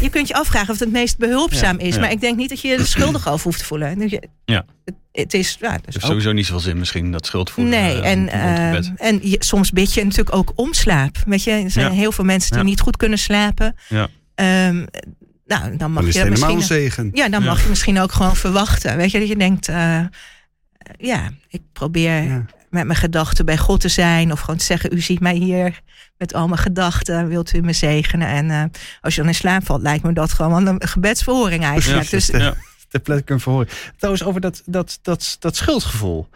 je 0.00 0.08
kunt 0.10 0.28
je 0.28 0.34
afvragen 0.34 0.68
of 0.70 0.78
het 0.78 0.88
het 0.88 0.92
meest 0.92 1.18
behulpzaam 1.18 1.78
Ja, 1.80 1.86
is. 1.86 1.94
ja. 1.94 2.00
Maar 2.00 2.10
ik 2.10 2.20
denk 2.20 2.36
niet 2.36 2.48
dat 2.48 2.60
je 2.60 2.68
je 2.68 2.74
er 2.76 2.86
schuldig 2.86 3.28
over 3.28 3.44
hoeft 3.44 3.58
te 3.58 3.64
voelen. 3.64 3.98
Dus 3.98 4.10
je- 4.10 4.28
Ja. 4.44 4.64
Het, 4.84 4.94
het 5.20 5.34
is, 5.34 5.56
ja, 5.60 5.70
heeft 5.70 5.96
ook- 5.96 6.02
sowieso 6.02 6.32
niet 6.32 6.46
zoveel 6.46 6.60
zin 6.60 6.78
misschien, 6.78 7.12
dat 7.12 7.26
schuldvoelen. 7.26 7.80
Nee, 7.80 8.00
eh, 8.00 8.10
en, 8.10 8.28
eh, 8.28 9.06
en 9.08 9.18
je, 9.22 9.36
soms 9.38 9.70
bid 9.70 9.94
je 9.94 10.02
natuurlijk 10.04 10.36
ook 10.36 10.52
om 10.54 10.74
slaap. 10.74 11.16
Weet 11.26 11.42
je, 11.42 11.50
er 11.50 11.70
zijn 11.70 11.86
Ja. 11.86 11.92
heel 11.98 12.12
veel 12.12 12.24
mensen 12.24 12.50
die 12.50 12.58
Ja. 12.60 12.64
niet 12.64 12.80
goed 12.80 12.96
kunnen 12.96 13.18
slapen. 13.18 13.76
Ja. 13.88 14.08
Ehm, 14.34 14.84
nou, 15.46 15.76
dan 15.76 15.92
mag 15.92 16.12
Dan 16.12 16.24
je 16.24 16.30
misschien... 16.30 16.62
zegen. 16.62 17.10
Ja, 17.12 17.28
dan 17.28 17.42
Ja. 17.42 17.48
mag 17.48 17.62
je 17.62 17.68
misschien 17.68 17.98
ook 18.00 18.12
gewoon 18.12 18.36
verwachten. 18.36 18.96
Weet 18.96 19.10
je, 19.10 19.18
dat 19.18 19.28
je 19.28 19.36
denkt, 19.36 19.68
eh, 19.68 20.00
ja, 20.98 21.30
ik 21.48 21.62
probeer 21.72 22.22
Ja. 22.22 22.44
met 22.70 22.86
mijn 22.86 22.98
gedachten 22.98 23.44
bij 23.44 23.58
God 23.58 23.80
te 23.80 23.88
zijn. 23.88 24.32
Of 24.32 24.40
gewoon 24.40 24.56
te 24.56 24.64
zeggen, 24.64 24.90
u 24.96 25.00
ziet 25.00 25.20
mij 25.20 25.34
hier 25.34 25.80
met 26.18 26.34
al 26.34 26.48
mijn 26.48 26.60
gedachten. 26.60 27.28
Wilt 27.28 27.54
u 27.54 27.60
me 27.60 27.72
zegenen? 27.72 28.28
En 28.28 28.50
eh, 28.50 28.62
als 29.00 29.14
je 29.14 29.20
dan 29.20 29.30
in 29.30 29.36
slaap 29.36 29.64
valt, 29.66 29.82
lijkt 29.82 30.04
me 30.04 30.12
dat 30.12 30.32
gewoon 30.32 30.66
een 30.66 30.88
gebedsverhoring 30.88 31.64
eigenlijk. 31.64 32.10
Dus. 32.10 32.30
Ter 32.88 33.00
plekke 33.00 33.22
kunnen 33.24 33.42
verhoren. 33.42 33.68
Trouwens, 33.96 34.24
over 34.24 34.40
dat, 34.40 34.62
dat, 34.66 34.98
dat, 35.02 35.36
dat 35.38 35.56
schuldgevoel. 35.56 36.28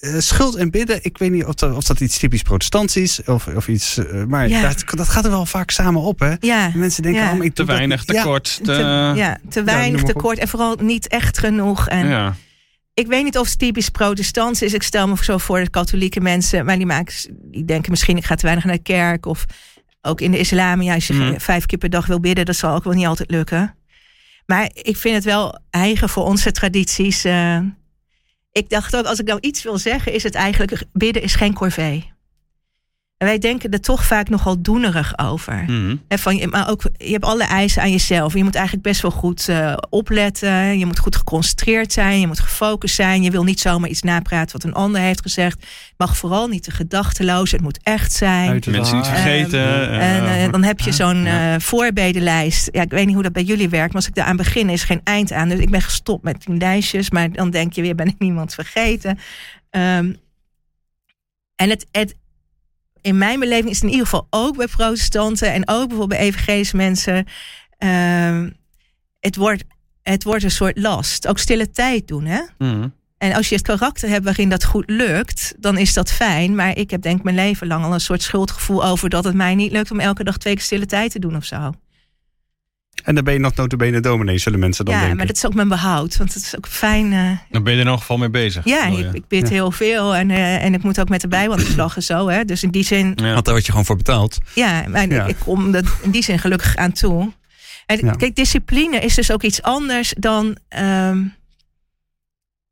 Eh, 0.00 0.14
schuld 0.18 0.54
en 0.56 0.70
bidden, 0.70 0.98
ik 1.02 1.18
weet 1.18 1.30
niet 1.30 1.44
of 1.44 1.54
dat, 1.54 1.76
of 1.76 1.84
dat 1.84 2.00
iets 2.00 2.18
typisch 2.18 2.42
protestants 2.42 2.96
is. 2.96 3.20
Of, 3.24 3.46
of 3.46 3.68
iets, 3.68 3.96
eh, 3.98 4.24
maar 4.24 4.48
Ja. 4.48 4.62
dat, 4.62 4.84
dat 4.86 5.08
gaat 5.08 5.24
er 5.24 5.30
wel 5.30 5.46
vaak 5.46 5.70
samen 5.70 6.00
op. 6.02 6.18
Hè? 6.18 6.34
ja, 6.40 6.70
Mensen 6.74 7.02
denken, 7.02 7.22
Ja. 7.22 7.32
oh, 7.32 7.44
ik 7.44 7.54
Te 7.54 7.64
dat 7.64 7.76
weinig, 7.76 7.98
niet. 7.98 8.06
te 8.06 8.14
Ja, 8.14 8.22
kort, 8.22 8.56
te... 8.56 8.62
te, 8.62 8.72
ja, 9.16 9.38
te 9.48 9.62
weinig, 9.64 9.86
noem 9.86 9.94
maar 9.96 10.04
te 10.10 10.14
op. 10.14 10.22
kort 10.22 10.38
en 10.38 10.48
vooral 10.48 10.76
niet 10.82 11.08
echt 11.08 11.38
genoeg. 11.38 11.88
En 11.88 12.06
ja. 12.08 12.34
ik 12.94 13.06
weet 13.06 13.24
niet 13.24 13.38
of 13.38 13.48
het 13.48 13.58
typisch 13.58 13.88
protestants 13.88 14.62
is. 14.62 14.74
Ik 14.74 14.82
stel 14.82 15.08
me 15.08 15.16
zo 15.24 15.38
voor 15.38 15.58
de 15.60 15.70
katholieke 15.70 16.20
mensen, 16.20 16.64
maar 16.64 16.76
die, 16.76 16.86
maken, 16.86 17.14
die 17.50 17.64
denken 17.64 17.90
misschien 17.90 18.16
ik 18.16 18.24
ga 18.24 18.34
te 18.34 18.42
weinig 18.44 18.64
naar 18.64 18.76
de 18.76 18.82
kerk. 18.82 19.26
Of 19.26 19.44
ook 20.02 20.20
in 20.20 20.30
de 20.30 20.38
islam, 20.38 20.82
ja, 20.82 20.94
als 20.94 21.06
je 21.06 21.14
Mhm. 21.14 21.38
vijf 21.38 21.66
keer 21.66 21.78
per 21.78 21.90
dag 21.90 22.06
wil 22.06 22.20
bidden, 22.20 22.44
dat 22.44 22.56
zal 22.56 22.74
ook 22.74 22.84
wel 22.84 22.92
niet 22.92 23.06
altijd 23.06 23.30
lukken. 23.30 23.74
Maar 24.50 24.70
ik 24.72 24.96
vind 24.96 25.14
het 25.14 25.24
wel 25.24 25.58
eigen 25.70 26.08
voor 26.08 26.24
onze 26.24 26.52
tradities. 26.52 27.24
eh. 27.24 27.60
ik 28.52 28.68
dacht 28.68 28.96
ook, 28.96 29.04
als 29.04 29.18
ik 29.18 29.26
nou 29.26 29.38
iets 29.40 29.62
wil 29.62 29.78
zeggen, 29.78 30.12
is 30.12 30.22
het 30.22 30.34
eigenlijk 30.34 30.82
bidden 30.92 31.22
is 31.22 31.34
geen 31.34 31.54
corvée. 31.54 32.12
En 33.18 33.26
wij 33.26 33.38
denken 33.38 33.70
er 33.70 33.80
toch 33.80 34.04
vaak 34.04 34.28
nogal 34.28 34.62
doenerig 34.62 35.18
over. 35.18 35.64
Mhm. 35.66 35.96
Hè, 36.08 36.18
van, 36.18 36.36
je- 36.36 36.46
maar 36.46 36.68
ook, 36.70 36.82
je 36.96 37.12
hebt 37.12 37.24
alle 37.24 37.44
eisen 37.44 37.82
aan 37.82 37.90
jezelf. 37.90 38.34
Je 38.34 38.44
moet 38.44 38.54
eigenlijk 38.54 38.84
best 38.84 39.02
wel 39.02 39.10
goed 39.10 39.48
eh, 39.48 39.74
opletten. 39.90 40.78
Je 40.78 40.86
moet 40.86 40.98
goed 40.98 41.16
geconcentreerd 41.16 41.92
zijn. 41.92 42.20
Je 42.20 42.26
moet 42.26 42.40
gefocust 42.40 42.94
zijn. 42.94 43.22
Je 43.22 43.30
wil 43.30 43.44
niet 43.44 43.60
zomaar 43.60 43.90
iets 43.90 44.02
napraten 44.02 44.52
wat 44.52 44.64
een 44.64 44.74
ander 44.74 45.00
heeft 45.00 45.20
gezegd. 45.20 45.60
Het 45.60 45.94
mag 45.96 46.16
vooral 46.16 46.48
niet 46.48 46.62
te 46.62 46.70
gedachteloos. 46.70 47.50
Het 47.50 47.60
moet 47.60 47.78
echt 47.82 48.12
zijn. 48.12 48.50
Mensen 48.72 48.96
niet 48.96 49.06
vergeten. 49.06 49.90
En 49.90 50.24
eh, 50.24 50.44
eh, 50.44 50.52
dan 50.52 50.62
heb 50.64 50.80
je 50.80 50.92
zo'n 50.92 51.26
eh, 51.26 51.54
voorbedenlijst. 51.58 52.68
Ja, 52.72 52.82
ik 52.82 52.90
weet 52.90 53.04
niet 53.06 53.14
hoe 53.14 53.22
dat 53.22 53.32
bij 53.32 53.42
jullie 53.42 53.68
werkt. 53.68 53.86
Maar 53.92 53.96
als 54.02 54.08
ik 54.08 54.14
daar 54.14 54.26
aan 54.26 54.36
begin, 54.36 54.68
is 54.70 54.84
geen 54.84 55.00
eind 55.04 55.32
aan. 55.32 55.48
Dus 55.48 55.58
ik 55.58 55.70
ben 55.70 55.82
gestopt 55.82 56.24
met 56.24 56.44
die 56.44 56.56
lijstjes. 56.56 57.10
Maar 57.10 57.32
dan 57.32 57.50
denk 57.50 57.72
je 57.72 57.82
weer, 57.82 57.94
ben 57.94 58.06
ik 58.08 58.18
niemand 58.18 58.54
vergeten. 58.54 59.18
Ehm, 59.70 60.12
en 61.56 61.70
het, 61.70 61.86
het, 61.92 62.14
in 63.02 63.18
mijn 63.18 63.40
beleving 63.40 63.68
is 63.68 63.74
het 63.74 63.84
in 63.84 63.90
ieder 63.90 64.04
geval 64.04 64.26
ook 64.30 64.56
bij 64.56 64.66
protestanten... 64.66 65.52
en 65.52 65.68
ook 65.68 65.88
bijvoorbeeld 65.88 66.20
bij 66.20 66.28
evangelische 66.28 66.76
mensen... 66.76 67.26
ehm, 67.78 68.50
het, 69.20 69.36
wordt, 69.36 69.64
het 70.02 70.24
wordt 70.24 70.44
een 70.44 70.50
soort 70.50 70.78
last. 70.78 71.26
Ook 71.26 71.38
stille 71.38 71.70
tijd 71.70 72.08
doen, 72.08 72.24
hè? 72.24 72.40
mhm. 72.58 72.88
En 73.18 73.32
als 73.32 73.48
je 73.48 73.54
het 73.54 73.64
karakter 73.64 74.08
hebt 74.08 74.24
waarin 74.24 74.48
dat 74.48 74.64
goed 74.64 74.90
lukt, 74.90 75.54
dan 75.58 75.78
is 75.78 75.92
dat 75.92 76.12
fijn. 76.12 76.54
Maar 76.54 76.76
ik 76.76 76.90
heb 76.90 77.02
denk 77.02 77.18
ik 77.18 77.24
mijn 77.24 77.36
leven 77.36 77.66
lang 77.66 77.84
al 77.84 77.92
een 77.92 78.00
soort 78.00 78.22
schuldgevoel 78.22 78.84
over 78.84 79.08
dat 79.08 79.24
het 79.24 79.34
mij 79.34 79.54
niet 79.54 79.72
lukt 79.72 79.90
om 79.90 80.00
elke 80.00 80.24
dag 80.24 80.36
twee 80.36 80.54
keer 80.54 80.62
stille 80.62 80.86
tijd 80.86 81.10
te 81.10 81.18
doen 81.18 81.36
of 81.36 81.44
zo. 81.44 81.72
En 83.04 83.14
dan 83.14 83.24
ben 83.24 83.32
je 83.34 83.40
nog 83.40 83.54
notabene 83.54 84.00
dominee, 84.00 84.38
zullen 84.38 84.58
mensen 84.58 84.84
dan 84.84 84.94
ja, 84.94 85.00
denken. 85.00 85.16
maar 85.18 85.26
dat 85.26 85.36
is 85.36 85.46
ook 85.46 85.54
mijn 85.54 85.68
behoud. 85.68 86.16
Want 86.16 86.34
het 86.34 86.42
is 86.42 86.56
ook 86.56 86.66
fijn. 86.68 87.12
eh, 87.12 87.30
Dan 87.50 87.62
ben 87.62 87.72
je 87.72 87.78
er 87.78 87.78
in 87.78 87.78
ieder 87.78 87.98
geval 87.98 88.18
mee 88.18 88.30
bezig. 88.30 88.64
ja, 88.64 88.86
ik, 88.86 89.12
ik 89.12 89.28
bid 89.28 89.42
Ja. 89.42 89.54
heel 89.54 89.70
veel 89.70 90.14
en, 90.16 90.30
eh, 90.30 90.64
en 90.64 90.74
ik 90.74 90.82
moet 90.82 91.00
ook 91.00 91.08
met 91.08 91.20
de 91.20 91.28
Bijbel 91.28 91.52
aan 91.52 91.58
de 91.60 91.70
slag 91.70 91.96
en 91.96 92.02
zo. 92.02 92.28
Hè. 92.28 92.44
Dus 92.44 92.62
in 92.62 92.70
die 92.70 92.84
zin, 92.84 93.12
Ja. 93.14 93.32
Want 93.32 93.44
daar 93.44 93.54
word 93.54 93.64
je 93.66 93.70
gewoon 93.70 93.86
voor 93.86 93.96
betaald. 93.96 94.38
ja, 94.54 94.84
maar 94.88 95.08
Ja. 95.08 95.26
ik 95.26 95.36
kom 95.38 95.74
er 95.74 95.84
in 96.02 96.10
die 96.10 96.22
zin 96.22 96.38
gelukkig 96.38 96.76
aan 96.76 96.92
toe. 96.92 97.32
En, 97.86 97.98
Ja. 98.04 98.12
Kijk, 98.12 98.34
discipline 98.36 98.98
is 98.98 99.14
dus 99.14 99.30
ook 99.32 99.42
iets 99.42 99.62
anders 99.62 100.14
dan, 100.18 100.56
ehm, 100.68 101.24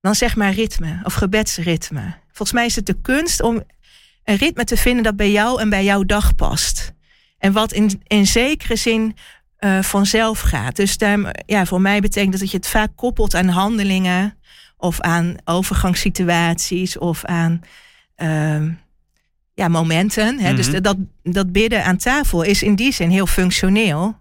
dan 0.00 0.14
zeg 0.14 0.36
maar 0.36 0.52
ritme 0.52 1.00
of 1.02 1.14
gebedsritme. 1.14 2.14
Volgens 2.26 2.52
mij 2.52 2.66
is 2.66 2.76
het 2.76 2.86
de 2.86 2.96
kunst 3.02 3.42
om 3.42 3.62
een 4.24 4.36
ritme 4.36 4.64
te 4.64 4.76
vinden 4.76 5.02
dat 5.02 5.16
bij 5.16 5.30
jou 5.30 5.60
en 5.60 5.68
bij 5.68 5.84
jouw 5.84 6.02
dag 6.04 6.34
past. 6.34 6.92
En 7.38 7.52
wat 7.52 7.72
in, 7.72 8.02
in 8.06 8.26
zekere 8.26 8.76
zin 8.76 9.16
eh, 9.66 9.82
vanzelf 9.82 10.40
gaat. 10.40 10.76
Dus 10.76 10.98
daar, 10.98 11.34
ja, 11.46 11.66
voor 11.66 11.80
mij 11.80 12.00
betekent 12.00 12.32
dat 12.32 12.40
dat 12.40 12.50
je 12.50 12.56
het 12.56 12.68
vaak 12.68 12.90
koppelt 12.96 13.34
aan 13.34 13.48
handelingen 13.48 14.38
of 14.76 15.00
aan 15.00 15.36
overgangssituaties 15.44 16.98
of 16.98 17.24
aan 17.24 17.60
ehm, 18.14 18.70
ja, 19.54 19.68
momenten. 19.68 20.38
Hè? 20.38 20.54
Dus 20.54 20.70
Mhm. 20.70 20.82
dat, 20.82 20.96
dat 21.22 21.52
bidden 21.52 21.84
aan 21.84 21.96
tafel 21.96 22.42
is 22.42 22.62
in 22.62 22.74
die 22.74 22.92
zin 22.92 23.10
heel 23.10 23.26
functioneel. 23.26 24.16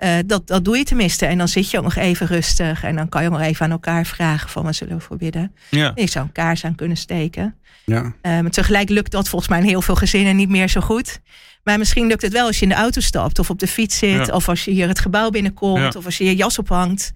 Eh, 0.00 0.14
dat, 0.26 0.46
dat 0.46 0.64
doe 0.64 0.76
je 0.76 0.84
tenminste. 0.84 1.26
En 1.26 1.38
dan 1.38 1.48
zit 1.48 1.70
je 1.70 1.76
ook 1.78 1.84
nog 1.84 1.96
even 1.96 2.26
rustig. 2.26 2.82
En 2.82 2.96
dan 2.96 3.08
kan 3.08 3.22
je 3.22 3.28
ook 3.28 3.34
nog 3.38 3.42
even 3.46 3.64
aan 3.64 3.70
elkaar 3.70 4.06
vragen 4.06 4.48
van 4.48 4.64
wat 4.64 4.74
zullen 4.74 4.96
we 4.96 5.02
voor 5.02 5.16
bidden. 5.16 5.54
Ja. 5.70 5.92
Je 5.94 6.06
zou 6.08 6.24
een 6.24 6.32
kaars 6.32 6.64
aan 6.64 6.74
kunnen 6.74 6.96
steken. 6.96 7.54
Ja. 7.84 8.12
Eh, 8.22 8.40
maar 8.40 8.50
tegelijk 8.50 8.88
lukt 8.88 9.10
dat 9.10 9.28
volgens 9.28 9.50
mij 9.50 9.60
in 9.60 9.66
heel 9.66 9.82
veel 9.82 9.94
gezinnen 9.94 10.36
niet 10.36 10.48
meer 10.48 10.68
zo 10.68 10.80
goed. 10.80 11.20
Maar 11.64 11.78
misschien 11.78 12.06
lukt 12.06 12.22
het 12.22 12.32
wel 12.32 12.46
als 12.46 12.56
je 12.56 12.62
in 12.62 12.68
de 12.68 12.74
auto 12.74 13.00
stapt 13.00 13.38
of 13.38 13.50
op 13.50 13.58
de 13.58 13.66
fiets 13.66 13.98
zit. 13.98 14.26
Ja. 14.26 14.34
Of 14.34 14.48
als 14.48 14.64
je 14.64 14.70
hier 14.70 14.88
het 14.88 14.98
gebouw 14.98 15.30
binnenkomt. 15.30 15.92
Ja. 15.92 15.98
Of 15.98 16.04
als 16.04 16.18
je 16.18 16.24
je 16.24 16.36
jas 16.36 16.58
ophangt. 16.58 17.12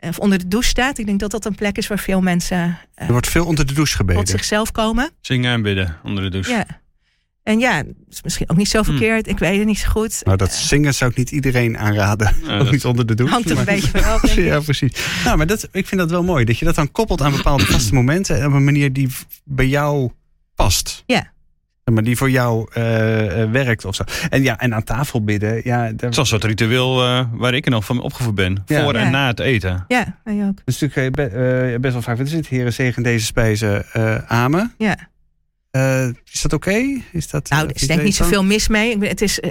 Of 0.00 0.18
onder 0.18 0.38
de 0.38 0.48
douche 0.48 0.68
staat. 0.68 0.98
Ik 0.98 1.06
denk 1.06 1.20
dat 1.20 1.30
dat 1.30 1.44
een 1.44 1.54
plek 1.54 1.76
is 1.78 1.86
waar 1.86 1.98
veel 1.98 2.20
mensen 2.20 2.78
eh, 2.94 3.06
Er 3.06 3.12
wordt 3.12 3.28
veel 3.28 3.46
onder 3.46 3.66
de 3.66 3.72
douche 3.72 3.96
tot 3.96 4.06
gebeden. 4.06 4.26
zichzelf 4.26 4.72
komen. 4.72 5.10
Zingen 5.20 5.52
en 5.52 5.62
bidden 5.62 5.96
onder 6.04 6.22
de 6.24 6.30
douche. 6.30 6.50
Ja. 6.52 6.66
En 7.48 7.58
ja, 7.58 7.82
dat 7.82 7.94
is 8.10 8.22
misschien 8.22 8.50
ook 8.50 8.56
niet 8.56 8.68
zo 8.68 8.82
verkeerd. 8.82 9.28
Ik 9.28 9.38
weet 9.38 9.58
het 9.58 9.66
niet 9.66 9.78
zo 9.78 9.88
goed. 9.90 10.20
Nou, 10.24 10.36
dat 10.36 10.52
zingen 10.52 10.94
zou 10.94 11.10
ik 11.10 11.16
niet 11.16 11.30
iedereen 11.30 11.78
aanraden. 11.78 12.34
Ja, 12.44 12.52
ook 12.58 12.58
dat- 12.64 12.70
niet 12.72 12.84
onder 12.84 13.06
de 13.06 13.14
douche. 13.14 13.32
hangt 13.34 13.50
er 13.50 13.58
een 13.58 13.64
maar- 13.64 13.74
beetje 13.74 13.88
van 13.90 14.04
af. 14.04 14.20
denk 14.34 14.38
ik. 14.38 14.44
Ja, 14.44 14.60
precies. 14.60 14.92
Nou, 15.24 15.36
maar 15.36 15.46
dat, 15.46 15.68
ik 15.72 15.86
vind 15.86 16.00
dat 16.00 16.10
wel 16.10 16.22
mooi. 16.22 16.44
Dat 16.44 16.58
je 16.58 16.64
dat 16.64 16.74
dan 16.74 16.92
koppelt 16.92 17.22
aan 17.22 17.32
bepaalde 17.32 17.64
vaste 17.72 17.94
momenten. 17.94 18.40
En 18.40 18.46
op 18.46 18.52
een 18.52 18.64
manier 18.64 18.92
die 18.92 19.08
bij 19.44 19.66
jou 19.66 20.10
past. 20.54 21.02
Ja. 21.06 21.32
Maar 21.92 22.02
die 22.02 22.16
voor 22.16 22.30
jou 22.30 22.68
eh, 22.72 23.42
eh, 23.42 23.50
werkt 23.50 23.84
of 23.84 23.94
zo. 23.94 24.04
En 24.30 24.42
ja, 24.42 24.58
en 24.58 24.74
aan 24.74 24.84
tafel 24.84 25.24
bidden. 25.24 25.54
Ja, 25.64 25.76
daar, 25.78 25.86
Het 25.90 26.02
is 26.10 26.16
een 26.16 26.26
soort 26.26 26.44
ritueel 26.44 27.04
eh, 27.04 27.24
waar 27.32 27.54
ik 27.54 27.68
nog 27.68 27.84
van 27.84 28.00
opgevoed 28.00 28.34
ben. 28.34 28.62
Ja. 28.66 28.82
Voor 28.82 28.94
en 28.94 29.04
Ja. 29.04 29.10
na 29.10 29.26
het 29.26 29.40
eten. 29.40 29.84
Ja, 29.88 30.18
wij 30.24 30.34
ook. 30.46 30.56
Dat 30.64 30.74
is 30.74 30.78
natuurlijk 30.80 31.16
eh, 31.18 31.74
eh, 31.74 31.80
best 31.80 31.92
wel 31.92 32.02
vaak. 32.02 32.16
Wat 32.18 32.26
is 32.26 32.32
het? 32.32 32.46
Heren, 32.48 32.72
zegen 32.72 33.02
deze 33.02 33.24
spijzen. 33.26 33.84
eh 33.92 34.16
amen. 34.26 34.74
Ja. 34.78 34.96
Eh, 35.78 36.08
is 36.32 36.42
dat 36.42 36.52
oké? 36.52 37.00
Is 37.12 37.28
dat? 37.28 37.48
Nou, 37.48 37.62
eh, 37.62 37.68
er 37.68 37.74
is 37.74 37.86
denk 37.86 37.98
ik 37.98 38.04
niet 38.04 38.14
zoveel 38.14 38.44
mis 38.44 38.68
mee. 38.68 38.90
Ik 38.90 38.98
ben- 38.98 39.08
Het 39.08 39.22
is 39.22 39.40
eh, 39.40 39.50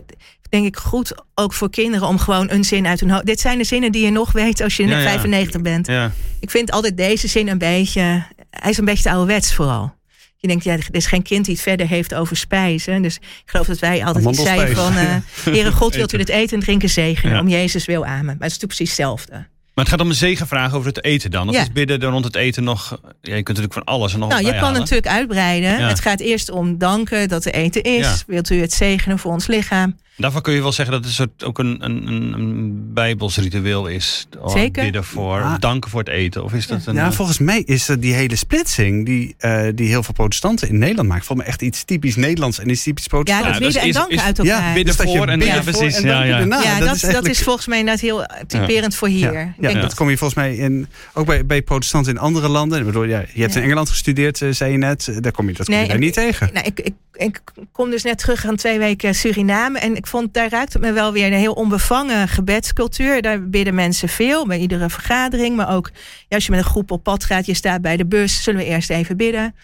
denk 0.50 0.66
ik 0.66 0.78
goed 0.78 1.14
ook 1.36 1.54
voor 1.54 1.70
kinderen 1.70 2.08
om 2.08 2.18
gewoon 2.20 2.50
een 2.52 2.64
zin 2.64 2.88
uit 2.88 3.00
hun 3.00 3.10
hoofd. 3.10 3.26
Dit 3.26 3.40
zijn 3.40 3.58
de 3.58 3.64
zinnen 3.64 3.92
die 3.92 4.06
je 4.06 4.12
nog 4.12 4.32
weet 4.32 4.62
als 4.62 4.76
je 4.78 4.88
Ja, 4.88 4.98
ja. 4.98 5.04
95 5.04 5.62
bent. 5.62 5.88
Ja. 5.88 6.12
Ik 6.40 6.50
vind 6.52 6.72
altijd 6.72 6.98
deze 6.98 7.28
zin 7.28 7.48
een 7.48 7.58
beetje. 7.58 8.26
Hij 8.50 8.70
is 8.72 8.78
een 8.78 8.86
beetje 8.86 9.04
te 9.04 9.10
ouderwets 9.10 9.54
vooral. 9.54 9.96
Je 10.40 10.48
denkt, 10.48 10.64
ja, 10.64 10.74
er 10.74 10.88
is 10.92 11.06
geen 11.06 11.22
kind 11.22 11.46
die 11.46 11.54
het 11.54 11.64
verder 11.64 11.88
heeft 11.88 12.14
over 12.14 12.38
spijzen. 12.38 13.02
Dus 13.02 13.16
ik 13.16 13.22
geloof 13.46 13.68
dat 13.68 13.80
wij 13.80 14.04
altijd 14.06 14.26
iets 14.32 14.44
zeiden 14.44 14.76
van... 14.76 14.96
Eh 14.98 15.16
Heere 15.54 15.72
God, 15.72 15.96
wilt 15.96 16.14
u 16.14 16.18
dit 16.18 16.30
eten 16.30 16.58
en 16.58 16.64
drinken 16.64 16.90
zegenen? 16.90 17.34
Ja. 17.36 17.42
Om 17.42 17.48
Jezus 17.48 17.86
wil 17.86 18.06
amen. 18.06 18.26
Maar 18.26 18.34
het 18.34 18.52
is 18.52 18.60
natuurlijk 18.60 18.76
precies 18.76 18.88
hetzelfde. 18.90 19.48
Maar 19.78 19.86
het 19.86 19.96
gaat 19.96 20.04
om 20.04 20.12
een 20.12 20.18
zegenvraag 20.18 20.74
over 20.74 20.88
het 20.88 21.04
eten 21.04 21.32
dan. 21.32 21.48
Of 21.50 21.56
Ja. 21.56 21.62
is 21.62 21.72
bidden 21.72 22.04
rond 22.04 22.26
het 22.26 22.36
eten 22.36 22.64
nog... 22.64 23.00
Ja, 23.22 23.36
je 23.36 23.44
kunt 23.44 23.48
natuurlijk 23.48 23.74
van 23.74 23.84
alles 23.84 24.14
en 24.14 24.20
nog 24.20 24.30
Nou, 24.30 24.46
je 24.46 24.60
kan 24.60 24.74
natuurlijk 24.74 25.08
uitbreiden. 25.08 25.80
Ja. 25.80 25.88
Het 25.88 26.00
gaat 26.00 26.20
eerst 26.20 26.50
om 26.50 26.78
danken 26.78 27.28
dat 27.28 27.46
er 27.46 27.54
eten 27.54 27.84
is. 27.84 28.24
Wilt 28.28 28.50
u 28.50 28.62
het 28.62 28.74
zegenen 28.74 29.20
voor 29.20 29.32
ons 29.32 29.48
lichaam? 29.48 29.98
Daarvan 30.18 30.42
kun 30.42 30.54
je 30.54 30.62
wel 30.62 30.72
zeggen 30.72 30.94
dat 30.96 31.04
het 31.04 31.10
een 31.10 31.16
soort, 31.28 31.44
ook 31.44 31.60
een, 31.60 31.78
een, 31.86 32.08
een, 32.08 32.34
een 32.34 32.94
bijbels 32.94 33.38
ritueel 33.38 33.88
is. 33.88 34.28
Oh, 34.40 34.52
Zeker. 34.52 34.84
Bidden 34.84 35.04
voor, 35.04 35.42
Ah. 35.42 35.56
danken 35.60 35.90
voor 35.90 36.00
het 36.00 36.10
eten. 36.10 36.44
Of 36.44 36.54
is 36.54 36.68
dat 36.68 36.86
een... 36.86 36.96
Ja, 36.96 37.06
eh, 37.06 37.12
volgens 37.12 37.38
mij 37.40 37.60
is 37.66 37.86
dat 37.86 38.02
die 38.02 38.14
hele 38.14 38.36
splitsing 38.36 39.06
die, 39.06 39.36
eh, 39.38 39.68
die 39.76 39.88
heel 39.88 40.04
veel 40.04 40.14
protestanten 40.14 40.70
in 40.70 40.78
Nederland 40.78 41.08
maken. 41.08 41.26
Volgens 41.26 41.48
mij 41.48 41.56
echt 41.58 41.62
iets 41.62 41.84
typisch 41.84 42.16
Nederlands 42.16 42.60
en 42.60 42.70
iets 42.70 42.84
typisch 42.84 43.04
Ja, 43.04 43.10
protestants. 43.10 43.48
dat 43.60 43.62
Ja, 43.62 43.66
bidden 43.66 43.74
dus 43.74 43.82
en 43.82 43.88
is- 43.88 43.96
danken 43.96 44.16
is- 44.16 44.24
uit 44.24 44.38
Ja, 44.38 44.44
elkaar. 44.56 44.74
bidden 44.74 44.86
dus 44.86 45.06
dat 45.06 45.16
voor 45.16 45.28
en- 45.28 45.40
bidden 45.40 45.56
ja, 45.58 45.64
voor 45.64 45.72
precies, 45.74 45.96
en 45.98 46.04
ja, 46.08 46.10
danken 46.14 46.30
ja. 46.30 46.38
daarna. 46.38 46.56
ja, 46.62 46.64
dat, 46.80 46.96
is 46.96 47.02
dat, 47.02 47.04
eigenlijk- 47.04 47.34
is 47.36 47.44
volgens 47.44 47.68
mij 47.68 47.80
inderdaad 47.80 48.02
heel 48.04 48.26
typerend 48.48 48.96
voor 48.96 49.08
hier. 49.08 49.34
Ja, 49.34 49.40
Ik 49.42 49.48
ja, 49.56 49.62
denk 49.62 49.76
Ja. 49.76 49.82
dat 49.82 49.94
kom 49.94 50.10
je 50.10 50.18
volgens 50.18 50.40
mij 50.40 50.56
in, 50.56 50.88
ook 51.14 51.26
bij, 51.26 51.46
bij 51.46 51.62
protestanten 51.62 52.12
in 52.12 52.20
andere 52.20 52.48
landen. 52.48 52.80
Ik 52.80 52.86
bedoel, 52.86 53.04
ja, 53.04 53.20
je 53.34 53.42
hebt 53.42 53.54
Ja. 53.54 53.60
in 53.60 53.66
Engeland 53.66 53.90
gestudeerd, 53.90 54.42
eh, 54.42 54.50
zei 54.52 54.72
je 54.72 54.78
net. 54.78 55.08
Eh, 55.08 55.16
Daar 55.20 55.32
kom 55.32 55.48
je, 55.48 55.54
dat 55.54 55.66
kom 55.66 55.74
Nee, 55.76 55.84
je 55.84 55.90
daar 55.90 55.98
en- 56.00 56.04
niet 56.04 56.14
tegen. 56.14 56.50
Nou, 56.54 56.66
ik, 56.66 56.80
ik, 56.80 56.94
ik 57.14 57.42
kom 57.72 57.90
dus 57.90 58.04
net 58.04 58.18
terug 58.18 58.46
aan 58.46 58.56
twee 58.56 58.80
weken 58.80 59.16
Suriname. 59.16 59.80
En 59.80 59.96
ik 59.96 60.07
vond, 60.08 60.34
daar 60.34 60.50
raakt 60.50 60.74
het 60.74 60.82
me 60.82 60.92
wel 60.92 61.12
weer 61.14 61.26
een 61.28 61.34
heel 61.40 61.54
onbevangen 61.54 62.28
gebedscultuur. 62.28 63.22
Daar 63.22 63.50
bidden 63.50 63.76
mensen 63.76 64.10
veel, 64.10 64.48
bij 64.48 64.58
iedere 64.60 64.90
vergadering. 64.90 65.56
Maar 65.56 65.76
ook 65.76 65.92
ja, 66.28 66.36
als 66.36 66.46
je 66.46 66.52
met 66.52 66.60
een 66.60 66.66
groep 66.70 66.92
op 66.92 67.04
pad 67.04 67.24
gaat, 67.24 67.46
je 67.46 67.54
staat 67.54 67.82
bij 67.82 67.98
de 67.98 68.06
bus, 68.06 68.44
zullen 68.44 68.60
we 68.60 68.66
eerst 68.66 68.90
even 68.90 69.18
bidden. 69.18 69.56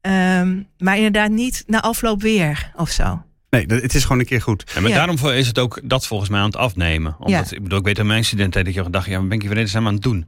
Ehm, 0.00 0.56
maar 0.78 0.96
inderdaad 0.96 1.30
niet 1.30 1.64
na 1.66 1.80
afloop 1.82 2.22
weer 2.22 2.70
of 2.76 2.90
zo. 2.90 3.22
Nee, 3.50 3.66
dat- 3.66 3.82
het 3.82 3.94
is 3.94 4.02
gewoon 4.02 4.18
een 4.18 4.26
keer 4.26 4.42
goed. 4.42 4.70
Ja, 4.74 4.80
maar 4.80 4.90
Ja. 4.90 4.96
daarom 4.96 5.16
is 5.30 5.46
het 5.46 5.58
ook 5.58 5.80
dat 5.84 6.06
volgens 6.06 6.30
mij 6.30 6.40
aan 6.40 6.46
het 6.46 6.56
afnemen. 6.56 7.16
Omdat, 7.18 7.50
Ja. 7.50 7.56
ik 7.56 7.62
bedoel, 7.62 7.78
ik 7.78 7.84
weet 7.84 7.98
aan 8.00 8.06
mijn 8.06 8.24
studenten 8.24 8.64
dat 8.64 8.74
ik 8.74 8.80
gedacht, 8.82 9.06
ja, 9.06 9.18
wat 9.18 9.28
ben 9.28 9.38
ik 9.40 9.42
hier 9.42 9.76
aan 9.76 9.84
het 9.86 10.02
doen? 10.02 10.26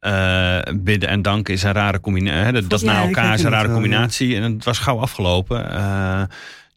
Eh, 0.00 0.58
bidden 0.74 1.08
en 1.08 1.22
danken 1.22 1.54
is 1.54 1.62
een 1.62 1.72
rare 1.72 2.00
combinatie. 2.00 2.52
Dat, 2.52 2.70
dat 2.70 2.80
Ja, 2.80 2.92
na 2.92 3.02
elkaar 3.02 3.34
is 3.34 3.42
een 3.42 3.50
rare 3.50 3.66
wel, 3.66 3.76
ja. 3.76 3.80
combinatie. 3.82 4.36
En 4.36 4.42
het 4.42 4.64
was 4.64 4.78
gauw 4.78 4.98
afgelopen. 4.98 5.72
Eh, 5.72 6.22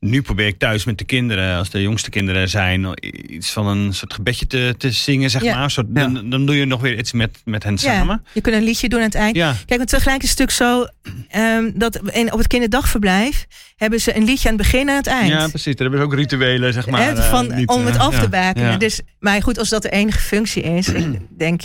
nu 0.03 0.21
probeer 0.21 0.47
ik 0.47 0.59
thuis 0.59 0.83
met 0.85 0.97
de 0.97 1.03
kinderen, 1.03 1.57
als 1.57 1.69
de 1.69 1.81
jongste 1.81 2.09
kinderen 2.09 2.49
zijn, 2.49 2.87
iets 3.29 3.51
van 3.51 3.67
een 3.67 3.93
soort 3.93 4.13
gebedje 4.13 4.47
te, 4.47 4.75
te 4.77 4.91
zingen, 4.91 5.29
zeg 5.29 5.43
Ja. 5.43 5.55
maar. 5.59 5.73
Ja. 5.75 5.83
dan, 5.87 6.29
dan 6.29 6.45
doe 6.45 6.55
je 6.55 6.65
nog 6.65 6.81
weer 6.81 6.97
iets 6.97 7.11
met, 7.11 7.41
met 7.45 7.63
hen 7.63 7.73
Ja, 7.73 7.77
samen. 7.79 8.23
je 8.33 8.41
kunt 8.41 8.55
een 8.55 8.63
liedje 8.63 8.89
doen 8.89 8.99
aan 8.99 9.05
het 9.05 9.15
eind. 9.15 9.35
Ja, 9.35 9.55
Kijk, 9.65 9.77
want 9.79 9.89
tegelijk 9.89 10.23
is 10.23 10.29
het 10.29 10.39
natuurlijk 10.39 10.91
zo 11.01 11.07
ehm, 11.29 11.71
dat 11.75 11.95
in, 12.11 12.31
op 12.31 12.37
het 12.37 12.47
kinderdagverblijf 12.47 13.45
hebben 13.75 14.01
ze 14.01 14.15
een 14.15 14.23
liedje 14.23 14.49
aan 14.49 14.55
het 14.55 14.63
begin 14.63 14.81
en 14.81 14.89
aan 14.89 14.95
het 14.95 15.07
eind. 15.07 15.27
ja, 15.27 15.47
precies. 15.47 15.75
Daar 15.75 15.89
hebben 15.89 15.99
ze 15.99 16.05
ook 16.05 16.13
rituelen, 16.13 16.73
zeg 16.73 16.87
maar. 16.87 17.15
Eh, 17.17 17.29
van, 17.29 17.55
niet, 17.55 17.69
om 17.69 17.85
het 17.85 17.95
eh, 17.95 18.01
af 18.01 18.19
te 18.19 18.29
bakenen. 18.29 18.79
Dus, 18.79 19.01
maar 19.19 19.41
goed, 19.41 19.57
als 19.57 19.69
dat 19.69 19.81
de 19.81 19.89
enige 19.89 20.19
functie 20.19 20.63
is, 20.63 20.87
ik 20.87 21.19
denk. 21.37 21.61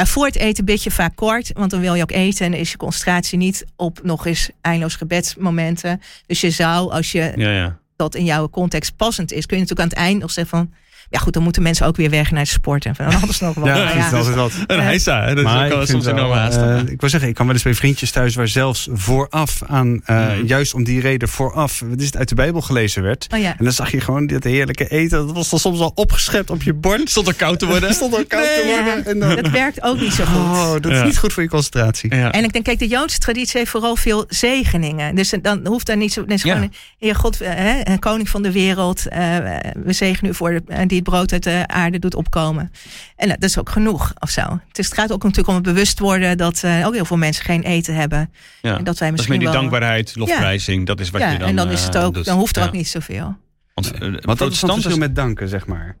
Maar 0.00 0.08
voor 0.08 0.26
het 0.26 0.36
eten 0.36 0.64
bid 0.64 0.82
je 0.82 0.90
vaak 0.90 1.16
kort, 1.16 1.50
want 1.52 1.70
dan 1.70 1.80
wil 1.80 1.94
je 1.94 2.02
ook 2.02 2.10
eten 2.10 2.46
en 2.46 2.54
is 2.54 2.70
je 2.70 2.76
concentratie 2.76 3.38
niet 3.38 3.64
op 3.76 4.00
nog 4.02 4.26
eens 4.26 4.50
eindeloos 4.60 4.96
gebedsmomenten. 4.96 6.00
Dus 6.26 6.40
je 6.40 6.50
zou, 6.50 6.90
als 6.90 7.12
je 7.12 7.32
Ja, 7.36 7.50
ja. 7.50 7.78
dat 7.96 8.14
in 8.14 8.24
jouw 8.24 8.48
context 8.48 8.96
passend 8.96 9.32
is, 9.32 9.46
kun 9.46 9.56
je 9.56 9.62
natuurlijk 9.62 9.92
aan 9.92 9.98
het 9.98 10.08
eind 10.08 10.20
nog 10.20 10.30
zeggen 10.30 10.58
van. 10.58 10.72
Ja, 11.10 11.18
goed, 11.18 11.32
dan 11.32 11.42
moeten 11.42 11.62
mensen 11.62 11.86
ook 11.86 11.96
weer 11.96 12.10
weg 12.10 12.30
naar 12.30 12.40
het 12.40 12.48
sport 12.48 12.84
en 12.84 12.94
van 12.96 13.06
alles 13.22 13.40
nog 13.40 13.54
wat. 13.54 13.66
Ja, 13.66 13.94
dat 13.94 14.04
is 14.04 14.12
altijd 14.12 14.34
wat. 14.34 14.52
Een 14.66 14.80
heisa, 14.80 15.20
hè? 15.22 15.28
dat 15.28 15.36
is 15.36 15.42
Maar 15.42 15.56
ook 15.58 15.62
ik 15.64 15.68
wel 15.68 15.78
vind 15.78 15.90
soms 15.90 16.04
wel, 16.04 16.14
enorm 16.14 16.32
haast. 16.32 16.88
ik 16.90 17.00
wil 17.00 17.08
zeggen, 17.10 17.28
ik 17.28 17.34
kan 17.34 17.44
wel 17.46 17.54
eens 17.54 17.64
bij 17.64 17.74
vriendjes 17.74 18.10
thuis 18.10 18.34
waar 18.34 18.48
zelfs 18.48 18.88
vooraf 18.92 19.62
aan, 19.66 20.00
eh, 20.04 20.28
juist 20.46 20.74
om 20.74 20.84
die 20.84 21.00
reden 21.00 21.28
vooraf, 21.28 21.82
wat 21.88 21.98
is 22.00 22.06
het, 22.06 22.16
uit 22.16 22.28
de 22.28 22.34
Bijbel 22.34 22.60
gelezen 22.60 23.02
werd. 23.02 23.26
Oh 23.34 23.40
ja. 23.40 23.54
En 23.58 23.64
dan 23.64 23.72
zag 23.72 23.90
je 23.90 24.00
gewoon 24.00 24.26
dit 24.26 24.44
heerlijke 24.44 24.88
eten. 24.88 25.26
Dat 25.26 25.36
was 25.36 25.48
dan 25.50 25.58
soms 25.58 25.80
al 25.80 25.92
opgeschept 25.94 26.50
op 26.50 26.62
je 26.62 26.72
bord. 26.74 27.10
Stond 27.10 27.26
er 27.28 27.34
koud 27.34 27.58
te 27.58 27.66
worden. 27.66 27.94
stond 28.00 28.16
al 28.16 28.24
koud 28.26 28.44
te 28.44 28.64
Ja, 28.66 28.84
worden. 28.84 29.06
En 29.06 29.18
dan, 29.18 29.36
dat 29.36 29.50
werkt 29.50 29.82
ook 29.82 30.00
niet 30.00 30.12
zo 30.12 30.24
goed. 30.24 30.36
oh, 30.36 30.72
dat 30.80 30.92
is 30.92 31.02
niet 31.02 31.18
goed 31.18 31.32
voor 31.32 31.42
je 31.42 31.48
concentratie. 31.48 32.14
Ja. 32.14 32.32
En 32.32 32.44
ik 32.44 32.52
denk, 32.52 32.64
kijk, 32.64 32.78
de 32.78 32.86
Joodse 32.88 33.18
traditie 33.18 33.58
heeft 33.58 33.70
vooral 33.70 33.96
veel 33.96 34.24
zegeningen. 34.28 35.14
Dus 35.14 35.32
dan 35.42 35.66
hoeft 35.66 35.86
daar 35.86 35.96
niet 35.96 36.12
zo. 36.12 36.22
Is 36.26 36.42
Ja. 36.42 36.54
gewoon, 36.54 36.72
Heer 36.98 37.14
God, 37.14 37.40
eh, 37.40 37.50
hè, 37.54 37.98
koning 37.98 38.28
van 38.28 38.42
de 38.42 38.52
wereld. 38.52 39.06
eh, 39.08 39.36
we 39.84 39.92
zegenen 39.92 40.30
u 40.30 40.34
voor 40.34 40.50
de, 40.66 40.86
die 40.86 40.99
het 41.00 41.08
brood 41.10 41.32
uit 41.32 41.42
de 41.42 41.64
aarde 41.66 41.98
doet 41.98 42.14
opkomen. 42.14 42.72
En 43.16 43.28
dat 43.28 43.42
is 43.42 43.58
ook 43.58 43.68
genoeg 43.70 44.12
of 44.18 44.30
zo. 44.30 44.40
Het, 44.68 44.78
is, 44.78 44.84
het 44.86 44.94
gaat 44.94 45.12
ook 45.12 45.22
natuurlijk 45.22 45.48
om 45.48 45.54
het 45.54 45.64
bewust 45.64 45.98
worden 45.98 46.36
dat 46.36 46.62
eh, 46.62 46.86
ook 46.86 46.94
heel 46.94 47.04
veel 47.04 47.16
mensen 47.16 47.44
geen 47.44 47.62
eten 47.62 47.94
hebben. 47.94 48.30
Ja. 48.62 48.78
En 48.78 48.84
dat 48.84 48.98
wij 48.98 49.10
Dat 49.10 49.18
is 49.18 49.26
misschien 49.26 49.28
meer 49.30 49.38
die 49.38 49.48
wel. 49.48 49.56
dankbaarheid, 49.60 50.16
lofprijzing. 50.16 50.86
Dat 50.86 51.00
is 51.00 51.10
wat 51.10 51.20
ja, 51.20 51.30
je 51.30 51.38
dan 51.38 51.48
en 51.48 51.56
dan 51.56 51.70
is 51.70 51.82
het 51.84 51.94
eh, 51.94 52.04
ook, 52.04 52.14
doet. 52.14 52.24
dan 52.24 52.38
hoeft 52.38 52.56
er 52.56 52.62
Ja. 52.62 52.68
ook 52.68 52.74
niet 52.74 52.88
zoveel. 52.88 53.36
Want, 53.74 53.90
eh, 53.92 54.00
Want 54.00 54.38
dat 54.38 54.52
is 54.52 54.60
dan 54.60 54.70
het 54.70 54.80
verschil 54.80 54.98
met 55.02 55.14
danken, 55.16 55.48
zeg 55.48 55.66
maar. 55.66 55.96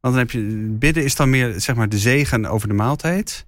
Want 0.00 0.14
dan 0.14 0.24
heb 0.26 0.30
je, 0.30 0.66
bidden 0.78 1.04
is 1.04 1.14
dan 1.14 1.30
meer 1.30 1.54
zeg 1.60 1.76
maar, 1.76 1.88
de 1.88 1.98
zegen 1.98 2.46
over 2.46 2.68
de 2.68 2.74
maaltijd. 2.74 3.45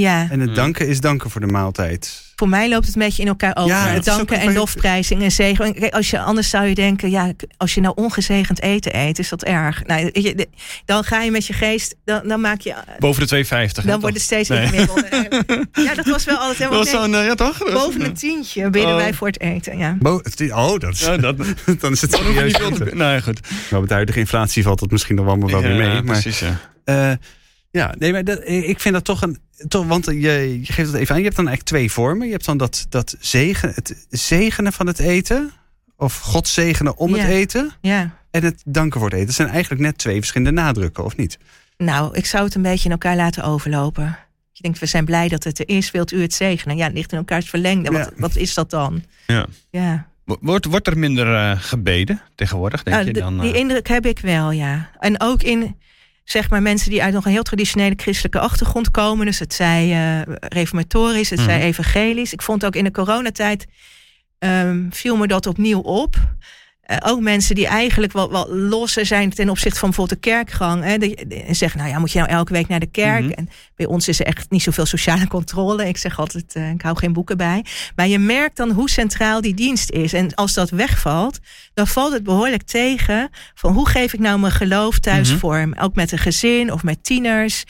Ja, 0.00 0.26
En 0.30 0.40
het 0.40 0.48
Mm. 0.48 0.54
danken 0.54 0.88
is 0.88 1.00
danken 1.00 1.30
voor 1.30 1.40
de 1.40 1.46
maaltijd. 1.46 2.24
voor 2.36 2.48
mij 2.48 2.68
loopt 2.68 2.86
het 2.86 2.94
een 2.96 3.02
beetje 3.02 3.22
in 3.22 3.28
elkaar 3.28 3.56
over. 3.56 3.70
Ja, 3.76 3.98
danken 3.98 4.40
en 4.40 4.52
lofprijzing 4.52 5.22
en 5.22 5.32
zegen. 5.32 5.74
Kijk, 5.74 5.94
als 5.94 6.10
je, 6.10 6.20
anders 6.20 6.50
zou 6.50 6.66
je 6.66 6.74
denken, 6.74 7.10
ja, 7.10 7.32
als 7.56 7.74
je 7.74 7.80
nou 7.80 7.94
ongezegend 7.96 8.62
eten 8.62 8.96
eet, 8.96 9.18
is 9.18 9.28
dat 9.28 9.42
erg. 9.44 9.84
Nou, 9.86 10.10
dan 10.84 11.04
ga 11.04 11.22
je 11.22 11.30
met 11.30 11.46
je 11.46 11.52
geest, 11.52 11.94
dan, 12.04 12.28
dan 12.28 12.40
maak 12.40 12.60
je 12.60 12.74
Boven 12.98 13.20
de 13.20 13.26
250. 13.26 13.84
hè, 13.84 13.90
Dan 13.90 14.00
wordt 14.00 14.16
het 14.16 14.24
steeds 14.24 14.48
Nee. 14.48 14.62
ingewikkelder. 14.64 15.66
ja, 15.86 15.94
dat 15.94 16.06
was 16.06 16.24
wel 16.24 16.36
altijd 16.36 16.58
Dat 16.58 16.68
helemaal 16.68 16.78
was 16.78 16.90
zo'n, 16.90 17.14
eh, 17.14 17.26
ja 17.26 17.34
toch? 17.34 17.58
Dat 17.58 17.72
was- 17.72 17.82
Boven 17.84 18.04
een 18.04 18.14
tientje 18.14 18.70
bidden 18.70 18.90
Oh. 18.90 18.96
wij 18.96 19.14
voor 19.14 19.26
het 19.26 19.40
eten. 19.40 19.78
Ja. 19.78 19.96
Bo- 20.00 20.22
oh, 20.48 20.78
dat 20.78 20.92
is, 20.92 21.00
Ja, 21.00 21.16
dat, 21.16 21.36
dan 21.80 21.92
is 21.92 22.00
het 22.00 22.10
dat 22.10 22.20
serieus. 22.20 22.44
niet 22.44 22.56
veel 22.56 22.70
te... 22.70 22.84
Nou 22.84 23.12
ja, 23.14 23.20
goed. 23.20 23.40
Maar 23.70 23.80
met 23.80 23.88
de 23.88 23.94
huidige 23.94 24.18
inflatie 24.18 24.62
valt 24.62 24.80
het 24.80 24.90
misschien 24.90 25.16
nog 25.16 25.24
wel, 25.24 25.38
wel 25.50 25.60
weer 25.62 25.70
Ja, 25.70 25.76
mee. 25.76 26.02
Maar, 26.02 26.20
precies, 26.20 26.38
ja. 26.38 26.60
eh, 26.84 27.12
ja, 27.76 27.94
nee, 27.98 28.12
maar 28.12 28.24
dat, 28.24 28.48
ik 28.48 28.80
vind 28.80 28.94
dat 28.94 29.04
toch 29.04 29.22
een. 29.22 29.38
Toch, 29.68 29.86
want 29.86 30.04
je, 30.04 30.58
je 30.60 30.72
geeft 30.72 30.92
het 30.92 31.00
even 31.00 31.10
aan. 31.14 31.18
Je 31.20 31.24
hebt 31.24 31.36
dan 31.36 31.46
eigenlijk 31.48 31.62
twee 31.62 31.92
vormen. 31.92 32.26
Je 32.26 32.32
hebt 32.32 32.44
dan 32.44 32.56
dat, 32.56 32.86
dat 32.88 33.16
zegen, 33.20 33.72
het 33.74 34.06
zegenen 34.10 34.72
van 34.72 34.86
het 34.86 34.98
eten. 34.98 35.52
Of 35.96 36.18
God 36.18 36.48
zegenen 36.48 36.96
om 36.96 37.16
Ja. 37.16 37.22
het 37.22 37.30
eten. 37.30 37.72
ja. 37.80 38.14
En 38.30 38.44
het 38.44 38.62
danken 38.64 38.98
voor 39.00 39.08
het 39.08 39.14
eten. 39.18 39.26
Dat 39.26 39.36
zijn 39.36 39.48
eigenlijk 39.48 39.82
net 39.82 39.98
twee 39.98 40.16
verschillende 40.16 40.60
nadrukken, 40.60 41.04
of 41.04 41.16
niet? 41.16 41.38
Nou, 41.76 42.14
ik 42.14 42.26
zou 42.26 42.44
het 42.44 42.54
een 42.54 42.62
beetje 42.62 42.84
in 42.84 42.90
elkaar 42.90 43.16
laten 43.16 43.44
overlopen. 43.44 44.18
Je 44.52 44.62
denkt, 44.62 44.78
we 44.78 44.86
zijn 44.86 45.04
blij 45.04 45.28
dat 45.28 45.44
het 45.44 45.58
er 45.58 45.68
is. 45.68 45.90
Wilt 45.90 46.12
u 46.12 46.22
het 46.22 46.34
zegenen? 46.34 46.76
Ja, 46.76 46.84
het 46.84 46.94
ligt 46.94 47.12
in 47.12 47.18
elkaars 47.18 47.48
verlengde. 47.50 47.90
Wat, 47.90 48.00
Ja. 48.14 48.20
wat 48.20 48.36
is 48.36 48.54
dat 48.54 48.70
dan? 48.70 49.02
Ja. 49.26 49.46
Ja. 49.70 50.06
Wordt, 50.24 50.64
wordt 50.66 50.86
er 50.86 50.98
minder 50.98 51.34
eh, 51.34 51.60
gebeden 51.60 52.20
tegenwoordig, 52.34 52.82
denk 52.82 52.96
Nou, 52.96 53.08
je? 53.08 53.12
Dan, 53.12 53.40
die 53.40 53.52
eh, 53.52 53.58
indruk 53.60 53.88
heb 53.88 54.06
ik 54.06 54.18
wel, 54.18 54.50
ja. 54.50 54.90
En 54.98 55.20
ook 55.20 55.42
in, 55.42 55.76
zeg 56.26 56.50
maar, 56.50 56.62
mensen 56.62 56.90
die 56.90 57.02
uit 57.02 57.14
nog 57.14 57.24
een 57.24 57.30
heel 57.30 57.42
traditionele 57.42 57.94
christelijke 57.96 58.38
achtergrond 58.38 58.90
komen. 58.90 59.26
Dus 59.26 59.38
het 59.38 59.54
zij 59.54 59.92
eh, 59.92 60.34
reformatorisch, 60.40 61.30
het 61.30 61.40
zij 61.40 61.56
Mhm. 61.56 61.66
evangelisch. 61.66 62.32
Ik 62.32 62.42
vond 62.42 62.64
ook 62.64 62.76
in 62.76 62.84
de 62.84 62.90
coronatijd, 62.90 63.66
ehm, 64.38 64.90
viel 64.90 65.16
me 65.16 65.26
dat 65.26 65.46
opnieuw 65.46 65.80
op. 65.80 66.16
Eh, 66.86 66.96
ook 67.00 67.20
mensen 67.20 67.54
die 67.54 67.66
eigenlijk 67.66 68.12
wel, 68.12 68.30
wel 68.30 68.54
losser 68.54 69.06
zijn 69.06 69.30
ten 69.30 69.50
opzichte 69.50 69.78
van 69.78 69.88
bijvoorbeeld 69.88 70.22
de 70.22 70.28
kerkgang. 70.30 70.84
Hè, 70.84 70.98
die 70.98 71.18
zeggen, 71.50 71.78
nou 71.78 71.90
ja, 71.90 71.98
moet 71.98 72.12
je 72.12 72.18
nou 72.18 72.30
elke 72.30 72.52
week 72.52 72.68
naar 72.68 72.80
de 72.80 72.86
kerk? 72.90 73.22
Mhm. 73.24 73.32
En 73.32 73.48
bij 73.76 73.86
ons 73.86 74.08
is 74.08 74.20
er 74.20 74.26
echt 74.26 74.50
niet 74.50 74.62
zoveel 74.62 74.86
sociale 74.86 75.26
controle. 75.26 75.88
Ik 75.88 75.96
zeg 75.96 76.18
altijd, 76.18 76.54
eh, 76.54 76.70
ik 76.70 76.82
hou 76.82 76.96
geen 76.96 77.12
boeken 77.12 77.36
bij. 77.36 77.64
Maar 77.96 78.06
je 78.08 78.18
merkt 78.18 78.56
dan 78.56 78.70
hoe 78.70 78.90
centraal 78.90 79.40
die 79.40 79.54
dienst 79.54 79.90
is. 79.90 80.12
En 80.12 80.34
als 80.34 80.52
dat 80.52 80.70
wegvalt, 80.70 81.38
dan 81.74 81.86
valt 81.86 82.12
het 82.12 82.22
behoorlijk 82.22 82.62
tegen 82.62 83.30
van 83.54 83.72
hoe 83.72 83.88
geef 83.88 84.12
ik 84.12 84.20
nou 84.20 84.38
mijn 84.38 84.52
geloof 84.52 84.98
thuis 84.98 85.28
Mhm. 85.30 85.38
vorm? 85.38 85.74
Ook 85.80 85.94
met 85.94 86.12
een 86.12 86.18
gezin 86.18 86.72
of 86.72 86.82
met 86.82 87.04
tieners. 87.04 87.64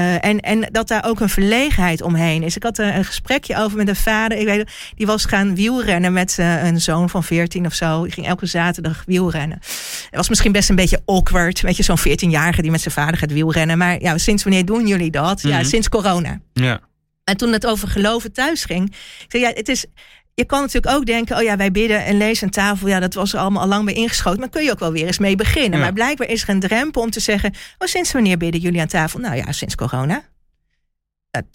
Eh, 0.00 0.24
en, 0.30 0.40
en 0.40 0.68
dat 0.72 0.88
daar 0.88 1.04
ook 1.04 1.20
een 1.20 1.28
verlegenheid 1.28 2.02
omheen 2.02 2.42
is. 2.42 2.56
Ik 2.56 2.62
had 2.62 2.78
er 2.78 2.94
een 2.94 3.04
gesprekje 3.04 3.56
over 3.56 3.76
met 3.76 3.88
een 3.88 3.96
vader. 3.96 4.38
Ik 4.38 4.46
weet, 4.46 4.70
die 4.94 5.06
was 5.06 5.24
gaan 5.24 5.54
wielrennen 5.54 6.12
met 6.12 6.38
eh, 6.38 6.64
een 6.66 6.80
zoon 6.80 7.10
van 7.10 7.24
14 7.24 7.66
of 7.66 7.74
zo. 7.74 8.02
Die 8.02 8.12
ging 8.12 8.26
elke 8.26 8.46
zaterdag 8.46 9.02
wielrennen. 9.06 9.58
Het 9.60 10.08
was 10.16 10.28
misschien 10.28 10.52
best 10.52 10.68
een 10.68 10.76
beetje 10.76 11.02
awkward. 11.06 11.60
Weet 11.60 11.76
je, 11.76 11.82
zo'n 11.82 11.98
14-jarige 11.98 12.62
die 12.62 12.70
met 12.70 12.80
zijn 12.80 12.94
vader 12.94 13.16
gaat 13.16 13.32
wielrennen. 13.32 13.78
Maar 13.78 14.00
ja, 14.02 14.18
sinds 14.18 14.42
wanneer 14.42 14.64
doen 14.64 14.86
jullie 14.86 15.10
dat? 15.10 15.40
Ja, 15.42 15.56
Mhm. 15.58 15.66
sinds 15.68 15.88
corona. 15.88 16.40
ja. 16.52 16.80
En 17.24 17.36
toen 17.36 17.52
het 17.52 17.66
over 17.66 17.88
geloven 17.88 18.32
thuis 18.32 18.64
ging, 18.64 18.90
ik 18.90 19.26
zei 19.28 19.42
ja, 19.42 19.50
het 19.54 19.68
is. 19.68 19.84
Je 20.34 20.44
kan 20.44 20.60
natuurlijk 20.60 20.94
ook 20.96 21.06
denken, 21.06 21.36
oh 21.36 21.42
ja, 21.42 21.56
wij 21.56 21.70
bidden 21.70 22.04
en 22.04 22.16
lezen 22.16 22.44
aan 22.44 22.50
tafel. 22.50 22.88
Ja, 22.88 23.00
dat 23.00 23.14
was 23.14 23.32
er 23.32 23.38
allemaal 23.38 23.62
al 23.62 23.68
lang 23.68 23.84
bij 23.84 23.94
ingeschoten. 23.94 24.40
Maar 24.40 24.48
kun 24.48 24.64
je 24.64 24.70
ook 24.70 24.78
wel 24.78 24.92
weer 24.92 25.06
eens 25.06 25.18
mee 25.18 25.36
beginnen. 25.36 25.78
Ja. 25.78 25.84
Maar 25.84 25.92
blijkbaar 25.92 26.28
is 26.28 26.42
er 26.42 26.48
een 26.48 26.60
drempel 26.60 27.02
om 27.02 27.10
te 27.10 27.20
zeggen, 27.20 27.54
oh, 27.78 27.88
sinds 27.88 28.12
wanneer 28.12 28.36
bidden 28.36 28.60
jullie 28.60 28.80
aan 28.80 28.86
tafel? 28.86 29.20
Nou 29.20 29.36
ja, 29.36 29.52
sinds 29.52 29.74
corona. 29.74 30.22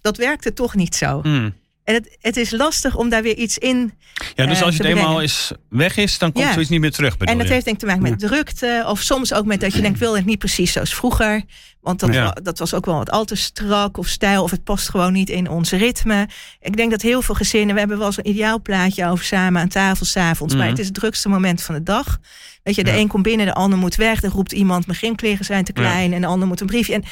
Dat 0.01 0.17
werkte 0.17 0.53
toch 0.53 0.75
niet 0.75 0.95
zo. 0.95 1.21
Mm. 1.23 1.53
En 1.86 1.93
het, 1.93 2.17
het 2.21 2.38
is 2.38 2.52
lastig 2.52 2.95
om 2.95 3.10
daar 3.10 3.24
weer 3.24 3.36
iets 3.36 3.58
in. 3.58 3.93
ja, 4.36 4.45
dus 4.45 4.58
eh, 4.60 4.63
als 4.65 4.76
te 4.76 4.82
het 4.88 4.91
eenmaal 4.98 5.21
is, 5.21 5.52
weg 5.69 5.98
is, 5.98 6.17
dan 6.17 6.32
komt 6.32 6.45
Ja. 6.45 6.52
zoiets 6.52 6.69
niet 6.69 6.80
meer 6.80 6.91
terug, 6.91 7.17
En 7.17 7.38
dat 7.38 7.48
je? 7.48 7.54
heeft 7.54 7.65
denk 7.65 7.76
ik 7.76 7.82
te 7.82 7.86
maken 7.95 8.10
met 8.10 8.19
drukte. 8.19 8.84
Of 8.88 9.02
soms 9.02 9.34
ook 9.34 9.45
met 9.45 9.60
dat 9.60 9.74
je 9.74 9.82
denkt, 9.82 10.00
wil 10.00 10.15
het 10.15 10.26
niet 10.26 10.39
precies 10.39 10.71
zoals 10.71 10.95
vroeger. 10.95 11.43
Want 11.82 12.00
dat, 12.00 12.13
Ja. 12.13 12.38
dat 12.43 12.60
was 12.60 12.74
ook 12.74 12.86
wel 12.86 12.95
wat 12.98 13.12
al 13.12 13.26
te 13.26 13.36
strak 13.36 13.98
of 13.98 14.08
stijl. 14.08 14.43
Of 14.43 14.52
het 14.52 14.63
past 14.63 14.89
gewoon 14.89 15.13
niet 15.13 15.30
in 15.30 15.50
ons 15.50 15.71
ritme. 15.71 16.28
Ik 16.60 16.78
denk 16.78 16.91
dat 16.91 17.02
heel 17.02 17.21
veel 17.21 17.36
gezinnen... 17.36 17.74
We 17.74 17.80
hebben 17.80 17.98
wel 17.98 18.12
een 18.15 18.28
ideaal 18.28 18.62
plaatje 18.62 19.08
over 19.08 19.26
samen 19.26 19.62
aan 19.62 19.67
tafel 19.67 20.06
s'avonds. 20.06 20.54
Maar 20.54 20.62
Mhm. 20.63 20.71
het 20.71 20.80
is 20.80 20.86
het 20.86 20.95
drukste 20.95 21.30
moment 21.30 21.62
van 21.63 21.76
de 21.76 21.84
dag. 21.84 22.17
Weet 22.63 22.76
je, 22.76 22.84
de 22.84 22.98
een 22.98 23.08
komt 23.08 23.24
binnen, 23.24 23.45
de 23.45 23.54
ander 23.54 23.80
moet 23.80 23.95
weg. 23.95 24.19
Dan 24.19 24.32
roept 24.32 24.52
iemand, 24.52 24.86
mijn 24.88 24.98
gymkleren 25.00 25.45
zijn 25.45 25.63
te 25.63 25.74
klein. 25.74 26.13
En 26.13 26.21
de 26.21 26.28
ander 26.28 26.48
moet 26.48 26.62
een 26.62 26.67
briefje. 26.67 26.93
En 26.93 27.04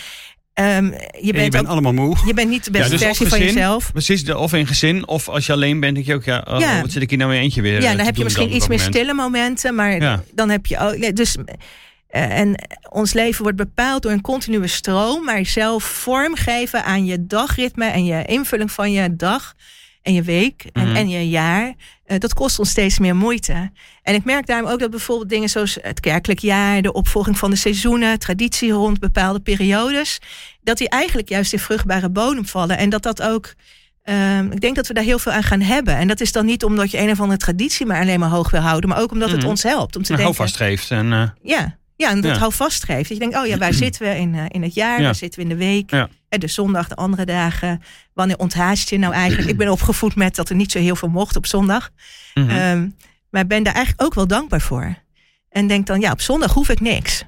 ehm, 0.53 0.85
je, 0.85 0.91
En 0.91 1.17
je 1.21 1.33
bent 1.33 1.51
bent 1.51 1.63
ook, 1.65 1.71
allemaal 1.71 1.93
moe. 1.93 2.17
je 2.25 2.33
bent 2.33 2.49
niet 2.49 2.63
de 2.65 2.71
Ja, 2.71 2.77
beste 2.79 2.91
dus 2.95 3.01
versie 3.05 3.27
van 3.27 3.39
jezelf. 3.39 3.91
Precies, 3.91 4.33
of 4.33 4.53
in 4.53 4.67
gezin, 4.67 5.07
of 5.07 5.29
als 5.29 5.45
je 5.45 5.51
alleen 5.53 5.79
bent, 5.79 5.93
denk 5.95 6.05
je 6.07 6.13
ook, 6.13 6.23
ja, 6.23 6.45
oh, 6.49 6.59
Ja. 6.59 6.81
wat 6.81 6.91
zit 6.91 7.01
ik 7.01 7.09
hier 7.09 7.17
nou 7.19 7.31
weer 7.31 7.39
eentje 7.39 7.61
weer 7.61 7.81
Ja, 7.81 7.91
eh, 7.91 7.97
dan 7.97 8.05
heb 8.05 8.15
je 8.15 8.23
misschien 8.23 8.55
iets 8.55 8.67
meer 8.67 8.79
stille 8.79 9.13
momenten, 9.13 9.75
maar 9.75 10.01
Ja. 10.01 10.23
dan 10.33 10.49
heb 10.49 10.65
je 10.65 10.77
ook. 10.79 11.15
Dus, 11.15 11.35
eh, 12.07 12.39
en 12.39 12.55
ons 12.89 13.13
leven 13.13 13.41
wordt 13.43 13.57
bepaald 13.57 14.01
door 14.01 14.11
een 14.11 14.21
continue 14.21 14.67
stroom, 14.67 15.23
maar 15.23 15.45
zelf 15.45 15.83
vormgeven 15.83 16.83
aan 16.85 17.05
je 17.05 17.25
dagritme 17.27 17.85
en 17.85 18.05
je 18.05 18.25
invulling 18.25 18.71
van 18.71 18.91
je 18.91 19.15
dag 19.15 19.53
en 20.03 20.13
je 20.13 20.21
week 20.21 20.65
en, 20.73 20.87
Mhm. 20.87 20.95
en 20.95 21.09
je 21.09 21.29
jaar. 21.29 21.73
eh, 22.05 22.19
dat 22.19 22.33
kost 22.33 22.59
ons 22.59 22.69
steeds 22.69 22.99
meer 22.99 23.15
moeite. 23.15 23.71
En 24.01 24.13
ik 24.15 24.23
merk 24.23 24.45
daarom 24.45 24.69
ook 24.71 24.79
dat 24.79 24.89
bijvoorbeeld 24.89 25.29
dingen 25.29 25.49
zoals 25.49 25.77
het 25.81 25.99
kerkelijk 25.99 26.39
jaar, 26.39 26.81
de 26.81 26.93
opvolging 26.93 27.37
van 27.37 27.49
de 27.49 27.55
seizoenen, 27.55 28.19
traditie 28.19 28.71
rond 28.71 28.99
bepaalde 28.99 29.39
periodes, 29.39 30.19
dat 30.61 30.77
die 30.77 30.89
eigenlijk 30.89 31.29
juist 31.29 31.53
in 31.53 31.59
vruchtbare 31.59 32.09
bodem 32.09 32.45
vallen. 32.45 32.77
En 32.77 32.89
dat 32.89 33.03
dat 33.03 33.21
ook. 33.21 33.53
ehm, 34.03 34.51
ik 34.51 34.61
denk 34.61 34.75
dat 34.75 34.87
we 34.87 34.93
daar 34.93 35.03
heel 35.03 35.19
veel 35.19 35.31
aan 35.31 35.43
gaan 35.43 35.61
hebben. 35.61 35.95
En 35.97 36.07
dat 36.07 36.21
is 36.21 36.31
dan 36.31 36.45
niet 36.45 36.63
omdat 36.63 36.91
je 36.91 36.99
een 36.99 37.09
of 37.11 37.19
andere 37.19 37.39
traditie 37.39 37.85
maar 37.85 38.01
alleen 38.01 38.19
maar 38.19 38.29
hoog 38.29 38.51
wil 38.51 38.61
houden, 38.61 38.89
maar 38.89 38.99
ook 39.01 39.11
omdat 39.11 39.29
het 39.31 39.39
Mhm. 39.39 39.47
ons 39.49 39.63
helpt 39.63 39.95
om 39.95 40.03
te 40.03 40.11
Een 40.11 40.17
denken. 40.17 40.35
houvast 40.35 40.55
geeft. 40.55 40.91
En, 40.91 41.13
eh, 41.13 41.23
Ja, 41.43 41.77
ja, 41.95 42.09
en 42.09 42.21
dat 42.21 42.31
Ja. 42.31 42.37
hou 42.37 42.53
vastgeeft. 42.53 43.09
Dat 43.09 43.17
je 43.17 43.19
denkt, 43.19 43.37
oh 43.37 43.45
ja, 43.45 43.57
waar 43.57 43.73
zitten 43.73 44.01
we 44.07 44.17
in, 44.17 44.35
eh, 44.35 44.45
in 44.47 44.63
het 44.63 44.73
jaar? 44.73 44.97
Ja. 44.97 45.03
Waar 45.03 45.15
zitten 45.15 45.39
we 45.43 45.49
in 45.49 45.57
de 45.57 45.63
week? 45.65 45.91
Ja. 45.91 46.09
De 46.39 46.47
zondag, 46.47 46.87
de 46.87 46.95
andere 46.95 47.25
dagen. 47.25 47.81
Wanneer 48.13 48.37
onthaast 48.37 48.89
je 48.89 48.97
nou 48.97 49.13
eigenlijk? 49.13 49.49
Ik 49.49 49.57
ben 49.57 49.69
opgevoed 49.69 50.15
met 50.15 50.35
dat 50.35 50.49
er 50.49 50.55
niet 50.55 50.71
zo 50.71 50.79
heel 50.79 50.95
veel 50.95 51.09
mocht 51.09 51.35
op 51.35 51.45
zondag. 51.45 51.89
mhm. 52.33 52.49
Ehm, 52.49 52.89
maar 53.29 53.41
ik 53.41 53.47
ben 53.47 53.63
daar 53.63 53.73
eigenlijk 53.73 54.05
ook 54.05 54.13
wel 54.13 54.27
dankbaar 54.27 54.61
voor. 54.61 54.95
En 55.49 55.67
denk 55.67 55.87
dan, 55.87 55.99
ja, 55.99 56.11
op 56.11 56.21
zondag 56.21 56.53
hoef 56.53 56.69
ik 56.69 56.79
niks. 56.79 57.23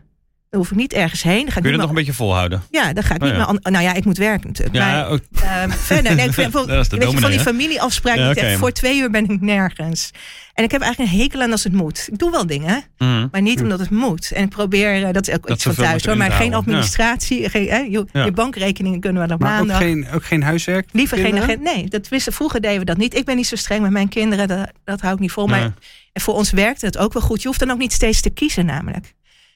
Dan 0.55 0.63
hoef 0.63 0.73
ik 0.73 0.77
niet 0.79 0.93
ergens 0.93 1.23
heen. 1.23 1.41
Dan 1.41 1.51
ga 1.51 1.55
ik 1.57 1.61
Kun 1.61 1.63
je 1.63 1.71
dat 1.71 1.79
nog 1.79 1.89
een 1.89 1.95
beetje 1.95 2.13
volhouden? 2.13 2.63
ja, 2.71 2.93
dan 2.93 3.03
ga 3.03 3.15
ik 3.15 3.21
Oh, 3.21 3.27
niet 3.27 3.37
ja. 3.37 3.51
meer... 3.51 3.71
Nou 3.71 3.83
ja, 3.83 3.93
ik 3.93 4.05
moet 4.05 4.17
werken 4.17 4.47
natuurlijk. 4.47 4.75
Ja, 4.77 4.91
maar, 4.91 5.07
ook, 5.09 5.19
Ehm, 5.43 5.69
verder, 5.69 6.15
nee, 6.15 6.25
ik 6.27 6.33
vind, 6.33 6.51
Dat 6.53 6.69
is 6.69 6.89
de 6.89 6.97
weet 6.97 7.11
je, 7.11 7.19
van 7.19 7.29
die 7.31 7.39
familieafspraak. 7.39 8.35
Ja, 8.35 8.57
voor 8.57 8.71
twee 8.71 8.99
uur 8.99 9.09
ben 9.11 9.29
ik 9.29 9.41
nergens. 9.41 10.11
En 10.53 10.63
ik 10.63 10.71
heb 10.71 10.81
eigenlijk 10.81 11.11
een 11.13 11.19
hekel 11.19 11.41
aan 11.41 11.51
als 11.51 11.63
het 11.63 11.73
moet. 11.73 12.07
Ik 12.11 12.17
doe 12.17 12.31
wel 12.31 12.45
dingen, 12.47 12.83
Mhm. 12.97 13.27
maar 13.31 13.41
niet 13.41 13.61
omdat 13.61 13.79
het 13.79 13.89
moet. 13.89 14.31
En 14.31 14.43
ik 14.43 14.49
probeer, 14.49 15.03
eh, 15.03 15.13
dat 15.13 15.27
is 15.27 15.33
ook 15.33 15.41
Dat 15.47 15.55
iets 15.55 15.63
van 15.63 15.73
thuis 15.75 16.05
hoor, 16.05 16.17
maar 16.17 16.31
geen 16.31 16.53
administratie. 16.53 17.49
Geen, 17.49 17.69
hè, 17.69 17.77
je, 17.77 18.05
Ja. 18.11 18.23
je 18.25 18.31
bankrekeningen 18.31 18.99
kunnen 18.99 19.27
we 19.27 19.33
op 19.33 19.39
Maar 19.39 19.61
ook 19.61 19.71
geen, 19.71 20.07
ook 20.13 20.25
geen 20.25 20.43
huiswerk? 20.43 20.89
Liever 20.91 21.17
geen 21.17 21.37
agent. 21.41 21.61
Nee, 21.61 21.89
dat 21.89 22.07
wisten, 22.07 22.33
vroeger 22.33 22.61
deden 22.61 22.79
we 22.79 22.85
dat 22.85 22.97
niet. 22.97 23.15
Ik 23.15 23.25
ben 23.25 23.35
niet 23.35 23.47
zo 23.47 23.55
streng 23.55 23.81
met 23.81 23.91
mijn 23.91 24.09
kinderen, 24.09 24.47
dat, 24.47 24.71
dat 24.83 25.01
hou 25.01 25.13
ik 25.13 25.19
niet 25.19 25.31
vol. 25.31 25.47
Maar 25.47 25.73
voor 26.13 26.33
ons 26.33 26.51
werkt 26.51 26.81
het 26.81 26.97
ook 26.97 27.13
wel 27.13 27.21
goed. 27.21 27.41
Je 27.41 27.47
hoeft 27.47 27.59
dan 27.59 27.71
ook 27.71 27.77
niet 27.77 27.93
steeds 27.93 28.21
te 28.21 28.29
kiezen 28.29 28.65
namelijk. 28.65 29.13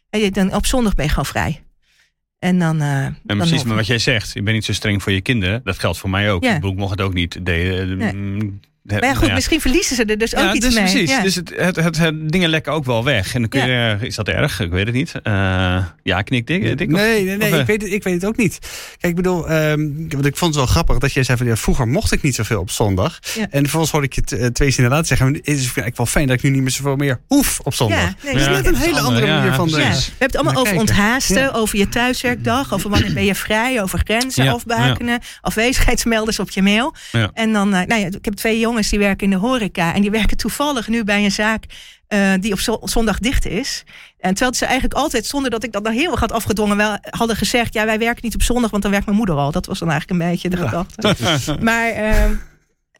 En 0.09 0.19
je, 0.19 0.31
dan, 0.31 0.53
op 0.53 0.65
zondag 0.65 0.93
ben 0.95 1.05
je 1.05 1.09
gewoon 1.11 1.25
vrij. 1.25 1.63
En 2.39 2.59
dan... 2.59 2.81
eh, 2.81 3.05
En 3.05 3.17
dan 3.23 3.37
precies, 3.37 3.63
maar 3.63 3.75
wat 3.75 3.87
jij 3.87 3.97
zegt, 3.99 4.33
je 4.33 4.41
bent 4.41 4.55
niet 4.55 4.65
zo 4.65 4.73
streng 4.73 5.03
voor 5.03 5.11
je 5.11 5.21
kinderen. 5.21 5.61
Dat 5.63 5.79
geldt 5.79 5.97
voor 5.97 6.09
mij 6.09 6.31
ook. 6.31 6.43
Ja. 6.43 6.55
Ik 6.55 6.75
mocht 6.75 6.91
het 6.91 7.01
ook 7.01 7.13
niet. 7.13 7.45
De, 7.45 7.85
Nee. 7.97 8.59
Maar 8.91 9.01
ja, 9.03 9.07
goed, 9.09 9.15
nou 9.17 9.27
ja. 9.27 9.33
misschien 9.33 9.61
verliezen 9.61 9.95
ze 9.95 10.05
er 10.05 10.17
dus 10.17 10.35
ook 10.35 10.43
Ja, 10.43 10.53
iets 10.53 10.65
dus 10.65 10.75
mee. 10.75 10.83
precies. 10.83 11.09
Ja. 11.09 11.21
Dus 11.21 11.35
het, 11.35 11.53
het, 11.55 11.75
het, 11.75 11.97
het 11.97 12.31
dingen 12.31 12.49
lekken 12.49 12.73
ook 12.73 12.85
wel 12.85 13.03
weg. 13.03 13.33
En 13.33 13.39
dan 13.39 13.49
kun 13.49 13.67
je, 13.67 13.97
is 14.01 14.15
dat 14.15 14.27
erg? 14.27 14.59
Ik 14.59 14.69
weet 14.71 14.85
het 14.85 14.95
niet. 14.95 15.13
Eh, 15.23 15.33
ja, 16.03 16.21
knik 16.21 16.47
dik. 16.47 16.61
nee, 16.61 16.77
nee, 16.87 17.23
nee 17.37 17.37
of, 17.37 17.53
eh, 17.53 17.59
ik, 17.59 17.65
weet 17.65 17.81
het, 17.81 17.91
ik 17.91 18.03
weet 18.03 18.13
het 18.13 18.25
ook 18.25 18.37
niet. 18.37 18.59
Kijk, 18.89 18.99
ik 19.11 19.15
bedoel, 19.15 19.49
ehm, 19.49 19.87
want 20.09 20.25
ik 20.25 20.37
vond 20.37 20.55
het 20.55 20.63
wel 20.63 20.65
grappig 20.73 20.97
dat 20.97 21.13
jij 21.13 21.23
zei 21.23 21.37
van 21.37 21.47
ja, 21.47 21.55
vroeger 21.55 21.87
mocht 21.87 22.11
ik 22.11 22.21
niet 22.21 22.35
zoveel 22.35 22.59
op 22.59 22.69
zondag. 22.71 23.19
Ja. 23.35 23.47
En 23.49 23.59
vervolgens 23.61 23.91
hoorde 23.91 24.07
ik 24.07 24.13
je 24.13 24.21
t- 24.21 24.31
eh, 24.31 24.45
twee 24.45 24.71
zinnen 24.71 24.91
later 24.91 25.07
zeggen. 25.07 25.27
Het 25.33 25.47
is 25.47 25.55
eigenlijk 25.63 25.97
wel 25.97 26.05
fijn 26.05 26.27
dat 26.27 26.35
ik 26.37 26.43
nu 26.43 26.49
niet 26.49 26.61
meer 26.61 26.71
zoveel 26.71 26.95
meer 26.95 27.19
hoef 27.27 27.59
op 27.63 27.73
zondag. 27.73 27.99
Ja, 27.99 28.13
nee, 28.23 28.33
dat 28.33 28.41
is 28.41 28.47
ja, 28.47 28.51
net 28.53 28.65
een 28.65 28.75
hele 28.75 28.99
andere, 28.99 29.27
manier 29.27 29.53
van 29.53 29.67
de. 29.67 29.77
Ja, 29.79 29.89
we 29.89 29.93
hebben 29.93 30.09
het 30.17 30.35
allemaal 30.35 30.53
over 30.61 30.73
kijken. 30.75 30.89
onthaasten, 30.89 31.41
Ja. 31.41 31.49
over 31.51 31.77
je 31.77 31.89
thuiswerkdag, 31.89 32.73
over 32.73 32.89
wanneer 32.89 33.13
ben 33.13 33.25
je 33.25 33.35
vrij, 33.35 33.81
over 33.81 33.99
grenzen 34.03 34.43
Ja, 34.43 34.51
afbakenen, 34.51 35.19
afwezigheidsmelders 35.41 36.39
op 36.39 36.49
je 36.49 36.61
mail. 36.61 36.95
En 37.33 37.53
dan, 37.53 37.73
eh, 37.73 37.85
nou 37.87 38.01
ja, 38.01 38.07
ik 38.07 38.25
heb 38.25 38.33
twee 38.33 38.59
jongens 38.59 38.78
die 38.87 38.99
werken 38.99 39.23
in 39.23 39.29
de 39.39 39.45
horeca 39.47 39.93
en 39.93 40.01
die 40.01 40.11
werken 40.11 40.37
toevallig 40.37 40.87
nu 40.87 41.03
bij 41.03 41.23
een 41.23 41.31
zaak 41.31 41.63
eh, 42.07 42.33
die 42.39 42.51
op 42.53 42.59
zo- 42.59 42.79
zondag 42.83 43.19
dicht 43.19 43.45
is. 43.45 43.83
En 44.19 44.33
terwijl 44.33 44.53
ze 44.55 44.65
eigenlijk 44.65 44.93
altijd, 44.99 45.25
zonder 45.25 45.51
dat 45.51 45.63
ik 45.63 45.71
dat 45.71 45.83
dan 45.83 45.93
heel 45.93 46.11
erg 46.11 46.19
had 46.19 46.31
afgedwongen, 46.31 46.77
wel 46.77 46.97
hadden 47.09 47.35
gezegd, 47.35 47.73
ja, 47.73 47.85
wij 47.85 47.99
werken 47.99 48.23
niet 48.23 48.33
op 48.35 48.41
zondag, 48.41 48.69
want 48.71 48.83
dan 48.83 48.91
werkt 48.91 49.05
mijn 49.05 49.17
moeder 49.17 49.35
al. 49.35 49.51
Dat 49.51 49.65
was 49.65 49.79
dan 49.79 49.89
eigenlijk 49.89 50.21
een 50.21 50.27
beetje 50.29 50.49
de 50.49 50.57
gedachte. 50.57 51.01
Maar 51.69 51.87
ehm, 51.89 52.33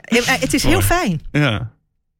ja, 0.01 0.21
het 0.25 0.53
is 0.53 0.63
heel 0.63 0.81
fijn. 0.81 1.21
ja. 1.31 1.71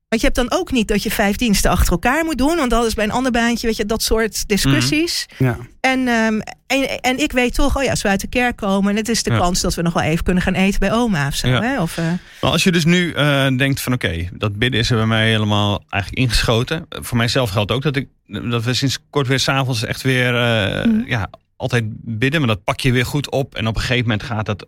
Want 0.09 0.21
je 0.21 0.27
hebt 0.27 0.39
dan 0.49 0.59
ook 0.59 0.71
niet 0.71 0.87
dat 0.87 1.03
je 1.03 1.11
vijf 1.11 1.35
diensten 1.35 1.71
achter 1.71 1.91
elkaar 1.91 2.25
moet 2.25 2.37
doen. 2.37 2.55
Want 2.55 2.69
dat 2.69 2.85
is 2.85 2.93
bij 2.93 3.03
een 3.05 3.11
ander 3.11 3.31
baantje, 3.31 3.67
weet 3.67 3.77
je, 3.77 3.85
dat 3.85 4.01
soort 4.03 4.47
discussies. 4.47 5.25
Ja. 5.37 5.57
En, 5.79 6.07
ehm, 6.07 6.39
en, 6.67 7.01
en 7.01 7.19
ik 7.19 7.31
weet 7.31 7.53
toch, 7.53 7.77
oh 7.77 7.83
ja, 7.83 7.89
als 7.89 8.01
we 8.01 8.07
uit 8.09 8.21
de 8.21 8.27
kerk 8.27 8.55
komen... 8.55 8.89
en 8.91 8.95
het 8.95 9.09
is 9.09 9.23
de 9.23 9.31
Ja. 9.31 9.37
kans 9.37 9.61
dat 9.61 9.75
we 9.75 9.81
nog 9.81 9.93
wel 9.93 10.03
even 10.03 10.23
kunnen 10.23 10.43
gaan 10.43 10.53
eten 10.53 10.79
bij 10.79 10.91
oma 10.93 11.27
of 11.27 11.35
zo. 11.35 11.47
Ja. 11.47 11.61
Hè? 11.61 11.81
Of, 11.81 11.97
eh, 11.97 12.05
Maar 12.41 12.51
als 12.51 12.63
je 12.63 12.71
dus 12.71 12.85
nu 12.85 13.11
eh, 13.11 13.47
denkt 13.57 13.81
van 13.81 13.93
oké, 13.93 14.29
dat 14.33 14.55
bidden 14.55 14.79
is 14.79 14.89
er 14.89 14.97
bij 14.97 15.05
mij 15.05 15.29
helemaal 15.29 15.83
eigenlijk 15.89 16.23
ingeschoten. 16.23 16.85
Voor 16.89 17.17
mijzelf 17.17 17.49
geldt 17.49 17.71
ook 17.71 17.81
dat, 17.81 17.95
ik, 17.95 18.07
dat 18.27 18.63
we 18.63 18.73
sinds 18.73 18.97
kort 19.09 19.27
weer 19.27 19.39
s'avonds 19.39 19.83
echt 19.83 20.01
weer 20.01 20.35
eh, 20.35 20.85
Mhm. 20.85 21.01
ja, 21.07 21.29
altijd 21.55 21.83
bidden. 21.89 22.39
Maar 22.39 22.49
dat 22.49 22.63
pak 22.63 22.79
je 22.79 22.91
weer 22.91 23.05
goed 23.05 23.31
op. 23.31 23.55
En 23.55 23.67
op 23.67 23.75
een 23.75 23.81
gegeven 23.81 24.03
moment 24.03 24.23
gaat 24.23 24.45
dat... 24.45 24.65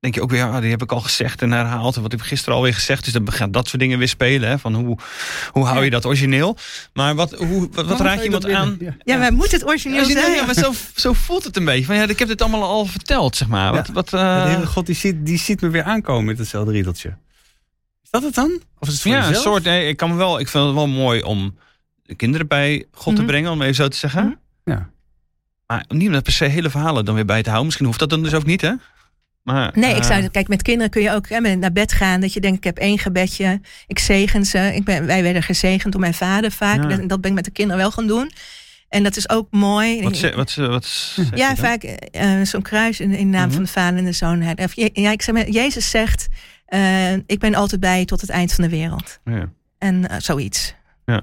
Denk 0.00 0.14
je 0.14 0.22
ook 0.22 0.30
weer, 0.30 0.44
ah, 0.44 0.60
die 0.60 0.70
heb 0.70 0.82
ik 0.82 0.92
al 0.92 1.00
gezegd 1.00 1.42
en 1.42 1.52
herhaald. 1.52 1.96
En 1.96 2.02
wat 2.02 2.10
heb 2.10 2.20
ik 2.20 2.26
gisteren 2.26 2.54
alweer 2.54 2.74
gezegd. 2.74 3.04
Dus 3.04 3.12
dan 3.12 3.32
gaan 3.32 3.50
dat 3.50 3.68
soort 3.68 3.82
dingen 3.82 3.98
weer 3.98 4.08
spelen. 4.08 4.48
Hè? 4.48 4.58
Van 4.58 4.74
hoe, 4.74 4.98
hoe 5.50 5.64
hou 5.66 5.84
je 5.84 5.90
dat 5.90 6.04
origineel? 6.06 6.56
Maar 6.92 7.14
wat, 7.14 7.32
hoe, 7.34 7.68
wat, 7.72 7.86
wat 7.86 8.00
raad 8.00 8.18
je 8.18 8.24
iemand 8.24 8.50
aan? 8.50 8.76
Ja. 8.80 8.96
ja, 9.04 9.16
maar 9.16 9.32
moet 9.32 9.50
het 9.52 9.64
origineel 9.66 9.98
Origineel, 9.98 10.22
zijn? 10.22 10.34
ja, 10.36 10.44
maar 10.46 10.54
zo, 10.54 10.72
zo 10.96 11.12
voelt 11.12 11.44
het 11.44 11.56
een 11.56 11.64
beetje. 11.64 11.84
Van, 11.84 11.96
ja, 11.96 12.08
ik 12.08 12.18
heb 12.18 12.28
dit 12.28 12.40
allemaal 12.42 12.62
al 12.62 12.86
verteld, 12.86 13.36
zeg 13.36 13.48
maar. 13.48 13.72
Wat, 13.72 13.86
Ja. 13.86 13.92
wat, 13.92 14.08
de 14.08 14.16
eh, 14.16 14.66
God 14.66 14.86
die 14.86 14.94
ziet, 14.94 15.26
die 15.26 15.38
ziet 15.38 15.60
me 15.60 15.68
weer 15.68 15.82
aankomen 15.82 16.24
met 16.24 16.38
hetzelfde 16.38 16.72
riedeltje. 16.72 17.16
Is 18.02 18.10
dat 18.10 18.22
het 18.22 18.34
dan? 18.34 18.60
Of 18.78 18.88
is 18.88 18.94
het 18.94 19.02
voor 19.02 19.10
ja, 19.10 19.18
een 19.18 19.26
jezelf? 19.26 19.44
soort. 19.44 19.62
Nee, 19.64 19.88
ik 19.88 19.96
kan 19.96 20.16
wel. 20.16 20.38
Ik 20.40 20.48
vind 20.48 20.64
het 20.64 20.74
wel 20.74 20.88
mooi 20.88 21.22
om 21.22 21.58
de 22.02 22.14
kinderen 22.14 22.46
bij 22.46 22.86
God 22.92 23.14
te 23.14 23.20
Mhm. 23.20 23.30
brengen, 23.30 23.50
om 23.50 23.62
even 23.62 23.74
zo 23.74 23.88
te 23.88 23.96
zeggen. 23.96 24.24
Mhm. 24.24 24.76
Ja. 24.76 24.90
Maar 25.66 25.84
niet 25.88 26.10
met 26.10 26.22
per 26.22 26.32
se 26.32 26.44
hele 26.44 26.70
verhalen 26.70 27.04
dan 27.04 27.14
weer 27.14 27.24
bij 27.24 27.38
te 27.38 27.44
houden. 27.48 27.64
Misschien 27.66 27.86
hoeft 27.86 27.98
dat 27.98 28.10
dan 28.10 28.22
dus 28.22 28.34
ook 28.34 28.46
niet, 28.46 28.60
hè? 28.60 28.72
Maar, 29.42 29.70
Nee, 29.74 29.90
ik 29.94 30.02
eh, 30.02 30.06
zou, 30.06 30.28
kijk, 30.28 30.48
met 30.48 30.62
kinderen 30.62 30.90
kun 30.90 31.02
je 31.02 31.12
ook 31.12 31.28
hè, 31.28 31.40
naar 31.56 31.72
bed 31.72 31.92
gaan. 31.92 32.20
Dat 32.20 32.32
je 32.32 32.40
denkt, 32.40 32.56
ik 32.56 32.64
heb 32.64 32.78
één 32.78 32.98
gebedje. 32.98 33.60
Ik 33.86 33.98
zegen 33.98 34.44
ze. 34.44 34.58
Ik 34.74 34.84
ben, 34.84 35.06
wij 35.06 35.22
werden 35.22 35.42
gezegend 35.42 35.92
door 35.92 36.00
mijn 36.00 36.14
vader 36.14 36.50
vaak. 36.50 36.76
Ja. 36.82 36.96
Dat, 36.96 37.08
dat 37.08 37.20
ben 37.20 37.30
ik 37.30 37.36
met 37.36 37.44
de 37.44 37.50
kinderen 37.50 37.80
wel 37.82 37.90
gaan 37.90 38.06
doen. 38.06 38.30
En 38.88 39.02
dat 39.02 39.16
is 39.16 39.28
ook 39.28 39.46
mooi. 39.50 40.02
Wat, 40.02 40.16
ze- 40.16 40.32
wat, 40.36 40.50
ze- 40.50 40.66
wat 40.66 41.14
Ja, 41.34 41.56
vaak 41.56 41.82
eh, 41.82 42.40
zo'n 42.42 42.62
kruis 42.62 43.00
in, 43.00 43.12
in 43.12 43.30
naam 43.30 43.44
Mhm. 43.46 43.54
van 43.54 43.62
de 43.62 43.68
Vader 43.70 43.98
en 43.98 44.04
de 44.04 44.12
Zoon. 44.12 44.42
Ja, 44.92 45.10
ik 45.10 45.22
zeg 45.22 45.34
maar, 45.34 45.48
Jezus 45.48 45.90
zegt, 45.90 46.28
eh, 46.66 47.12
ik 47.12 47.38
ben 47.38 47.54
altijd 47.54 47.80
bij 47.80 47.98
je 47.98 48.04
tot 48.04 48.20
het 48.20 48.30
eind 48.30 48.52
van 48.52 48.64
de 48.64 48.70
wereld. 48.70 49.18
Ja. 49.24 49.50
En 49.78 50.04
zoiets. 50.18 50.74
Ja. 51.04 51.22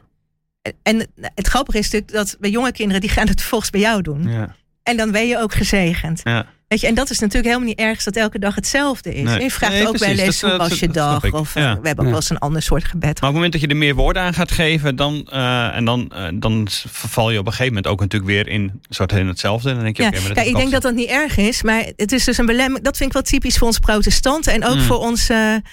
En 0.83 1.07
het 1.35 1.47
grappige 1.47 1.77
is 1.77 1.83
natuurlijk 1.89 2.11
dat 2.11 2.37
bij 2.39 2.49
jonge 2.49 2.71
kinderen, 2.71 3.01
die 3.01 3.09
gaan 3.09 3.27
het 3.27 3.41
volgens 3.41 3.69
bij 3.69 3.81
jou 3.81 4.01
doen. 4.01 4.23
Ja. 4.31 4.55
En 4.83 4.97
dan 4.97 5.11
ben 5.11 5.27
je 5.27 5.37
ook 5.39 5.53
gezegend. 5.53 6.21
Ja. 6.23 6.45
Weet 6.67 6.81
je, 6.81 6.87
en 6.87 6.95
dat 6.95 7.09
is 7.09 7.19
natuurlijk 7.19 7.45
helemaal 7.47 7.67
niet 7.67 7.79
erg 7.79 8.03
dat 8.03 8.15
elke 8.15 8.39
dag 8.39 8.55
hetzelfde 8.55 9.13
is. 9.15 9.23
Nee. 9.23 9.41
Je 9.41 9.51
vraagt 9.51 9.73
Nee, 9.73 9.87
ook 9.87 9.97
bij 9.99 10.15
les, 10.15 10.41
hoe 10.41 10.51
eh, 10.51 10.57
was 10.57 10.79
je 10.79 10.87
dag? 10.89 11.31
Of 11.33 11.55
eh, 11.55 11.63
Ja. 11.63 11.69
we 11.81 11.87
hebben 11.87 11.91
ook 11.97 12.03
Ja. 12.03 12.05
wel 12.05 12.15
eens 12.15 12.29
een 12.29 12.37
ander 12.37 12.61
soort 12.61 12.83
gebed. 12.83 13.01
Maar 13.01 13.11
op 13.11 13.21
het 13.21 13.33
moment 13.33 13.51
dat 13.51 13.61
je 13.61 13.67
er 13.67 13.75
meer 13.75 13.95
woorden 13.95 14.21
aan 14.21 14.33
gaat 14.33 14.51
geven, 14.51 14.95
dan, 14.95 15.27
eh, 15.31 15.75
en 15.75 15.85
dan, 15.85 16.11
dan 16.33 16.67
verval 16.69 17.31
je 17.31 17.39
op 17.39 17.45
een 17.45 17.51
gegeven 17.51 17.73
moment 17.73 17.91
ook 17.91 17.99
natuurlijk 17.99 18.31
weer 18.31 18.47
in 18.47 18.61
een 18.61 18.81
soort 18.89 19.11
in 19.11 19.27
hetzelfde. 19.27 19.69
En 19.69 19.75
dan 19.75 19.83
denk 19.83 19.97
je, 19.97 20.03
Ja, 20.03 20.09
maar 20.09 20.33
dat 20.33 20.45
ik 20.45 20.55
denk 20.55 20.71
dat 20.71 20.81
dat 20.81 20.93
niet 20.95 21.09
erg 21.09 21.37
is, 21.37 21.61
maar 21.63 21.85
het 21.95 22.11
is 22.11 22.23
dus 22.23 22.37
een 22.37 22.45
belemmering. 22.45 22.85
Dat 22.85 22.97
vind 22.97 23.09
ik 23.09 23.13
wel 23.15 23.23
typisch 23.25 23.57
voor 23.57 23.67
ons 23.67 23.79
protestanten 23.79 24.53
en 24.53 24.65
ook 24.65 24.75
Mm. 24.75 24.81
voor 24.81 24.97
onze 24.99 25.63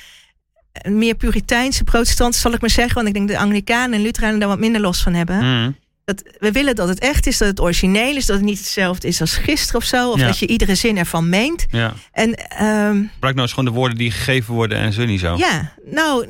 eh, 0.72 0.92
meer 0.92 1.14
puriteinse 1.14 1.84
protestanten, 1.84 2.40
zal 2.40 2.52
ik 2.52 2.60
maar 2.60 2.70
zeggen. 2.70 2.94
Want 2.94 3.06
ik 3.06 3.14
denk 3.14 3.28
de 3.28 3.38
Anglikanen 3.38 3.92
en 3.92 4.02
Lutheranen 4.02 4.38
daar 4.38 4.48
wat 4.48 4.58
minder 4.58 4.80
los 4.80 5.02
van 5.02 5.14
hebben. 5.14 5.36
Mhm. 5.36 5.70
Dat, 6.04 6.22
we 6.38 6.52
willen 6.52 6.74
dat 6.74 6.88
het 6.88 6.98
echt 6.98 7.26
is, 7.26 7.38
dat 7.38 7.48
het 7.48 7.60
origineel 7.60 8.16
is, 8.16 8.26
dat 8.26 8.36
het 8.36 8.44
niet 8.44 8.58
hetzelfde 8.58 9.08
is 9.08 9.20
als 9.20 9.36
gisteren 9.36 9.80
of 9.80 9.86
zo. 9.86 10.10
Of 10.10 10.18
Ja. 10.18 10.26
dat 10.26 10.38
je 10.38 10.46
iedere 10.46 10.74
zin 10.74 10.98
ervan 10.98 11.28
meent. 11.28 11.66
Ja. 11.70 11.94
En 12.12 12.34
ehm, 12.34 13.02
Gebruik 13.12 13.34
nou 13.34 13.40
eens 13.40 13.52
gewoon 13.52 13.72
de 13.72 13.78
woorden 13.78 13.98
die 13.98 14.10
gegeven 14.10 14.54
worden 14.54 14.78
en 14.78 14.92
zo 14.92 15.04
niet 15.04 15.20
zo. 15.20 15.36
ja, 15.36 15.72
nou, 15.84 16.28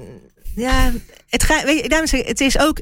ja, 0.54 0.92
het, 1.28 1.42
gaat, 1.42 1.64
weet 1.64 2.10
je, 2.10 2.18
ik, 2.18 2.26
het 2.26 2.40
is 2.40 2.58
ook 2.58 2.80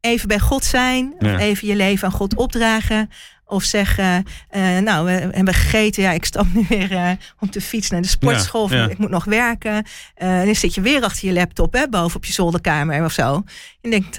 even 0.00 0.28
bij 0.28 0.38
God 0.38 0.64
zijn. 0.64 1.14
Ja. 1.18 1.34
Of 1.34 1.40
even 1.40 1.68
je 1.68 1.76
leven 1.76 2.06
aan 2.08 2.14
God 2.14 2.34
opdragen. 2.34 3.10
Of 3.48 3.62
zeggen, 3.62 4.24
eh, 4.48 4.78
nou, 4.78 5.04
we 5.04 5.10
hebben 5.10 5.54
gegeten. 5.54 6.02
Ja, 6.02 6.10
ik 6.10 6.24
stap 6.24 6.46
nu 6.54 6.64
weer 6.68 6.92
eh, 6.92 7.10
op 7.40 7.52
de 7.52 7.60
fiets 7.60 7.90
naar 7.90 8.02
de 8.02 8.08
sportschool. 8.08 8.62
of 8.62 8.70
Ja, 8.70 8.76
ja. 8.76 8.88
Ik 8.88 8.98
moet 8.98 9.10
nog 9.10 9.24
werken. 9.24 9.84
Eh, 10.14 10.38
en 10.40 10.44
dan 10.46 10.54
zit 10.54 10.74
je 10.74 10.80
weer 10.80 11.02
achter 11.02 11.28
je 11.28 11.34
laptop, 11.34 11.72
hè, 11.72 11.88
boven 11.88 12.16
op 12.16 12.24
je 12.24 12.32
zolderkamer 12.32 13.04
of 13.04 13.12
zo. 13.12 13.44
Je 13.80 13.90
denkt, 13.90 14.16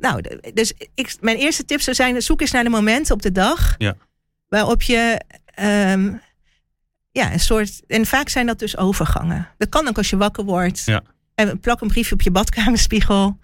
nou, 0.00 0.22
dus 0.54 0.72
ik, 0.94 1.16
mijn 1.20 1.36
eerste 1.36 1.64
tip 1.64 1.80
zou 1.80 1.96
zijn: 1.96 2.22
zoek 2.22 2.40
eens 2.40 2.50
naar 2.50 2.64
de 2.64 2.70
momenten 2.70 3.14
op 3.14 3.22
de 3.22 3.32
dag. 3.32 3.74
Ja. 3.78 3.96
Waarop 4.48 4.82
je. 4.82 5.20
ehm, 5.54 6.12
ja, 7.10 7.32
een 7.32 7.40
soort. 7.40 7.82
En 7.86 8.06
vaak 8.06 8.28
zijn 8.28 8.46
dat 8.46 8.58
dus 8.58 8.76
overgangen. 8.76 9.48
Dat 9.58 9.68
kan 9.68 9.88
ook 9.88 9.96
als 9.96 10.10
je 10.10 10.16
wakker 10.16 10.44
wordt. 10.44 10.84
Ja. 10.84 11.02
En 11.34 11.60
plak 11.60 11.80
een 11.80 11.88
briefje 11.88 12.14
op 12.14 12.22
je 12.22 12.30
badkamerspiegel. 12.30 13.38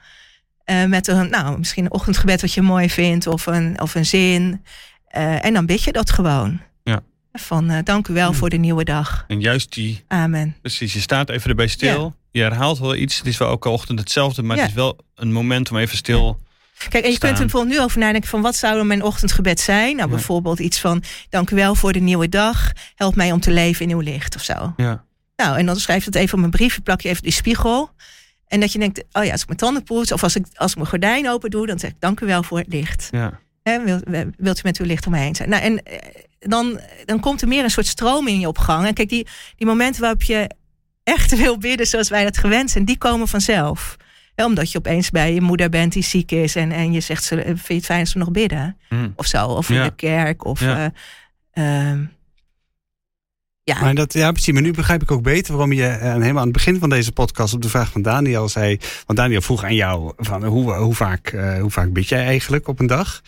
met 0.86 1.06
een, 1.06 1.30
nou, 1.30 1.58
misschien 1.58 1.84
een 1.84 1.92
ochtendgebed 1.92 2.40
wat 2.40 2.52
je 2.52 2.62
mooi 2.62 2.90
vindt. 2.90 3.26
Of 3.26 3.46
een, 3.46 3.80
of 3.80 3.94
een 3.94 4.06
zin. 4.06 4.62
Eh, 5.18 5.44
en 5.44 5.52
dan 5.54 5.66
bid 5.66 5.82
je 5.82 5.92
dat 5.92 6.10
gewoon. 6.10 6.60
Ja. 6.84 7.00
Van 7.32 7.70
eh, 7.70 7.78
dank 7.84 8.08
u 8.08 8.12
wel 8.14 8.32
voor 8.32 8.48
de 8.50 8.56
nieuwe 8.56 8.84
dag. 8.84 9.24
En 9.28 9.40
juist 9.40 9.72
die, 9.74 10.04
Amen. 10.08 10.56
precies, 10.60 10.92
je 10.92 11.00
staat 11.00 11.30
even 11.30 11.50
erbij 11.50 11.66
stil. 11.66 12.14
Je 12.30 12.40
herhaalt 12.42 12.78
wel 12.78 12.94
iets. 12.94 13.18
Het 13.18 13.26
is 13.26 13.38
wel 13.38 13.48
elke 13.48 13.68
ochtend 13.68 13.98
hetzelfde, 13.98 14.42
maar 14.42 14.56
Ja. 14.56 14.62
het 14.62 14.70
is 14.70 14.76
wel 14.76 14.98
een 15.14 15.32
moment 15.32 15.70
om 15.70 15.76
even 15.76 15.96
stil. 15.96 16.38
Kijk, 16.88 17.04
en 17.04 17.10
je 17.10 17.16
Staan. 17.16 17.28
kunt 17.28 17.40
er 17.40 17.46
bijvoorbeeld 17.46 17.74
nu 17.78 17.82
over 17.84 17.98
nadenken 17.98 18.28
van 18.28 18.40
wat 18.42 18.56
zou 18.56 18.76
dan 18.76 18.86
mijn 18.86 19.02
ochtendgebed 19.02 19.60
zijn? 19.60 19.96
Nou, 19.96 20.08
bijvoorbeeld 20.08 20.58
iets 20.58 20.80
van 20.80 21.02
dank 21.30 21.50
u 21.50 21.56
wel 21.56 21.74
voor 21.74 21.92
de 21.92 21.98
nieuwe 21.98 22.28
dag. 22.28 22.72
Help 22.94 23.14
mij 23.14 23.32
om 23.32 23.40
te 23.40 23.50
leven 23.50 23.88
in 23.88 23.94
uw 23.96 24.00
licht 24.00 24.36
of 24.36 24.42
zo. 24.42 24.72
Ja. 24.76 25.04
Nou, 25.36 25.58
en 25.58 25.66
dan 25.66 25.76
schrijf 25.76 26.00
je 26.04 26.10
het 26.10 26.18
even 26.18 26.32
op 26.34 26.38
mijn 26.40 26.50
briefje, 26.50 26.80
plak 26.80 27.00
je 27.00 27.08
even 27.08 27.22
die 27.22 27.32
spiegel. 27.32 27.90
En 28.46 28.60
dat 28.60 28.72
je 28.72 28.78
denkt, 28.78 29.04
oh 29.12 29.24
ja, 29.24 29.32
als 29.32 29.40
ik 29.40 29.46
mijn 29.46 29.58
tanden 29.58 29.82
poets 29.82 30.12
of 30.12 30.22
als 30.22 30.36
ik, 30.36 30.46
als 30.54 30.70
ik 30.70 30.76
mijn 30.76 30.88
gordijn 30.88 31.28
open 31.28 31.50
doe, 31.50 31.66
dan 31.66 31.78
zeg 31.78 31.90
ik 31.90 31.96
dank 31.98 32.20
u 32.20 32.26
wel 32.26 32.42
voor 32.42 32.58
het 32.58 32.68
licht. 32.72 33.08
Ja. 33.10 33.40
Hè, 33.68 33.84
wil, 33.84 34.00
wilt 34.36 34.58
u 34.58 34.60
met 34.64 34.78
uw 34.78 34.86
licht 34.86 35.06
om 35.06 35.12
me 35.12 35.18
heen 35.18 35.34
zijn? 35.34 35.48
Nou, 35.48 35.62
en 35.62 35.82
eh, 35.82 35.98
dan, 36.38 36.80
dan 37.04 37.20
komt 37.20 37.42
er 37.42 37.48
meer 37.48 37.64
een 37.64 37.70
soort 37.70 37.86
stroom 37.86 38.28
in 38.28 38.40
je 38.40 38.48
op 38.48 38.58
gang. 38.58 38.86
En 38.86 38.94
kijk, 38.94 39.08
die, 39.08 39.26
die 39.56 39.66
momenten 39.66 40.00
waarop 40.00 40.22
je 40.22 40.50
echt 41.04 41.36
wil 41.42 41.58
bidden 41.58 41.86
zoals 41.86 42.08
wij 42.08 42.24
dat 42.24 42.38
gewend 42.38 42.70
zijn, 42.70 42.84
die 42.84 42.98
komen 42.98 43.28
vanzelf. 43.28 43.96
Hè, 44.34 44.44
omdat 44.44 44.72
je 44.72 44.78
opeens 44.78 45.10
bij 45.10 45.34
je 45.34 45.40
moeder 45.40 45.68
bent 45.68 45.92
die 45.92 46.02
ziek 46.02 46.30
is 46.32 46.56
en, 46.56 46.72
en 46.72 46.92
je 46.92 47.00
zegt, 47.00 47.24
ze- 47.24 47.42
vind 47.44 47.66
je 47.66 47.74
het 47.74 47.84
fijn 47.84 48.00
als 48.00 48.12
we 48.12 48.18
nog 48.18 48.30
bidden? 48.30 48.76
Hm. 48.88 49.08
Of 49.16 49.26
zo, 49.26 49.46
of 49.46 49.68
in 49.70 49.74
Ja. 49.76 49.84
de 49.84 49.94
kerk. 49.94 50.44
Of, 50.44 50.60
Ja. 50.60 50.92
eh, 51.52 51.90
ehm, 51.90 52.04
ja, 53.62 53.80
Maar 53.80 53.94
dat, 53.94 54.12
ja, 54.12 54.32
precies. 54.32 54.52
Maar 54.52 54.62
nu 54.62 54.70
begrijp 54.72 55.02
ik 55.02 55.10
ook 55.10 55.22
beter 55.22 55.52
waarom 55.52 55.72
je 55.72 55.86
eh, 55.86 56.12
helemaal 56.12 56.36
aan 56.36 56.42
het 56.42 56.52
begin 56.52 56.78
van 56.78 56.88
deze 56.88 57.12
podcast 57.12 57.54
op 57.54 57.62
de 57.62 57.68
vraag 57.68 57.90
van 57.90 58.02
Daniel 58.02 58.48
zei. 58.48 58.78
Want 59.06 59.18
Daniel 59.18 59.40
vroeg 59.40 59.64
aan 59.64 59.74
jou 59.74 60.12
van 60.16 60.44
hoe, 60.44 60.72
hoe, 60.74 60.94
vaak, 60.94 61.28
eh, 61.28 61.60
hoe 61.60 61.70
vaak 61.70 61.92
bid 61.92 62.08
jij 62.08 62.24
eigenlijk 62.24 62.68
op 62.68 62.80
een 62.80 62.86
dag? 62.86 63.22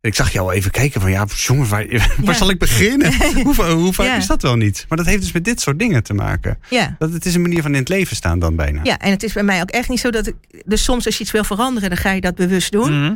Ik 0.00 0.14
zag 0.14 0.32
jou 0.32 0.52
even 0.52 0.70
kijken 0.70 1.00
van 1.00 1.10
ja, 1.10 1.26
jongen, 1.36 1.68
waar, 1.68 1.86
waar 2.24 2.34
zal 2.34 2.50
ik 2.50 2.58
beginnen? 2.58 3.14
hoe, 3.44 3.64
hoe 3.64 3.92
vaak 3.92 4.06
Ja. 4.06 4.16
is 4.16 4.26
dat 4.26 4.42
wel 4.42 4.56
niet? 4.56 4.84
Maar 4.88 4.98
dat 4.98 5.06
heeft 5.06 5.22
dus 5.22 5.32
met 5.32 5.44
dit 5.44 5.60
soort 5.60 5.78
dingen 5.78 6.02
te 6.02 6.14
maken. 6.14 6.58
ja. 6.70 6.96
Dat 6.98 7.12
het 7.12 7.24
is 7.26 7.34
een 7.34 7.42
manier 7.42 7.62
van 7.62 7.70
in 7.72 7.78
het 7.78 7.88
leven 7.88 8.16
staan 8.16 8.38
dan 8.38 8.56
bijna. 8.56 8.80
Ja, 8.82 8.98
en 8.98 9.10
het 9.10 9.22
is 9.22 9.32
bij 9.32 9.42
mij 9.42 9.60
ook 9.60 9.70
echt 9.70 9.88
niet 9.88 10.00
zo 10.00 10.10
dat 10.10 10.26
ik. 10.26 10.34
Dus 10.64 10.84
soms 10.84 11.06
als 11.06 11.16
je 11.16 11.22
iets 11.22 11.32
wil 11.32 11.44
veranderen, 11.44 11.88
dan 11.88 11.98
ga 11.98 12.10
je 12.10 12.20
dat 12.20 12.34
bewust 12.34 12.72
doen. 12.72 13.02
Mhm. 13.04 13.14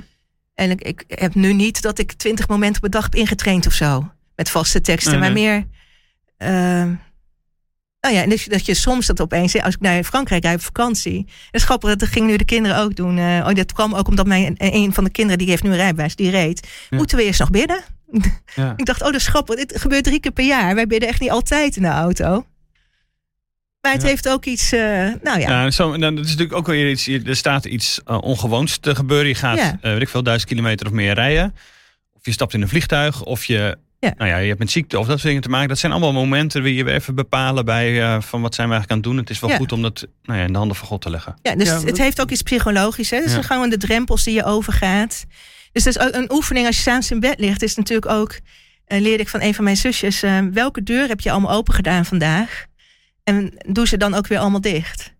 En 0.54 0.70
ik, 0.70 0.80
ik 0.82 1.04
heb 1.08 1.34
nu 1.34 1.52
niet 1.52 1.82
dat 1.82 1.98
ik 1.98 2.12
twintig 2.12 2.48
momenten 2.48 2.80
per 2.80 2.90
dag 2.90 3.02
heb 3.02 3.14
ingetraind 3.14 3.66
of 3.66 3.72
zo. 3.72 4.10
Met 4.36 4.50
vaste 4.50 4.80
teksten, 4.80 5.18
maar 5.18 5.32
meer. 5.32 5.66
ehm, 6.36 6.92
nou 8.02 8.14
ja, 8.14 8.22
en 8.22 8.28
dus 8.28 8.44
dat 8.44 8.66
je 8.66 8.74
soms 8.74 9.06
dat 9.06 9.20
opeens. 9.20 9.60
Als 9.62 9.74
ik 9.74 9.80
naar 9.80 10.04
Frankrijk 10.04 10.42
rijd 10.42 10.56
op 10.56 10.62
vakantie. 10.64 11.24
Dat 11.24 11.60
is 11.60 11.64
grappig, 11.64 11.96
dat 11.96 12.08
gingen 12.08 12.28
nu 12.28 12.36
de 12.36 12.44
kinderen 12.44 12.78
ook 12.78 12.96
doen. 12.96 13.18
Eh, 13.18 13.46
oh, 13.48 13.54
dat 13.54 13.72
kwam 13.72 13.94
ook 13.94 14.08
omdat 14.08 14.26
mijn, 14.26 14.54
een 14.58 14.92
van 14.94 15.04
de 15.04 15.10
kinderen, 15.10 15.38
die 15.38 15.48
heeft 15.48 15.62
nu 15.62 15.70
een 15.70 15.76
rijbewijs, 15.76 16.16
die 16.16 16.30
reed. 16.30 16.68
Ja. 16.90 16.96
Moeten 16.96 17.16
we 17.16 17.24
eerst 17.24 17.40
nog 17.40 17.50
bidden? 17.50 17.84
Ja. 18.54 18.74
Ik 18.76 18.84
dacht, 18.86 19.00
oh, 19.00 19.06
dat 19.06 19.14
is 19.20 19.26
grappig. 19.26 19.56
Dit 19.56 19.80
gebeurt 19.80 20.04
drie 20.04 20.20
keer 20.20 20.30
per 20.32 20.44
jaar. 20.44 20.74
Wij 20.74 20.86
bidden 20.86 21.08
echt 21.08 21.20
niet 21.20 21.30
altijd 21.30 21.76
in 21.76 21.82
de 21.82 21.88
auto. 21.88 22.46
Maar 23.80 23.92
het 23.92 24.02
Ja. 24.02 24.08
heeft 24.08 24.28
ook 24.28 24.44
iets, 24.44 24.72
eh, 24.72 24.80
nou 25.22 25.40
ja. 25.40 25.48
Ja, 25.64 25.70
zo, 25.70 25.96
dat 25.98 26.12
is 26.12 26.18
natuurlijk 26.18 26.52
ook 26.52 26.66
weer 26.66 26.90
iets. 26.90 27.06
Er 27.06 27.36
staat 27.36 27.64
iets 27.64 28.00
eh, 28.04 28.18
ongewoons 28.22 28.78
te 28.78 28.94
gebeuren. 28.94 29.28
Je 29.28 29.34
gaat, 29.34 29.58
eh, 29.58 29.76
weet 29.80 30.00
ik 30.00 30.08
veel, 30.08 30.22
duizend 30.22 30.50
kilometer 30.50 30.86
of 30.86 30.92
meer 30.92 31.14
rijden. 31.14 31.54
Of 32.12 32.24
je 32.24 32.32
stapt 32.32 32.54
in 32.54 32.62
een 32.62 32.68
vliegtuig. 32.68 33.22
Of 33.24 33.44
je, 33.44 33.78
Ja. 34.06 34.14
nou 34.16 34.30
ja, 34.30 34.36
je 34.36 34.46
hebt 34.46 34.58
met 34.58 34.70
ziekte 34.70 34.98
of 34.98 35.06
dat 35.06 35.14
soort 35.14 35.26
dingen 35.28 35.42
te 35.42 35.48
maken. 35.48 35.68
Dat 35.68 35.78
zijn 35.78 35.92
allemaal 35.92 36.12
momenten 36.12 36.62
die 36.62 36.74
je 36.74 36.84
weer 36.84 36.94
even 36.94 37.14
bepalen 37.14 37.64
bij 37.64 38.02
eh, 38.02 38.20
van 38.20 38.40
wat 38.42 38.54
zijn 38.54 38.68
we 38.68 38.74
eigenlijk 38.74 38.90
aan 38.90 38.96
het 38.96 39.04
doen. 39.06 39.16
Het 39.16 39.30
is 39.30 39.40
wel 39.40 39.50
Ja. 39.50 39.56
goed 39.56 39.72
om 39.72 39.82
dat 39.82 40.06
nou 40.22 40.38
ja, 40.38 40.44
in 40.44 40.52
de 40.52 40.58
handen 40.58 40.76
van 40.76 40.86
God 40.86 41.00
te 41.02 41.10
leggen. 41.10 41.34
Ja, 41.42 41.54
dus 41.54 41.68
Ja, 41.68 41.80
het 41.80 41.98
heeft 41.98 42.20
ook 42.20 42.30
iets 42.30 42.42
psychologisch. 42.42 43.10
Hè? 43.10 43.20
Dus 43.20 43.34
Ja. 43.34 43.42
gewoon 43.42 43.70
de 43.70 43.76
drempels 43.76 44.24
die 44.24 44.34
je 44.34 44.44
overgaat. 44.44 45.24
Dus 45.72 45.84
dat 45.84 45.96
is 45.96 46.02
ook 46.02 46.14
een 46.14 46.32
oefening 46.32 46.66
als 46.66 46.76
je 46.76 46.82
s'avonds 46.82 47.10
in 47.10 47.20
bed 47.20 47.38
ligt. 47.40 47.62
Is 47.62 47.74
natuurlijk 47.76 48.10
ook, 48.12 48.38
eh, 48.84 49.00
leerde 49.00 49.22
ik 49.22 49.28
van 49.28 49.40
een 49.40 49.54
van 49.54 49.64
mijn 49.64 49.76
zusjes. 49.76 50.22
eh, 50.22 50.38
welke 50.52 50.82
deur 50.82 51.08
heb 51.08 51.20
je 51.20 51.30
allemaal 51.30 51.52
open 51.56 51.74
gedaan 51.74 52.04
vandaag? 52.04 52.66
En 53.24 53.52
doe 53.66 53.86
ze 53.86 53.96
dan 53.96 54.14
ook 54.14 54.26
weer 54.26 54.38
allemaal 54.38 54.60
dicht. 54.60 55.12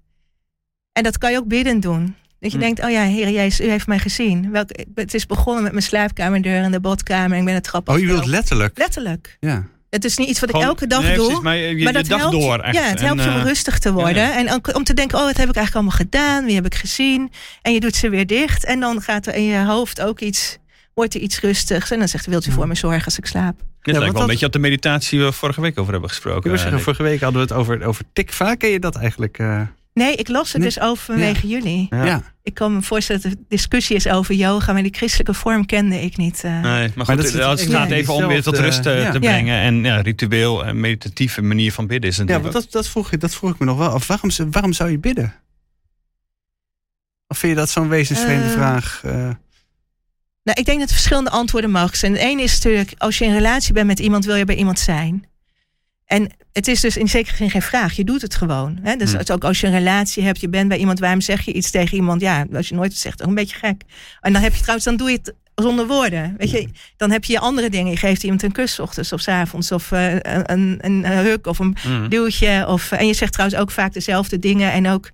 En 0.93 1.03
dat 1.03 1.19
kan 1.19 1.31
je 1.33 1.39
ook 1.39 1.49
bidden 1.49 1.81
doen. 1.81 2.17
Dat 2.43 2.51
je 2.53 2.57
Hm. 2.59 2.63
denkt, 2.65 2.85
oh 2.85 2.91
ja, 2.91 3.03
Heer 3.03 3.31
Jezus, 3.31 3.67
u 3.67 3.71
heeft 3.71 3.87
mij 3.87 3.99
gezien. 3.99 4.51
Welke, 4.51 4.87
het 4.95 5.15
is 5.15 5.27
begonnen 5.27 5.63
met 5.63 5.73
mijn 5.73 5.85
slaapkamerdeur 5.85 6.63
en 6.63 6.71
de 6.71 6.81
badkamer. 6.81 7.33
En 7.33 7.39
ik 7.39 7.45
ben 7.45 7.55
het 7.55 7.65
trap 7.65 7.89
Oh, 7.89 7.97
je 7.99 8.03
afgelopen. 8.03 8.31
letterlijk? 8.31 8.79
Letterlijk. 8.79 9.37
Ja. 9.41 9.65
Het 9.91 10.05
is 10.05 10.17
niet 10.17 10.29
iets 10.29 10.41
wat 10.41 10.49
ik 10.49 10.57
elke 10.57 10.87
dag 10.87 11.03
nee, 11.03 11.15
doe. 11.15 11.25
precies, 11.25 11.43
maar 11.43 11.57
je, 11.57 11.63
je, 11.77 11.85
maar 11.85 11.93
je 11.93 11.99
dat 11.99 12.07
dag 12.07 12.19
helpt, 12.19 12.35
door 12.41 12.59
echt. 12.59 12.75
Ja, 12.77 12.83
het 12.83 13.01
helpt 13.01 13.21
En, 13.21 13.29
om 13.33 13.37
eh, 13.37 13.43
rustig 13.45 13.79
te 13.79 13.93
worden. 13.93 14.23
ja. 14.23 14.37
En 14.39 14.53
ook 14.53 14.75
om 14.77 14.85
te 14.85 14.95
denken, 14.95 15.19
oh, 15.19 15.25
wat 15.25 15.37
heb 15.37 15.49
ik 15.49 15.55
eigenlijk 15.57 15.75
allemaal 15.75 16.07
gedaan? 16.07 16.45
Wie 16.45 16.55
heb 16.55 16.67
ik 16.67 16.75
gezien? 16.75 17.31
En 17.63 17.73
je 17.73 17.81
doet 17.81 17.97
ze 17.97 18.09
weer 18.09 18.27
dicht. 18.27 18.65
En 18.65 18.81
dan 18.81 19.01
gaat 19.01 19.27
er 19.27 19.35
in 19.35 19.45
je 19.45 19.65
hoofd 19.65 20.01
ook 20.01 20.21
iets, 20.21 20.59
wordt 20.95 21.15
er 21.15 21.21
iets 21.21 21.41
rustigs. 21.41 21.91
En 21.91 21.99
dan 21.99 22.09
zegt, 22.09 22.27
wilt 22.27 22.47
u 22.47 22.53
voor 22.53 22.69
me 22.69 22.75
zorgen 22.75 23.05
als 23.05 23.19
ik 23.19 23.27
slaap? 23.27 23.55
Dit 23.59 23.65
want 23.83 23.85
lijkt 23.85 24.03
wel 24.03 24.13
dat- 24.13 24.21
een 24.23 24.27
beetje 24.27 24.47
op 24.47 24.53
de 24.53 24.59
meditatie 24.59 25.19
waar 25.19 25.29
we 25.29 25.35
vorige 25.35 25.61
week 25.61 25.79
over 25.79 25.93
hebben 25.93 26.11
gesproken. 26.11 26.39
Ik 26.39 26.45
wil 26.47 26.59
zeggen, 26.59 26.73
eigenlijk. 26.73 26.99
vorige 26.99 27.13
week 27.13 27.23
hadden 27.23 27.49
we 27.49 27.55
het 27.55 27.65
over, 27.81 27.87
over 27.87 28.05
tikva. 28.13 28.55
Ken 28.55 28.71
je 28.71 28.79
dat 28.81 28.97
eigenlijk? 28.97 29.39
eh? 29.39 29.61
Nee, 29.95 30.15
ik 30.17 30.29
las 30.29 30.53
het 30.53 30.61
Nee. 30.63 30.71
dus 30.71 30.81
over 30.81 31.05
vanwege 31.05 31.47
jullie. 31.47 31.87
Ja. 31.91 32.05
ja. 32.05 32.23
Ik 32.43 32.55
kan 32.55 32.75
me 32.75 32.83
voorstellen 32.83 33.23
dat 33.23 33.31
de 33.33 33.39
discussie 33.49 33.97
is 33.97 34.09
over 34.09 34.35
yoga. 34.35 34.73
Maar 34.73 34.83
die 34.83 34.95
christelijke 34.95 35.35
vorm 35.35 35.67
kende 35.67 36.01
ik 36.03 36.17
niet. 36.17 36.45
eh. 36.45 36.61
Nee, 36.61 36.91
maar 36.95 37.07
goed, 37.07 37.17
dat 37.17 37.33
het, 37.33 37.61
gaat 37.71 37.91
even 37.91 38.15
om 38.15 38.27
weer 38.27 38.43
tot 38.43 38.55
diezelfde- 38.55 38.61
rust 38.63 38.87
eh, 38.87 39.03
ja. 39.03 39.11
te 39.11 39.21
Ja. 39.21 39.31
brengen. 39.31 39.61
En 39.61 39.85
ja, 39.85 40.01
ritueel 40.01 40.65
en 40.67 40.81
meditatieve 40.81 41.43
manier 41.43 41.73
van 41.73 41.87
bidden 41.87 42.11
is 42.11 42.17
Ja, 42.17 42.23
natuurlijk 42.23 42.53
want 42.53 42.65
dat, 42.65 42.73
dat, 42.73 42.89
vroeg, 42.91 43.13
ik- 43.13 43.21
dat 43.21 43.35
vroeg 43.35 43.51
ik 43.53 43.59
me 43.59 43.67
nog 43.67 43.79
wel 43.79 43.89
af. 43.89 44.07
Waarom, 44.07 44.31
waarom 44.51 44.73
zou 44.73 44.91
je 44.91 44.99
bidden? 44.99 45.35
Of 47.27 47.39
vind 47.39 47.53
je 47.53 47.59
dat 47.59 47.71
zo'n 47.71 47.89
wezensvreemde 47.89 48.45
Eh, 48.47 48.51
vraag? 48.53 49.01
eh? 49.05 49.13
Nou, 50.45 50.59
ik 50.61 50.65
denk 50.65 50.79
dat 50.79 50.89
er 50.89 50.95
verschillende 50.95 51.31
antwoorden 51.31 51.71
mogelijk 51.71 51.97
zijn. 51.97 52.13
Het 52.13 52.21
ene 52.21 52.43
is 52.43 52.55
natuurlijk, 52.55 52.93
als 52.99 53.19
je 53.19 53.25
in 53.25 53.33
relatie 53.33 53.73
bent 53.73 53.87
met 53.87 53.99
iemand, 53.99 54.25
wil 54.25 54.35
je 54.37 54.45
bij 54.45 54.57
iemand 54.57 54.79
zijn. 54.79 55.25
En 56.13 56.31
het 56.53 56.69
is 56.69 56.81
dus 56.81 56.97
in 56.97 57.09
zekere 57.09 57.37
zin 57.37 57.51
geen 57.51 57.63
vraag. 57.63 57.93
Je 57.93 58.05
doet 58.05 58.23
het 58.23 58.35
gewoon. 58.35 58.79
Hè? 58.83 58.97
Dus 58.97 59.13
Hmm. 59.13 59.21
ook 59.33 59.45
als 59.45 59.61
je 59.61 59.67
een 59.67 59.73
relatie 59.73 60.23
hebt, 60.23 60.41
je 60.41 60.49
bent 60.49 60.69
bij 60.69 60.79
iemand, 60.79 60.99
waarom 60.99 61.21
zeg 61.21 61.41
je 61.45 61.53
iets 61.53 61.71
tegen 61.71 61.97
iemand? 61.97 62.21
Ja, 62.21 62.47
als 62.53 62.69
je 62.69 62.75
nooit 62.75 62.95
zegt, 62.95 63.23
ook 63.23 63.29
een 63.29 63.35
beetje 63.35 63.57
gek. 63.57 63.83
En 64.21 64.33
dan 64.33 64.43
heb 64.43 64.53
je 64.55 64.61
trouwens, 64.61 64.85
dan 64.85 64.97
doe 64.97 65.11
je 65.11 65.17
het 65.17 65.35
zonder 65.55 65.87
woorden. 65.87 66.35
Weet 66.39 66.51
je, 66.51 66.69
dan 66.97 67.11
heb 67.11 67.25
je 67.25 67.33
je 67.33 67.39
andere 67.39 67.71
dingen. 67.71 67.91
Je 67.91 67.97
geeft 67.99 68.23
iemand 68.23 68.43
een 68.43 68.53
kus 68.53 68.73
's 68.75 68.79
ochtends 68.79 69.13
of 69.13 69.21
's 69.21 69.29
avonds. 69.29 69.73
Of 69.73 69.93
eh, 69.93 70.13
een, 70.15 70.23
een, 70.47 70.79
een 70.81 71.05
huk 71.07 71.47
of 71.47 71.59
een 71.59 71.77
Mm. 71.87 72.09
duwtje. 72.09 72.65
Of, 72.69 72.93
en 72.93 73.07
je 73.07 73.15
zegt 73.15 73.33
trouwens 73.33 73.61
ook 73.61 73.71
vaak 73.71 73.93
dezelfde 73.93 74.39
dingen. 74.39 74.73
En 74.73 74.89
ook, 74.89 75.11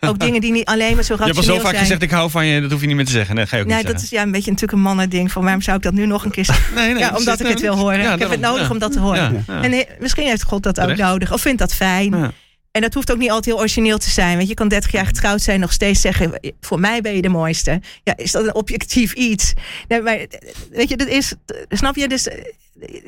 ook 0.00 0.18
dingen 0.26 0.40
die 0.40 0.52
niet 0.52 0.64
alleen 0.64 0.94
maar 0.94 1.04
zo 1.04 1.14
Je 1.14 1.22
hebt 1.22 1.34
rationeel 1.34 1.50
al 1.50 1.56
zo 1.60 1.62
vaak 1.62 1.70
zijn. 1.74 1.82
gezegd, 1.84 2.02
ik 2.02 2.10
hou 2.10 2.30
van 2.30 2.46
je, 2.46 2.60
dat 2.60 2.70
hoef 2.70 2.80
je 2.80 2.86
niet 2.86 2.96
meer 2.96 3.04
te 3.04 3.10
zeggen. 3.10 3.34
Nee, 3.34 3.46
ga 3.46 3.56
je 3.56 3.62
ook 3.62 3.68
Nee, 3.68 3.76
niet 3.78 3.86
dat 3.86 4.00
zeggen. 4.00 4.16
is 4.16 4.18
ja, 4.22 4.26
een 4.26 4.32
beetje 4.32 4.50
natuurlijk 4.50 4.78
een 4.78 4.84
mannending. 4.84 5.32
Van 5.32 5.42
waarom 5.42 5.62
zou 5.62 5.76
ik 5.76 5.82
dat 5.82 5.92
nu 5.92 6.06
nog 6.06 6.24
een 6.24 6.30
keer 6.30 6.44
zeggen? 6.44 6.74
Nee, 6.74 6.92
nee, 6.92 6.98
ja, 7.02 7.14
omdat 7.16 7.40
ik 7.40 7.46
het 7.46 7.60
wil 7.60 7.76
horen. 7.76 8.00
ja, 8.00 8.12
ik 8.14 8.18
heb 8.20 8.30
het 8.30 8.40
nodig 8.40 8.62
ja. 8.66 8.70
om 8.70 8.78
dat 8.78 8.92
te 8.92 8.98
horen. 9.00 9.44
En 9.46 9.72
eh, 9.72 9.84
misschien 10.00 10.26
heeft 10.26 10.42
God 10.42 10.62
dat 10.62 10.80
ook 10.80 10.96
nodig. 10.96 11.32
Of 11.32 11.40
vindt 11.40 11.58
dat 11.58 11.74
fijn. 11.74 12.32
En 12.72 12.80
dat 12.80 12.94
hoeft 12.94 13.12
ook 13.12 13.18
niet 13.18 13.28
altijd 13.28 13.46
heel 13.54 13.58
origineel 13.58 13.98
te 13.98 14.10
zijn. 14.10 14.36
Want 14.36 14.48
je 14.48 14.54
kan 14.54 14.68
30 14.68 14.92
jaar 14.92 15.06
getrouwd 15.06 15.42
zijn 15.42 15.56
en 15.56 15.62
nog 15.62 15.72
steeds 15.72 16.00
zeggen... 16.00 16.40
voor 16.60 16.80
mij 16.80 17.00
ben 17.00 17.14
je 17.14 17.22
de 17.22 17.28
mooiste. 17.28 17.80
Ja, 18.04 18.16
is 18.16 18.32
dat 18.32 18.44
een 18.44 18.54
objectief 18.54 19.12
iets? 19.12 19.52
Nee, 19.88 20.02
maar 20.02 20.26
weet 20.70 20.88
je, 20.88 20.96
dat 20.96 21.08
is... 21.08 21.34
Snap 21.68 21.96
je? 21.96 22.08
Dus 22.08 22.28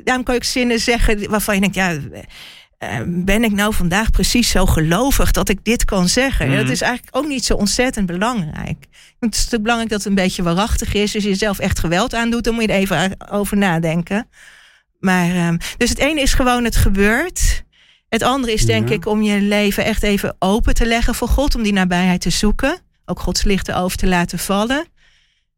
daarom 0.05 0.25
kan 0.25 0.35
ik 0.35 0.45
zinnen 0.45 0.81
zeggen 0.81 1.31
waarvan 1.31 1.55
je 1.55 1.61
denkt... 1.61 1.75
ja, 1.77 1.99
eh, 2.79 2.99
ben 3.07 3.45
ik 3.45 3.53
nou 3.53 3.75
vandaag 3.75 4.11
precies 4.11 4.51
zo 4.51 4.67
gelovig 4.67 5.31
dat 5.31 5.49
ik 5.49 5.65
dit 5.65 5.85
kan 5.85 6.09
zeggen? 6.09 6.47
En 6.47 6.53
Mhm. 6.53 6.61
dat 6.61 6.71
is 6.71 6.81
eigenlijk 6.81 7.17
ook 7.17 7.27
niet 7.27 7.45
zo 7.45 7.55
ontzettend 7.55 8.07
belangrijk. 8.07 8.87
Het 9.21 9.35
is 9.35 9.37
natuurlijk 9.39 9.63
belangrijk 9.63 9.91
dat 9.91 9.99
het 9.99 10.09
een 10.09 10.15
beetje 10.25 10.43
waarachtig 10.43 10.95
is. 10.95 11.13
Dus 11.13 11.23
je 11.23 11.29
jezelf 11.29 11.59
echt 11.59 11.79
geweld 11.79 12.15
aandoet, 12.15 12.45
dan 12.45 12.55
moet 12.55 12.63
je 12.63 12.69
er 12.69 12.79
even 12.79 13.17
over 13.31 13.57
nadenken. 13.57 14.29
Maar, 14.99 15.31
ehm, 15.31 15.57
dus 15.77 15.89
het 15.89 15.99
ene 15.99 16.21
is 16.21 16.35
gewoon 16.35 16.65
het 16.65 16.77
gebeurt. 16.77 17.63
Het 18.13 18.23
andere 18.23 18.53
is 18.53 18.67
denk 18.67 18.89
Ja. 18.89 18.95
ik 18.95 19.07
om 19.07 19.23
je 19.23 19.41
leven 19.41 19.85
echt 19.85 20.03
even 20.03 20.37
open 20.39 20.75
te 20.75 20.87
leggen 20.87 21.15
voor 21.15 21.29
God. 21.29 21.55
Om 21.55 21.63
die 21.63 21.73
nabijheid 21.73 22.21
te 22.21 22.31
zoeken. 22.31 22.79
Ook 23.05 23.21
Gods 23.21 23.43
licht 23.45 23.69
erover 23.69 23.97
te 23.97 24.07
laten 24.07 24.39
vallen. 24.39 24.87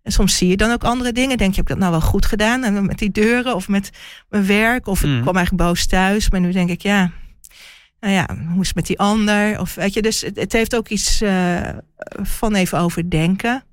En 0.02 0.12
soms 0.12 0.36
zie 0.36 0.48
je 0.48 0.56
dan 0.56 0.70
ook 0.70 0.84
andere 0.84 1.12
dingen. 1.12 1.36
Denk 1.38 1.50
je, 1.50 1.56
heb 1.56 1.64
ik 1.64 1.68
dat 1.68 1.78
nou 1.78 1.90
wel 1.90 2.00
goed 2.10 2.26
gedaan? 2.26 2.64
En 2.64 2.86
met 2.86 2.98
die 2.98 3.10
deuren 3.10 3.54
of 3.54 3.68
met 3.68 3.90
mijn 4.28 4.46
werk. 4.46 4.86
Of 4.86 5.02
ik 5.02 5.08
Mhm. 5.10 5.20
kwam 5.22 5.36
eigenlijk 5.36 5.66
boos 5.68 5.86
thuis. 5.86 6.30
Maar 6.30 6.40
nu 6.40 6.52
denk 6.52 6.70
ik, 6.70 6.82
ja, 6.82 7.10
nou 8.00 8.14
ja, 8.14 8.26
hoe 8.52 8.60
is 8.60 8.66
het 8.66 8.76
met 8.76 8.86
die 8.86 8.98
ander? 8.98 9.60
Of 9.60 9.74
weet 9.74 9.94
je, 9.94 10.02
dus 10.02 10.20
het, 10.20 10.36
het 10.36 10.52
heeft 10.52 10.76
ook 10.76 10.88
iets 10.88 11.20
eh, 11.20 11.68
van 12.22 12.54
even 12.54 12.78
overdenken. 12.78 13.64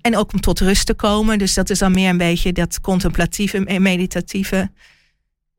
En 0.00 0.16
ook 0.16 0.32
om 0.32 0.40
tot 0.40 0.60
rust 0.60 0.86
te 0.86 0.94
komen. 0.94 1.38
Dus 1.38 1.54
dat 1.54 1.70
is 1.70 1.78
dan 1.78 1.92
meer 1.92 2.08
een 2.10 2.16
beetje 2.18 2.52
dat 2.52 2.80
contemplatieve 2.80 3.64
en 3.64 3.82
meditatieve. 3.82 4.70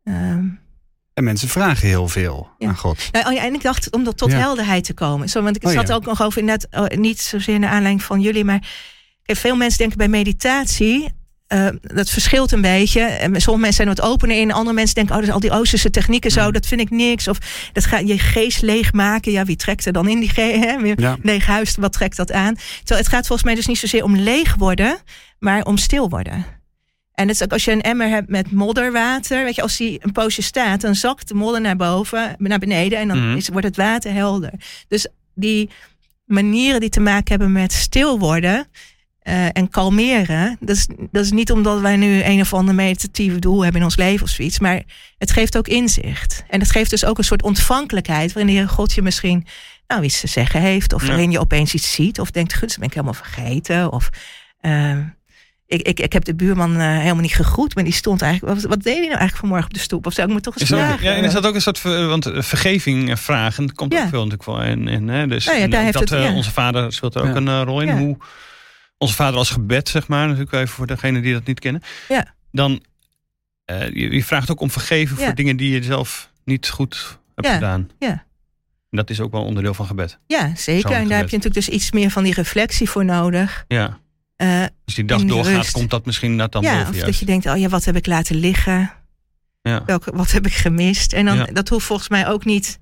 Ehm, 0.04 0.46
En 1.16 1.24
mensen 1.24 1.48
vragen 1.50 1.88
heel 1.88 2.08
veel 2.08 2.48
Ja. 2.58 2.68
aan 2.68 2.78
God. 2.78 3.10
nou, 3.12 3.26
oh 3.28 3.34
ja, 3.34 3.44
en 3.44 3.54
ik 3.54 3.62
dacht 3.62 3.92
om 3.92 4.04
dat 4.04 4.18
tot 4.18 4.32
Ja. 4.32 4.38
helderheid 4.38 4.84
te 4.84 4.94
komen. 4.94 5.30
Zo, 5.30 5.42
want 5.42 5.56
ik 5.56 5.64
Oh 5.66 5.72
zat 5.72 5.92
ook 5.92 6.06
nog 6.06 6.22
over, 6.22 6.44
net, 6.44 6.68
oh, 6.72 6.86
niet 6.88 7.22
zozeer 7.22 7.60
naar 7.60 7.70
aanleiding 7.70 8.04
van 8.04 8.22
jullie, 8.22 8.44
maar 8.44 8.68
veel 9.24 9.56
mensen 9.56 9.78
denken 9.78 9.98
bij 9.98 10.08
meditatie, 10.08 11.10
eh, 11.48 11.68
dat 11.82 12.10
verschilt 12.10 12.52
een 12.52 12.62
beetje. 12.62 13.02
En 13.02 13.26
sommige 13.42 13.58
mensen 13.66 13.74
zijn 13.74 13.88
wat 13.88 14.02
opener 14.02 14.40
in, 14.40 14.52
andere 14.52 14.76
mensen 14.76 14.96
denken, 14.96 15.14
oh, 15.14 15.20
dat 15.20 15.28
is 15.30 15.34
al 15.36 15.40
die 15.40 15.52
Oosterse 15.52 15.90
technieken 15.90 16.32
zo, 16.32 16.46
Mm. 16.46 16.52
dat 16.52 16.66
vind 16.66 16.82
ik 16.82 16.90
niks. 16.90 17.28
Of 17.28 17.38
dat 17.74 17.86
gaat 17.86 18.08
je 18.08 18.20
geest 18.20 18.62
leegmaken. 18.62 19.32
Ja, 19.32 19.46
wie 19.46 19.56
trekt 19.56 19.86
er 19.86 19.94
dan 19.94 20.08
in 20.08 20.20
die 20.20 20.30
geest? 20.30 20.96
Leeg 21.22 21.46
huis, 21.46 21.76
wat 21.76 21.94
trekt 21.94 22.18
dat 22.18 22.32
aan? 22.32 22.56
Terwijl 22.78 23.00
het 23.00 23.08
gaat 23.10 23.26
volgens 23.28 23.44
mij 23.44 23.56
dus 23.56 23.66
niet 23.68 23.78
zozeer 23.78 24.04
om 24.04 24.16
leeg 24.16 24.56
worden, 24.56 24.98
maar 25.40 25.64
om 25.64 25.78
stil 25.78 26.10
worden. 26.10 26.46
En 27.16 27.28
het 27.28 27.36
is 27.36 27.44
ook 27.44 27.52
als 27.52 27.66
je 27.66 27.72
een 27.72 27.82
emmer 27.82 28.08
hebt 28.10 28.30
met 28.30 28.52
modderwater, 28.52 29.44
weet 29.44 29.56
je, 29.56 29.62
als 29.62 29.78
die 29.78 30.00
een 30.02 30.12
poosje 30.12 30.42
staat, 30.42 30.82
dan 30.82 30.96
zakt 30.96 31.28
de 31.28 31.34
modder 31.34 31.62
naar 31.62 31.76
boven, 31.76 32.36
naar 32.38 32.60
beneden 32.60 33.00
en 33.00 33.08
dan 33.08 33.28
Mhm. 33.28 33.38
is, 33.38 33.50
wordt 33.50 33.66
het 33.68 33.76
water 33.78 34.14
helder. 34.14 34.52
Dus 34.88 35.08
die 35.34 35.70
manieren 36.26 36.80
die 36.80 36.90
te 36.90 37.00
maken 37.00 37.30
hebben 37.30 37.52
met 37.52 37.74
stil 37.74 38.20
worden 38.20 38.68
eh, 39.20 39.46
en 39.58 39.70
kalmeren, 39.70 40.58
dat 40.60 40.76
is, 40.76 40.88
dat 41.12 41.24
is 41.26 41.32
niet 41.32 41.52
omdat 41.52 41.80
wij 41.82 41.96
nu 41.96 42.24
een 42.24 42.42
of 42.42 42.54
ander 42.54 42.76
meditatief 42.76 43.40
doel 43.40 43.62
hebben 43.64 43.80
in 43.80 43.86
ons 43.88 43.96
leven 43.96 44.24
of 44.26 44.30
zoiets, 44.32 44.60
maar 44.60 44.84
het 45.18 45.32
geeft 45.32 45.58
ook 45.58 45.68
inzicht. 45.68 46.44
En 46.50 46.60
het 46.60 46.72
geeft 46.72 46.90
dus 46.90 47.06
ook 47.06 47.18
een 47.18 47.24
soort 47.24 47.44
ontvankelijkheid 47.44 48.34
waarin 48.34 48.54
de 48.54 48.60
Heer 48.60 48.70
God 48.70 48.94
je 48.94 49.02
misschien 49.02 49.46
nou, 49.88 50.04
iets 50.04 50.20
te 50.20 50.28
zeggen 50.28 50.62
heeft, 50.62 50.94
of 50.94 51.02
Ja. 51.02 51.08
waarin 51.08 51.32
je 51.32 51.40
opeens 51.40 51.74
iets 51.74 51.92
ziet, 51.92 52.20
of 52.20 52.32
denkt, 52.32 52.54
gut, 52.54 52.70
dat 52.70 52.78
ben 52.78 52.88
ik 52.88 52.94
helemaal 52.94 53.14
vergeten, 53.14 53.92
of 53.92 54.10
ehm, 54.62 55.04
ik, 55.76 55.88
ik, 55.88 56.00
ik 56.00 56.14
heb 56.14 56.24
de 56.26 56.36
buurman 56.36 56.76
eh, 56.80 56.98
helemaal 56.98 57.22
niet 57.22 57.36
gegroet, 57.36 57.76
maar 57.76 57.84
die 57.84 57.94
stond 57.94 58.22
eigenlijk. 58.22 58.54
Wat, 58.54 58.64
wat 58.70 58.82
deed 58.84 58.94
hij 58.94 59.02
nou 59.08 59.08
eigenlijk 59.18 59.40
vanmorgen 59.40 59.68
op 59.68 59.74
de 59.74 59.80
stoep? 59.80 60.06
Of 60.06 60.14
zou 60.14 60.28
ik 60.28 60.34
me 60.34 60.42
toch 60.42 60.54
eens 60.54 60.64
Is 60.64 60.72
er 60.72 60.78
ook- 60.78 60.86
vragen? 60.86 61.06
ja, 61.06 61.16
en 61.16 61.24
is 61.24 61.34
dat 61.34 61.46
ook 61.46 61.56
een 61.56 61.62
soort 61.62 61.80
ver- 61.80 62.08
want 62.08 62.26
eh, 62.26 62.42
vergeving 62.42 63.10
eh, 63.10 63.16
vragen 63.16 63.74
komt 63.76 63.94
Ja. 63.94 64.04
ook 64.04 64.10
veel 64.10 64.24
natuurlijk 64.28 64.46
wel 64.50 64.62
in. 64.62 64.88
in 64.88 65.08
hè? 65.08 65.28
Dus 65.28 65.46
Nou 65.46 65.58
ja, 65.58 65.64
en 65.64 65.70
daar 65.70 65.82
heeft 65.82 65.94
dat 65.94 66.10
het- 66.10 66.20
eh, 66.20 66.26
ja. 66.26 66.34
onze 66.34 66.52
vader 66.52 66.94
speelt 66.94 67.16
er 67.16 67.22
ook 67.22 67.28
Ja. 67.28 67.36
een 67.36 67.48
eh, 67.48 67.62
rol 67.64 67.82
in. 67.82 67.88
Ja. 67.88 67.98
Hoe 67.98 68.18
onze 68.98 69.14
vader 69.14 69.38
als 69.38 69.50
gebed, 69.50 69.90
zeg 69.90 70.08
maar, 70.08 70.28
natuurlijk 70.28 70.54
even 70.54 70.68
voor 70.68 70.88
degenen 70.88 71.22
die 71.22 71.34
dat 71.34 71.46
niet 71.46 71.60
kennen. 71.60 71.82
Ja. 72.10 72.34
Dan 72.52 72.84
eh, 73.66 73.90
je, 73.94 74.14
je 74.14 74.24
vraagt 74.24 74.52
ook 74.52 74.60
om 74.62 74.72
vergeven 74.72 75.18
Ja. 75.20 75.26
voor 75.26 75.36
dingen 75.36 75.58
die 75.58 75.72
je 75.72 75.84
zelf 75.84 76.30
niet 76.44 76.70
goed 76.70 77.18
hebt 77.36 77.48
Ja. 77.48 77.54
gedaan. 77.54 77.90
Ja. 78.00 78.10
En 78.90 79.02
dat 79.02 79.10
is 79.10 79.20
ook 79.20 79.32
wel 79.32 79.44
onderdeel 79.44 79.74
van 79.74 79.86
gebed. 79.86 80.20
Ja, 80.28 80.52
zeker. 80.56 80.92
En 80.92 81.08
daar 81.08 81.18
heb 81.18 81.30
je 81.30 81.36
natuurlijk 81.38 81.66
dus 81.66 81.70
iets 81.76 81.92
meer 81.92 82.10
van 82.10 82.24
die 82.24 82.34
reflectie 82.34 82.90
voor 82.90 83.06
nodig. 83.06 83.66
Ja. 83.68 83.98
Eh, 84.36 84.62
Als 84.86 84.96
die 84.96 85.06
dag 85.06 85.24
doorgaat, 85.24 85.56
rust. 85.56 85.72
komt 85.72 85.90
dat 85.90 86.06
misschien 86.06 86.36
net 86.36 86.52
dan 86.52 86.62
ja, 86.62 86.78
boven 86.78 86.94
of 86.94 87.00
dat 87.00 87.18
je 87.20 87.26
denkt, 87.26 87.46
oh 87.46 87.58
ja, 87.58 87.70
wat 87.70 87.86
heb 87.86 87.96
ik 87.96 88.06
laten 88.06 88.36
liggen? 88.36 88.92
Ja. 89.62 89.84
Welke, 89.86 90.12
wat 90.16 90.32
heb 90.32 90.46
ik 90.46 90.54
gemist? 90.54 91.14
En 91.14 91.26
dan, 91.26 91.38
Ja. 91.38 91.46
dat 91.46 91.70
hoeft 91.70 91.86
volgens 91.86 92.10
mij 92.10 92.28
ook 92.28 92.46
niet. 92.46 92.80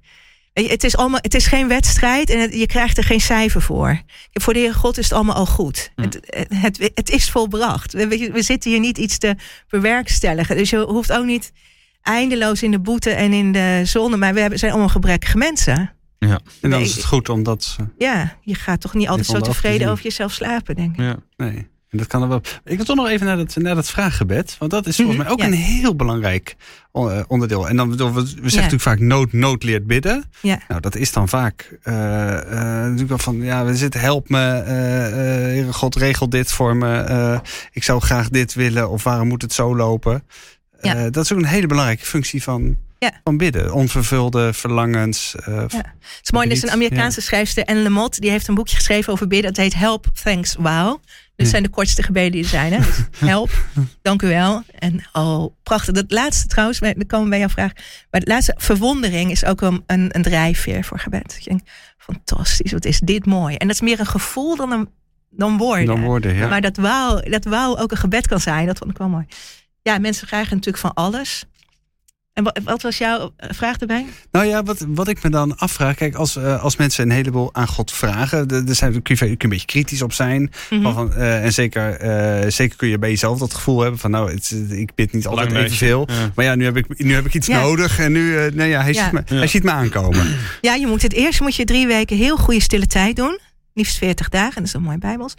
Je, 0.53 0.67
Het 0.67 0.83
is, 0.83 0.97
allemaal, 0.97 1.19
het 1.21 1.33
is 1.33 1.45
geen 1.47 1.67
wedstrijd 1.67 2.29
en 2.29 2.39
het- 2.39 2.53
je 2.53 2.65
krijgt 2.65 2.97
er 2.97 3.03
geen 3.03 3.21
cijfer 3.21 3.61
voor. 3.61 4.01
Voor 4.31 4.53
de 4.53 4.59
Heer 4.59 4.73
God 4.73 4.97
is 4.97 5.03
het 5.03 5.13
allemaal 5.13 5.35
al 5.35 5.45
goed. 5.45 5.91
Hm. 5.95 6.01
Het, 6.01 6.19
het, 6.49 6.91
het 6.93 7.09
is 7.09 7.29
volbracht. 7.29 7.93
We, 7.93 8.07
we- 8.07 8.29
we 8.33 8.41
zitten 8.41 8.71
hier 8.71 8.79
niet 8.79 8.97
iets 8.97 9.17
te 9.17 9.35
bewerkstelligen. 9.69 10.57
Dus 10.57 10.69
je 10.69 10.77
hoeft 10.77 11.11
ook 11.11 11.25
niet 11.25 11.51
eindeloos 12.01 12.63
in 12.63 12.71
de 12.71 12.79
boete 12.79 13.09
en 13.11 13.33
in 13.33 13.51
de 13.51 13.81
zonde. 13.83 14.17
Maar 14.17 14.33
we 14.33 14.39
hebben, 14.39 14.59
zijn 14.59 14.71
allemaal 14.71 14.89
gebrekkige 14.89 15.37
mensen. 15.37 15.93
En 16.31 16.41
dan 16.61 16.69
Nee, 16.69 16.81
is 16.81 16.95
het 16.95 17.05
goed 17.05 17.29
omdat... 17.29 17.63
ze- 17.63 17.87
Ja, 17.97 18.35
je 18.41 18.55
gaat 18.55 18.81
toch 18.81 18.93
niet 18.93 19.07
altijd 19.07 19.27
zo 19.27 19.39
tevreden 19.39 19.89
over 19.89 20.03
jezelf 20.03 20.31
slapen, 20.33 20.75
denk 20.75 20.91
ik. 20.91 20.99
Ja. 20.99 21.15
Nee. 21.37 21.71
En 21.89 21.99
dat 21.99 22.07
kan 22.07 22.21
er 22.21 22.27
wel. 22.27 22.41
Ik 22.65 22.75
wil 22.75 22.85
toch 22.85 22.95
nog 22.95 23.07
even 23.07 23.25
naar 23.25 23.37
dat, 23.37 23.55
naar 23.55 23.75
dat 23.75 23.89
vraaggebed. 23.89 24.55
Want 24.59 24.71
dat 24.71 24.87
is 24.87 24.95
volgens 24.95 25.17
Mhm, 25.17 25.25
mij 25.25 25.33
ook 25.35 25.39
ja. 25.41 25.45
een 25.45 25.53
heel 25.53 25.95
belangrijk 25.95 26.55
eh, 26.91 27.19
onderdeel. 27.27 27.69
En 27.69 27.75
dan 27.75 27.89
we, 27.89 27.95
we 28.13 28.21
zeggen 28.25 28.39
Ja. 28.41 28.55
natuurlijk 28.55 28.81
vaak 28.81 28.99
nood, 28.99 29.33
nood 29.33 29.63
leert 29.63 29.87
bidden. 29.87 30.23
Ja. 30.41 30.59
Nou, 30.67 30.81
dat 30.81 30.95
is 30.95 31.11
dan 31.11 31.29
vaak 31.29 31.77
eh, 31.83 32.37
eh, 32.37 32.43
natuurlijk 32.81 33.09
wel 33.09 33.17
van 33.17 33.41
ja, 33.41 33.65
we 33.65 33.75
zitten 33.75 33.99
help 33.99 34.29
me, 34.29 34.37
eh, 34.39 35.05
eh, 35.07 35.13
Heere 35.43 35.73
God 35.73 35.95
regel 35.95 36.29
dit 36.29 36.51
voor 36.51 36.75
me. 36.75 36.95
eh, 36.97 37.39
ik 37.71 37.83
zou 37.83 38.01
graag 38.01 38.29
dit 38.29 38.53
willen 38.53 38.89
of 38.89 39.03
waarom 39.03 39.27
moet 39.27 39.41
het 39.41 39.53
zo 39.53 39.75
lopen? 39.75 40.23
Ja. 40.81 40.95
Eh, 40.95 41.03
dat 41.11 41.23
is 41.23 41.31
ook 41.33 41.39
een 41.39 41.45
hele 41.45 41.67
belangrijke 41.67 42.05
functie 42.05 42.43
van, 42.43 42.77
Ja. 43.03 43.11
van 43.23 43.37
bidden. 43.37 43.73
Onvervulde 43.73 44.53
verlangens. 44.53 45.35
eh, 45.35 45.45
Ja. 45.67 45.77
Het 45.77 46.19
is 46.21 46.31
mooi, 46.31 46.45
er 46.47 46.53
is 46.53 46.63
een 46.63 46.71
Amerikaanse 46.71 47.21
schrijfster, 47.21 47.65
Anne 47.65 47.81
Lamott, 47.81 48.21
die 48.21 48.29
heeft 48.29 48.47
een 48.47 48.55
boekje 48.55 48.75
geschreven 48.75 49.13
over 49.13 49.27
bidden. 49.27 49.49
Het 49.49 49.57
heet 49.59 49.73
Help, 49.73 50.07
Thanks, 50.23 50.55
Wow. 50.59 51.01
Dit 51.35 51.47
zijn 51.47 51.63
de 51.63 51.69
kortste 51.69 52.03
gebeden 52.03 52.31
die 52.31 52.43
er 52.43 52.49
zijn. 52.49 52.73
Hè? 52.73 52.79
Dus 52.79 52.95
help, 53.29 53.65
dank 54.01 54.21
u 54.21 54.27
wel. 54.27 54.63
En 54.79 55.03
oh, 55.13 55.53
prachtig. 55.63 55.93
Dat 55.93 56.11
laatste 56.11 56.47
trouwens, 56.47 56.79
dan 56.79 56.93
komen 57.07 57.23
we 57.23 57.29
bij 57.29 57.39
jouw 57.39 57.49
vraag. 57.49 57.71
Maar 58.11 58.19
het 58.21 58.27
laatste, 58.27 58.55
verwondering 58.57 59.31
is 59.31 59.45
ook 59.45 59.61
een, 59.61 59.83
een, 59.87 60.15
een 60.15 60.21
drijfveer 60.21 60.83
voor 60.83 60.99
gebed. 60.99 61.35
Je 61.39 61.49
denkt, 61.49 61.69
fantastisch, 61.97 62.71
wat 62.71 62.85
is 62.85 62.99
dit 62.99 63.25
mooi. 63.25 63.55
En 63.55 63.67
dat 63.67 63.75
is 63.75 63.81
meer 63.81 63.99
een 63.99 64.05
gevoel 64.05 64.55
dan, 64.55 64.71
een, 64.71 64.89
dan 65.29 65.57
woorden. 65.57 65.85
Dan 65.85 66.01
woorden, 66.01 66.35
ja. 66.35 66.47
Maar 66.47 66.61
dat 66.61 66.77
wauw, 66.77 67.19
dat 67.21 67.43
wauw 67.45 67.77
ook 67.77 67.91
een 67.91 67.97
gebed 67.97 68.27
kan 68.27 68.39
zijn, 68.39 68.65
dat 68.65 68.77
vond 68.77 68.91
ik 68.91 68.97
wel 68.97 69.09
mooi. 69.09 69.25
Ja, 69.81 69.97
mensen 69.97 70.27
vragen 70.27 70.49
natuurlijk 70.49 70.77
van 70.77 70.93
alles. 70.93 71.45
En 72.33 72.43
wat, 72.43 72.59
wat 72.63 72.81
was 72.81 72.97
jouw 72.97 73.33
eh, 73.37 73.49
vraag 73.53 73.77
erbij? 73.77 74.05
Nou 74.31 74.45
ja, 74.45 74.63
wat, 74.63 74.85
wat 74.87 75.07
ik 75.07 75.23
me 75.23 75.29
dan 75.29 75.57
afvraag, 75.57 75.95
kijk, 75.95 76.15
als, 76.15 76.35
eh, 76.35 76.63
als 76.63 76.75
mensen 76.75 77.03
een 77.03 77.11
heleboel 77.15 77.53
aan 77.55 77.67
God 77.67 77.91
vragen, 77.91 78.47
er 78.67 78.75
zijn, 78.75 79.01
kun, 79.01 79.15
je, 79.15 79.15
kun 79.17 79.27
je 79.29 79.35
een 79.37 79.49
beetje 79.49 79.65
kritisch 79.65 80.01
op 80.01 80.13
zijn. 80.13 80.51
Mhm. 80.69 80.81
Van, 80.81 80.93
van, 80.93 81.13
eh, 81.13 81.43
en 81.43 81.53
zeker, 81.53 81.95
eh, 81.95 82.49
zeker 82.51 82.77
kun 82.77 82.87
je 82.87 82.99
bij 82.99 83.09
jezelf 83.09 83.39
dat 83.39 83.53
gevoel 83.53 83.81
hebben 83.81 83.99
van, 83.99 84.11
nou, 84.11 84.31
het, 84.33 84.55
ik 84.69 84.95
bid 84.95 85.13
niet 85.13 85.27
altijd 85.27 85.51
evenveel. 85.51 86.05
meisje. 86.05 86.21
Ja. 86.21 86.31
Maar 86.35 86.45
ja, 86.45 86.55
nu 86.55 86.63
heb 86.65 86.77
ik, 86.77 87.03
nu 87.03 87.13
heb 87.13 87.25
ik 87.25 87.33
iets 87.33 87.47
Ja. 87.47 87.61
nodig 87.61 87.99
en 87.99 88.11
nu, 88.11 88.37
eh 88.37 88.51
nou 88.51 88.69
ja, 88.69 88.81
hij, 88.81 88.93
Ja. 88.93 89.03
Ziet 89.03 89.11
me, 89.11 89.21
Ja. 89.25 89.35
hij 89.35 89.47
ziet 89.47 89.63
me 89.63 89.71
aankomen. 89.71 90.35
Ja, 90.61 90.73
je 90.75 90.87
moet 90.87 91.01
het 91.01 91.13
eerst 91.13 91.39
moet 91.41 91.55
je 91.55 91.63
drie 91.65 91.87
weken 91.87 92.17
heel 92.17 92.37
goede 92.37 92.61
stille 92.61 92.87
tijd 92.87 93.15
doen. 93.15 93.39
Liefst 93.73 93.97
40 93.97 94.29
dagen, 94.29 94.55
dat 94.55 94.63
is 94.65 94.71
dan 94.71 94.81
mooi 94.81 94.97
bijbels. 94.97 95.33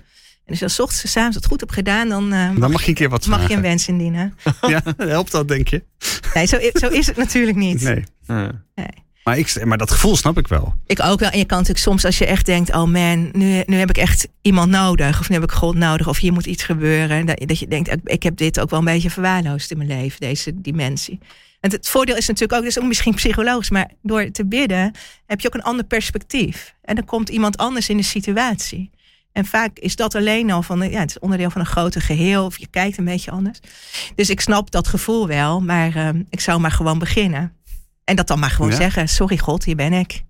En 0.46 0.50
als 0.50 0.58
je 0.58 0.64
dan 0.64 0.74
's 0.74 0.78
ochtends 0.80 1.02
en 1.04 1.08
's 1.10 1.16
avonds 1.16 1.36
het 1.36 1.46
goed 1.46 1.60
hebt 1.60 1.72
gedaan, 1.72 2.08
dan 2.08 2.32
eh, 2.32 2.48
mag, 2.50 2.58
Dan 2.58 2.70
mag 2.70 2.82
je 2.82 2.88
een 2.88 2.94
keer 2.94 3.08
wat 3.08 3.26
mag 3.26 3.48
je 3.48 3.54
een 3.54 3.62
wens 3.62 3.88
indienen. 3.88 4.34
Ja, 4.60 4.82
helpt 4.96 5.30
dat, 5.30 5.48
denk 5.48 5.68
je? 5.68 5.82
Nee, 6.34 6.46
zo, 6.46 6.58
zo 6.74 6.88
is 6.88 7.06
het 7.06 7.16
natuurlijk 7.16 7.56
niet. 7.56 7.82
Nee. 7.82 8.04
Nee. 8.26 8.86
Maar, 9.24 9.38
ik, 9.38 9.64
maar 9.64 9.78
dat 9.78 9.90
gevoel 9.90 10.16
snap 10.16 10.38
ik 10.38 10.48
wel. 10.48 10.74
Ik 10.86 11.00
ook 11.02 11.20
wel. 11.20 11.30
En 11.30 11.38
je 11.38 11.44
kan 11.44 11.58
natuurlijk 11.58 11.84
soms 11.86 12.04
als 12.04 12.18
je 12.18 12.26
echt 12.26 12.46
denkt, 12.46 12.74
oh 12.74 12.84
man, 12.84 13.28
nu, 13.32 13.62
nu 13.66 13.76
heb 13.76 13.88
ik 13.90 13.96
echt 13.98 14.28
iemand 14.42 14.70
nodig. 14.70 15.20
Of 15.20 15.28
nu 15.28 15.34
heb 15.34 15.44
ik 15.44 15.52
God 15.52 15.74
nodig. 15.74 16.08
Of 16.08 16.18
hier 16.18 16.32
moet 16.32 16.46
iets 16.46 16.62
gebeuren. 16.62 17.26
Dat, 17.26 17.42
dat 17.46 17.58
je 17.58 17.68
denkt, 17.68 17.90
ik- 17.92 18.00
ik 18.04 18.22
heb 18.22 18.36
dit 18.36 18.60
ook 18.60 18.70
wel 18.70 18.78
een 18.78 18.84
beetje 18.84 19.10
verwaarloosd 19.10 19.70
in 19.70 19.76
mijn 19.76 19.88
leven. 19.88 20.20
Deze 20.20 20.60
dimensie. 20.60 21.18
En 21.60 21.70
het 21.70 21.88
voordeel 21.88 22.16
is 22.16 22.26
natuurlijk 22.26 22.52
ook, 22.52 22.60
dat 22.62 22.70
is 22.76 22.78
ook 22.82 22.88
misschien 22.88 23.14
psychologisch. 23.14 23.70
Maar 23.70 23.90
door 24.02 24.30
te 24.30 24.46
bidden 24.46 24.92
heb 25.26 25.40
je 25.40 25.46
ook 25.48 25.54
een 25.54 25.62
ander 25.62 25.84
perspectief. 25.84 26.74
En 26.82 26.94
dan 26.94 27.04
komt 27.04 27.28
iemand 27.28 27.56
anders 27.56 27.88
in 27.88 27.96
de 27.96 28.02
situatie. 28.02 28.90
En 29.34 29.44
vaak 29.46 29.78
is 29.78 29.96
dat 29.96 30.14
alleen 30.14 30.50
al 30.50 30.62
van, 30.62 30.90
ja, 30.90 31.00
het 31.00 31.10
is 31.10 31.18
onderdeel 31.18 31.50
van 31.50 31.60
een 31.60 31.66
groter 31.66 32.00
geheel. 32.02 32.44
Of 32.44 32.58
je 32.58 32.66
kijkt 32.66 32.98
een 32.98 33.04
beetje 33.04 33.30
anders. 33.30 33.58
Dus 34.14 34.30
ik 34.30 34.40
snap 34.40 34.70
dat 34.70 34.88
gevoel 34.88 35.26
wel. 35.26 35.60
Maar 35.60 35.96
eh, 35.96 36.08
ik 36.30 36.40
zou 36.40 36.60
maar 36.60 36.70
gewoon 36.70 36.98
beginnen. 36.98 37.52
En 38.04 38.16
dat 38.16 38.26
dan 38.26 38.38
maar 38.38 38.50
gewoon 38.50 38.70
Ja. 38.70 38.76
zeggen. 38.76 39.08
Sorry 39.08 39.38
God, 39.38 39.64
hier 39.64 39.76
ben 39.76 39.92
ik. 39.92 40.22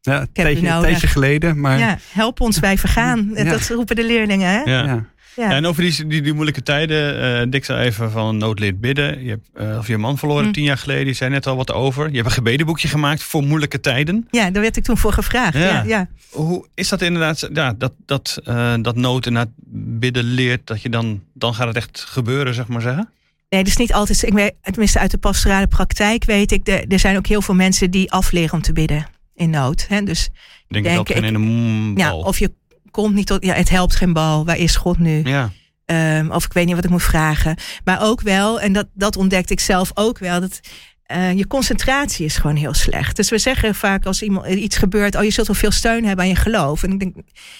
Ja, 0.00 0.12
een 0.12 0.18
heb 0.20 0.28
u 0.28 0.32
tijdje, 0.32 0.66
een 0.66 0.72
nodig. 0.72 0.88
tijdje 0.88 1.06
geleden, 1.06 1.60
maar 1.60 1.78
Ja, 1.78 1.98
help 2.12 2.40
ons 2.40 2.60
bij 2.66 2.78
vergaan. 2.78 3.30
Ja. 3.34 3.44
Dat 3.44 3.68
roepen 3.68 3.96
de 3.96 4.04
leerlingen. 4.04 4.48
Hè? 4.50 4.60
Ja. 4.60 5.04
Ja. 5.36 5.50
en 5.50 5.66
over 5.66 5.82
die, 5.82 6.06
die, 6.06 6.22
die 6.22 6.32
moeilijke 6.32 6.62
tijden, 6.62 7.22
eh 7.42 7.46
Dick 7.50 7.64
zei 7.64 7.86
even 7.86 8.10
van 8.10 8.36
nood 8.36 8.58
leert 8.58 8.80
bidden. 8.80 9.22
Je 9.24 9.28
hebt 9.30 9.48
eh, 9.54 9.78
of 9.78 9.86
je 9.86 9.98
man 9.98 10.18
verloren 10.18 10.44
Hm. 10.44 10.52
tien 10.52 10.64
jaar 10.64 10.78
geleden, 10.78 11.06
je 11.06 11.12
zei 11.12 11.30
net 11.30 11.46
al 11.46 11.56
wat 11.56 11.72
over. 11.72 12.08
Je 12.08 12.14
hebt 12.14 12.26
een 12.26 12.32
gebedenboekje 12.32 12.88
gemaakt 12.88 13.22
voor 13.22 13.42
moeilijke 13.42 13.80
tijden. 13.80 14.26
ja, 14.30 14.50
daar 14.50 14.62
werd 14.62 14.76
ik 14.76 14.84
toen 14.84 14.98
voor 14.98 15.12
gevraagd. 15.12 15.54
Ja. 15.58 15.82
Ja. 15.82 16.08
Hoe 16.30 16.66
is 16.74 16.88
dat 16.88 17.02
inderdaad, 17.02 17.48
ja, 17.52 17.72
dat, 17.78 17.92
dat, 18.06 18.38
eh, 18.44 18.74
dat 18.80 18.96
nood 18.96 19.26
inderdaad 19.26 19.52
bidden 19.98 20.24
leert, 20.24 20.66
dat 20.66 20.82
je 20.82 20.88
dan, 20.88 21.22
dan 21.34 21.54
gaat 21.54 21.66
het 21.66 21.76
echt 21.76 22.04
gebeuren, 22.08 22.54
zeg 22.54 22.66
maar 22.66 22.80
zeggen? 22.82 23.08
Nee, 23.48 23.64
dus 23.64 23.76
niet 23.76 23.92
altijd. 23.92 24.22
Ik 24.22 24.32
weet, 24.32 24.54
tenminste, 24.60 24.98
uit 24.98 25.10
de 25.10 25.18
pastorale 25.18 25.66
praktijk 25.66 26.24
weet 26.24 26.52
ik. 26.52 26.68
Er, 26.68 26.84
er 26.88 26.98
zijn 26.98 27.16
ook 27.16 27.26
heel 27.26 27.42
veel 27.42 27.54
mensen 27.54 27.90
die 27.90 28.12
afleren 28.12 28.52
om 28.52 28.62
te 28.62 28.72
bidden 28.72 29.06
in 29.34 29.50
nood. 29.50 29.86
Hè? 29.88 30.02
Dus 30.02 30.28
denk, 30.68 30.84
Denk 30.84 30.96
dat 30.96 31.08
ik- 31.08 31.16
ene 31.16 31.38
mm, 31.38 31.98
ja, 31.98 32.14
of 32.14 32.38
je 32.38 32.50
komt 32.96 33.14
niet 33.14 33.26
tot. 33.26 33.44
Ja, 33.44 33.54
het 33.54 33.68
helpt 33.68 33.96
geen 33.96 34.12
bal. 34.12 34.44
Waar 34.44 34.58
is 34.58 34.76
God 34.76 34.98
nu? 34.98 35.20
Ja, 35.24 35.50
Ehm, 35.86 36.30
of 36.30 36.44
ik 36.44 36.52
weet 36.52 36.66
niet 36.66 36.74
wat 36.74 36.84
ik 36.84 36.90
moet 36.90 37.02
vragen. 37.02 37.56
Maar 37.84 38.02
ook 38.02 38.20
wel, 38.20 38.60
en 38.60 38.72
dat, 38.72 38.86
dat 38.92 39.16
ontdekte 39.16 39.52
ik 39.52 39.60
zelf 39.60 39.90
ook 39.94 40.18
wel, 40.18 40.40
dat 40.40 40.60
eh, 41.02 41.32
je 41.32 41.46
concentratie 41.46 42.24
is 42.24 42.36
gewoon 42.36 42.56
heel 42.56 42.74
slecht. 42.74 43.16
Dus 43.16 43.30
we 43.30 43.38
zeggen 43.38 43.74
vaak 43.74 44.06
als 44.06 44.22
iemand 44.22 44.46
iets 44.46 44.76
gebeurt, 44.76 45.16
oh 45.16 45.22
je 45.22 45.30
zult 45.30 45.46
wel 45.46 45.56
veel 45.56 45.70
steun 45.70 46.04
hebben 46.04 46.24
aan 46.24 46.30
je 46.30 46.36
geloof. 46.36 46.82
En 46.82 46.92
ik 46.92 46.98
denk, 46.98 47.14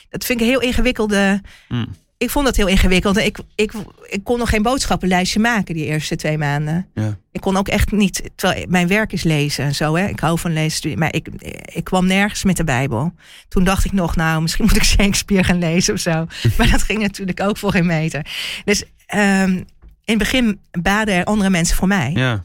dat 0.09 0.24
vind 0.24 0.41
ik 0.41 0.47
een 0.47 0.53
heel 0.53 0.61
ingewikkelde. 0.61 1.41
Mm. 1.68 1.95
Ik 2.18 2.30
vond 2.30 2.44
dat 2.44 2.56
heel 2.56 2.66
ingewikkeld. 2.66 3.16
Ik, 3.16 3.38
ik, 3.54 3.72
ik 4.06 4.24
kon 4.24 4.38
nog 4.38 4.48
geen 4.48 4.62
boodschappenlijstje 4.62 5.40
maken 5.40 5.74
die 5.74 5.84
eerste 5.84 6.16
twee 6.16 6.38
maanden. 6.38 6.88
ja. 6.94 7.18
Ik 7.32 7.40
kon 7.42 7.56
ook 7.56 7.68
echt 7.68 7.92
niet, 7.92 8.30
terwijl 8.34 8.66
mijn 8.68 8.88
werk 8.88 9.12
is 9.12 9.22
lezen 9.22 9.64
en 9.64 9.74
zo. 9.74 9.94
Hè. 9.96 10.06
Ik 10.06 10.20
hou 10.20 10.38
van 10.38 10.52
lezen, 10.52 10.98
maar 10.98 11.14
ik, 11.14 11.28
ik 11.74 11.84
kwam 11.84 12.06
nergens 12.06 12.44
met 12.44 12.56
de 12.56 12.64
Bijbel. 12.64 13.14
Toen 13.48 13.64
dacht 13.64 13.84
ik 13.84 13.92
nog, 13.92 14.16
nou, 14.16 14.42
misschien 14.42 14.64
moet 14.64 14.76
ik 14.76 14.84
Shakespeare 14.94 15.44
gaan 15.44 15.58
lezen 15.58 15.94
of 15.94 16.00
zo. 16.00 16.26
Maar 16.58 16.70
dat 16.70 16.82
ging 16.82 16.98
natuurlijk 17.00 17.40
ook 17.40 17.56
voor 17.56 17.70
geen 17.70 17.86
meter. 17.86 18.26
Dus 18.64 18.84
ehm, 19.06 19.50
in 19.50 19.64
het 20.04 20.18
begin 20.18 20.60
baden 20.82 21.14
er 21.14 21.24
andere 21.24 21.50
mensen 21.50 21.76
voor 21.76 21.88
mij. 21.88 22.10
ja. 22.14 22.44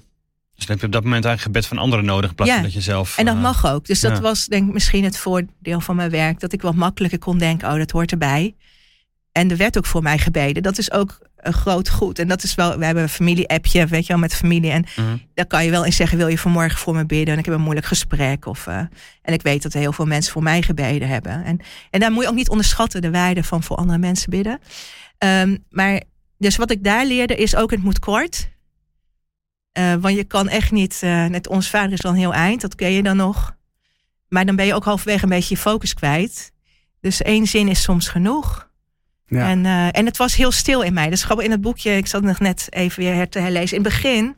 Dus 0.55 0.65
dan 0.69 0.79
heb 0.79 0.79
je 0.79 0.85
op 0.85 1.01
dat 1.01 1.03
moment 1.11 1.25
eigenlijk 1.25 1.55
gebed 1.57 1.65
van 1.77 1.83
anderen 1.85 2.05
nodig, 2.05 2.29
in 2.29 2.35
plaats 2.35 2.51
Ja. 2.51 2.57
van 2.57 2.65
dat 2.65 2.73
je 2.73 2.81
zelf... 2.81 3.17
En 3.17 3.25
dat 3.25 3.35
eh, 3.35 3.41
mag 3.41 3.65
ook. 3.65 3.85
Dus 3.85 3.99
dat 3.99 4.11
ja. 4.11 4.21
was 4.21 4.45
denk 4.45 4.67
ik 4.67 4.73
misschien 4.73 5.03
het 5.03 5.17
voordeel 5.17 5.79
van 5.79 5.95
mijn 5.95 6.09
werk. 6.09 6.39
Dat 6.39 6.53
ik 6.53 6.61
wat 6.61 6.75
makkelijker 6.75 7.19
kon 7.19 7.37
denken, 7.37 7.71
oh, 7.71 7.77
dat 7.77 7.91
hoort 7.91 8.11
erbij. 8.11 8.55
En 9.31 9.51
er 9.51 9.57
werd 9.57 9.77
ook 9.77 9.85
voor 9.85 10.03
mij 10.03 10.17
gebeden. 10.17 10.63
Dat 10.63 10.77
is 10.77 10.91
ook 10.91 11.19
een 11.37 11.53
groot 11.53 11.89
goed. 11.89 12.19
En 12.19 12.27
dat 12.27 12.43
is 12.43 12.55
wel, 12.55 12.77
we 12.77 12.85
hebben 12.85 13.03
een 13.03 13.09
familie-appje, 13.09 13.85
weet 13.85 14.01
je 14.05 14.07
wel, 14.07 14.21
met 14.21 14.35
familie. 14.35 14.71
En 14.71 14.85
mhm. 14.95 15.17
daar 15.33 15.45
kan 15.45 15.63
je 15.63 15.71
wel 15.71 15.85
in 15.85 15.93
zeggen, 15.93 16.17
wil 16.17 16.27
je 16.27 16.37
vanmorgen 16.37 16.77
voor 16.77 16.95
me 16.95 17.05
bidden? 17.05 17.33
En 17.33 17.39
ik 17.39 17.45
heb 17.45 17.53
een 17.53 17.61
moeilijk 17.61 17.85
gesprek. 17.85 18.45
Of, 18.45 18.67
eh, 18.67 18.77
en 19.21 19.33
ik 19.33 19.41
weet 19.41 19.63
dat 19.63 19.73
heel 19.73 19.93
veel 19.93 20.05
mensen 20.05 20.33
voor 20.33 20.43
mij 20.43 20.61
gebeden 20.61 21.07
hebben. 21.07 21.43
En, 21.43 21.59
en 21.89 21.99
daar 21.99 22.11
moet 22.11 22.23
je 22.23 22.29
ook 22.29 22.35
niet 22.35 22.49
onderschatten, 22.49 23.01
de 23.01 23.11
waarde 23.11 23.43
van 23.43 23.63
voor 23.63 23.75
andere 23.75 23.97
mensen 23.97 24.29
bidden. 24.29 24.59
Ehm, 25.17 25.57
maar 25.69 26.01
dus 26.37 26.55
wat 26.55 26.71
ik 26.71 26.83
daar 26.83 27.05
leerde 27.05 27.35
is 27.35 27.55
ook, 27.55 27.71
het 27.71 27.83
moet 27.83 27.99
kort. 27.99 28.49
Eh, 29.71 29.93
want 29.93 30.15
je 30.15 30.23
kan 30.23 30.49
echt 30.49 30.71
niet, 30.71 30.99
eh, 31.01 31.25
net 31.25 31.47
ons 31.47 31.69
vader 31.69 31.91
is 31.91 31.99
dan 31.99 32.15
heel 32.15 32.33
eind, 32.33 32.61
dat 32.61 32.75
ken 32.75 32.91
je 32.91 33.03
dan 33.03 33.17
nog. 33.17 33.55
Maar 34.27 34.45
dan 34.45 34.55
ben 34.55 34.65
je 34.65 34.73
ook 34.73 34.83
halverwege 34.83 35.23
een 35.23 35.29
beetje 35.29 35.55
je 35.55 35.61
focus 35.61 35.93
kwijt. 35.93 36.51
Dus 36.99 37.21
één 37.21 37.47
zin 37.47 37.67
is 37.67 37.81
soms 37.81 38.07
genoeg. 38.07 38.70
Ja. 39.31 39.49
En, 39.49 39.65
eh, 39.65 39.87
en 39.91 40.05
het 40.05 40.17
was 40.17 40.35
heel 40.35 40.51
stil 40.51 40.81
in 40.81 40.93
mij. 40.93 41.09
Dus 41.09 41.23
grappig 41.23 41.45
in 41.45 41.51
het 41.51 41.61
boekje, 41.61 41.97
ik 41.97 42.07
zat 42.07 42.21
nog 42.21 42.39
net 42.39 42.67
even 42.69 43.03
weer 43.03 43.13
her- 43.13 43.29
te 43.29 43.39
herlezen. 43.39 43.77
In 43.77 43.83
het 43.83 43.93
begin, 43.93 44.35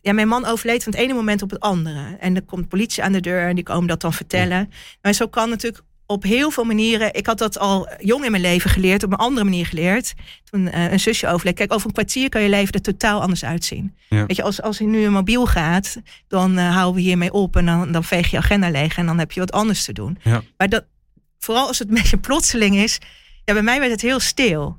ja, 0.00 0.12
mijn 0.12 0.28
man 0.28 0.44
overleed 0.46 0.82
van 0.82 0.92
het 0.92 1.00
ene 1.00 1.14
moment 1.14 1.42
op 1.42 1.50
het 1.50 1.60
andere. 1.60 2.16
En 2.20 2.34
er 2.36 2.42
komt 2.42 2.68
politie 2.68 3.02
aan 3.02 3.12
de 3.12 3.20
deur 3.20 3.48
en 3.48 3.54
die 3.54 3.64
komen 3.64 3.88
dat 3.88 4.00
dan 4.00 4.12
vertellen. 4.12 4.72
Maar 5.02 5.12
zo 5.12 5.26
kan 5.26 5.48
natuurlijk 5.48 5.84
op 6.06 6.22
heel 6.22 6.50
veel 6.50 6.64
manieren. 6.64 7.14
Ik 7.14 7.26
had 7.26 7.38
dat 7.38 7.58
al 7.58 7.88
jong 7.98 8.24
in 8.24 8.30
mijn 8.30 8.42
leven 8.42 8.70
geleerd, 8.70 9.02
op 9.02 9.12
een 9.12 9.18
andere 9.18 9.44
manier 9.44 9.66
geleerd. 9.66 10.14
Toen 10.50 10.68
eh, 10.70 10.92
een 10.92 11.00
zusje 11.00 11.28
overleed. 11.28 11.54
Kijk, 11.54 11.72
over 11.72 11.86
een 11.86 11.92
kwartier 11.92 12.28
kan 12.28 12.42
je 12.42 12.48
leven 12.48 12.72
er 12.74 12.80
totaal 12.80 13.20
anders 13.20 13.44
uitzien. 13.44 13.94
Ja. 14.08 14.26
Weet 14.26 14.36
je, 14.36 14.42
als, 14.42 14.62
als 14.62 14.78
je 14.78 14.84
nu 14.84 15.04
een 15.04 15.12
mobiel 15.12 15.46
gaat, 15.46 15.96
dan 16.28 16.58
eh, 16.58 16.74
houden 16.74 16.94
we 16.94 17.00
hiermee 17.00 17.32
op 17.32 17.56
en 17.56 17.66
dan, 17.66 17.92
dan 17.92 18.04
veeg 18.04 18.30
je 18.30 18.36
agenda 18.36 18.70
leeg 18.70 18.96
en 18.96 19.06
dan 19.06 19.18
heb 19.18 19.32
je 19.32 19.40
wat 19.40 19.52
anders 19.52 19.84
te 19.84 19.92
doen. 19.92 20.18
Ja. 20.22 20.42
Maar 20.56 20.68
dat, 20.68 20.84
vooral 21.38 21.66
als 21.66 21.78
het 21.78 21.88
een 21.88 21.94
beetje 21.94 22.16
plotseling 22.16 22.76
is, 22.76 22.98
ja, 23.44 23.52
bij 23.52 23.62
mij 23.62 23.78
werd 23.78 23.92
het 23.92 24.00
heel 24.00 24.20
stil. 24.20 24.78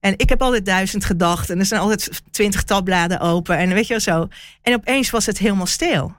En 0.00 0.14
ik 0.16 0.28
heb 0.28 0.42
altijd 0.42 0.66
duizend 0.66 1.04
gedachten. 1.04 1.54
En 1.54 1.60
er 1.60 1.66
zijn 1.66 1.80
altijd 1.80 2.22
twintig 2.30 2.62
tabbladen 2.62 3.20
open. 3.20 3.58
En 3.58 3.68
weet 3.68 3.86
je 3.86 3.92
wel 3.92 4.00
zo. 4.00 4.28
En 4.62 4.74
opeens 4.74 5.10
was 5.10 5.26
het 5.26 5.38
helemaal 5.38 5.66
stil. 5.66 6.16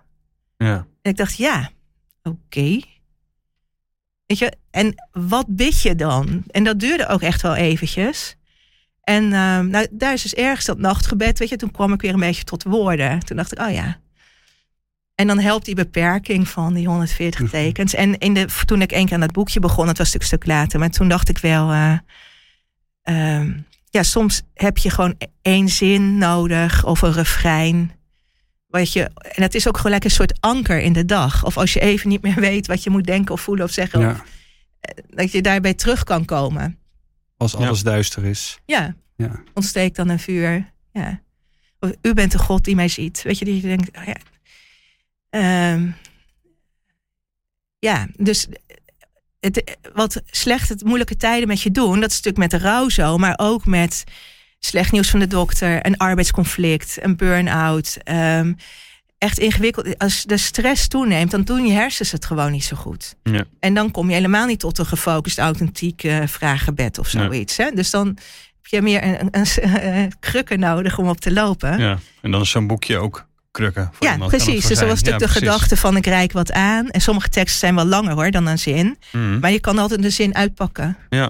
ja. 0.57 0.85
En 1.01 1.11
ik 1.11 1.17
dacht, 1.17 1.37
ja, 1.37 1.69
oké. 2.23 2.79
Weet 4.25 4.39
je, 4.39 4.53
en 4.71 5.09
wat 5.11 5.45
bid 5.49 5.81
je 5.81 5.95
dan? 5.95 6.43
En 6.47 6.63
dat 6.63 6.79
duurde 6.79 7.07
ook 7.07 7.21
echt 7.21 7.41
wel 7.41 7.55
eventjes. 7.55 8.35
En 9.03 9.33
ehm, 9.33 9.67
nou, 9.67 9.87
daar 9.91 10.13
is 10.13 10.21
dus 10.21 10.33
ergens 10.33 10.65
dat 10.65 10.77
nachtgebed, 10.77 11.39
weet 11.39 11.49
je. 11.49 11.55
Toen 11.55 11.71
kwam 11.71 11.93
ik 11.93 12.01
weer 12.01 12.13
een 12.13 12.19
beetje 12.19 12.43
tot 12.43 12.63
woorden. 12.63 13.19
Toen 13.19 13.37
dacht 13.37 13.51
ik, 13.51 13.59
oh 13.59 13.71
ja. 13.71 13.99
En 15.17 15.27
dan 15.27 15.39
helpt 15.39 15.65
die 15.65 15.75
beperking 15.75 16.47
van 16.47 16.73
die 16.73 16.87
140 16.87 17.49
tekens. 17.49 17.93
En 17.93 18.17
in 18.17 18.33
de, 18.33 18.45
toen 18.65 18.81
ik 18.81 18.91
één 18.91 19.05
keer 19.05 19.13
aan 19.13 19.19
dat 19.19 19.31
boekje 19.31 19.59
begon, 19.59 19.87
het 19.87 19.97
was 19.97 20.05
natuurlijk 20.13 20.31
een 20.31 20.37
stuk 20.39 20.45
later. 20.57 20.79
Maar 20.79 20.89
toen 20.89 21.07
dacht 21.07 21.29
ik 21.29 21.37
wel, 21.37 21.71
eh, 21.71 21.97
ehm, 23.01 23.51
ja, 23.89 24.03
soms 24.03 24.41
heb 24.53 24.77
je 24.77 24.89
gewoon 24.89 25.15
één 25.41 25.69
zin 25.69 26.17
nodig 26.17 26.85
of 26.85 27.01
een 27.01 27.11
refrein. 27.13 27.91
Wat 28.67 28.93
je, 28.93 29.03
en 29.35 29.41
het 29.43 29.55
is 29.55 29.67
ook 29.67 29.77
gelijk 29.77 30.03
een 30.03 30.11
soort 30.11 30.37
anker 30.41 30.79
in 30.79 30.93
de 30.93 31.05
dag. 31.05 31.45
Of 31.45 31.57
als 31.57 31.73
je 31.73 31.79
even 31.79 32.09
niet 32.09 32.21
meer 32.21 32.39
weet 32.49 32.67
wat 32.67 32.83
je 32.83 32.89
moet 32.89 33.05
denken 33.05 33.33
of 33.33 33.41
voelen 33.41 33.65
of 33.65 33.71
zeggen. 33.71 33.99
Ja. 33.99 34.11
of, 34.11 34.23
eh, 34.79 35.03
dat 35.09 35.31
je 35.31 35.41
daarbij 35.41 35.73
terug 35.73 36.03
kan 36.03 36.25
komen. 36.25 36.77
als 37.37 37.51
Ja. 37.51 37.57
alles 37.57 37.83
duister 37.83 38.25
is. 38.25 38.59
Ja, 38.65 38.95
Ja. 39.15 39.31
ontsteekt 39.53 39.95
dan 39.95 40.09
een 40.09 40.19
vuur. 40.19 40.71
Ja. 40.91 41.21
Of, 41.79 41.91
U 42.01 42.13
bent 42.13 42.31
de 42.31 42.37
God 42.37 42.63
die 42.63 42.75
mij 42.75 42.87
ziet. 42.87 43.21
Weet 43.21 43.39
je, 43.39 43.45
die 43.45 43.55
je 43.55 43.61
denkt, 43.61 43.97
oh 43.97 44.03
ja. 44.05 44.15
Ehm, 45.41 45.87
ja, 47.79 48.07
dus 48.15 48.47
het, 49.39 49.77
wat 49.93 50.21
slecht 50.25 50.69
het 50.69 50.83
moeilijke 50.83 51.17
tijden 51.17 51.47
met 51.47 51.61
je 51.61 51.71
doen, 51.71 51.99
dat 51.99 52.09
is 52.11 52.21
natuurlijk 52.21 52.51
met 52.51 52.61
de 52.61 52.67
rouw 52.67 52.89
zo, 52.89 53.17
maar 53.17 53.33
ook 53.37 53.65
met 53.65 54.03
slecht 54.59 54.91
nieuws 54.91 55.09
van 55.09 55.19
de 55.19 55.27
dokter, 55.27 55.85
een 55.85 55.97
arbeidsconflict, 55.97 56.97
een 57.03 57.15
burn-out. 57.15 57.97
ehm, 58.03 58.53
echt 59.17 59.39
ingewikkeld. 59.39 59.97
Als 59.97 60.23
de 60.23 60.37
stress 60.37 60.87
toeneemt, 60.87 61.31
dan 61.31 61.43
doen 61.43 61.65
je 61.67 61.73
hersens 61.73 62.11
het 62.11 62.25
gewoon 62.25 62.51
niet 62.51 62.63
zo 62.63 62.75
goed. 62.75 63.15
Ja. 63.23 63.43
En 63.59 63.73
dan 63.73 63.91
kom 63.91 64.07
je 64.09 64.13
helemaal 64.15 64.45
niet 64.45 64.59
tot 64.59 64.77
een 64.77 64.85
gefocust, 64.85 65.37
authentiek 65.37 66.07
vragenbed 66.25 66.97
of 66.97 67.11
Ja. 67.11 67.23
zoiets. 67.23 67.57
Hè? 67.57 67.71
Dus 67.71 67.89
dan 67.89 68.07
heb 68.07 68.65
je 68.65 68.81
meer 68.81 69.03
een, 69.03 69.19
een, 69.31 69.47
een, 69.61 69.77
eh, 69.79 70.03
krukken 70.19 70.59
nodig 70.59 70.97
om 70.97 71.07
op 71.07 71.19
te 71.19 71.33
lopen. 71.33 71.79
Ja. 71.79 71.97
En 72.21 72.31
dan 72.31 72.41
is 72.41 72.49
zo'n 72.49 72.67
boekje 72.67 72.97
ook 72.97 73.25
krukken. 73.57 73.89
Voor 73.93 74.07
Ja, 74.07 74.13
iemand 74.13 74.29
precies. 74.31 74.65
Dus 74.67 74.77
dat 74.79 74.87
was 74.87 74.99
natuurlijk 75.01 75.05
Ja, 75.05 75.17
de 75.17 75.17
precies. 75.31 75.39
gedachte 75.49 75.77
van 75.77 75.95
ik 75.97 76.05
reik 76.05 76.31
wat 76.31 76.51
aan. 76.51 76.89
En 76.89 77.01
sommige 77.01 77.29
teksten 77.29 77.59
zijn 77.59 77.75
wel 77.75 77.85
langer 77.85 78.13
hoor 78.13 78.31
dan 78.31 78.45
een 78.47 78.59
zin. 78.59 78.97
Mhm. 79.11 79.39
Maar 79.39 79.51
je 79.51 79.59
kan 79.59 79.77
altijd 79.77 80.01
de 80.01 80.09
zin 80.09 80.35
uitpakken. 80.35 80.97
Ja. 81.09 81.29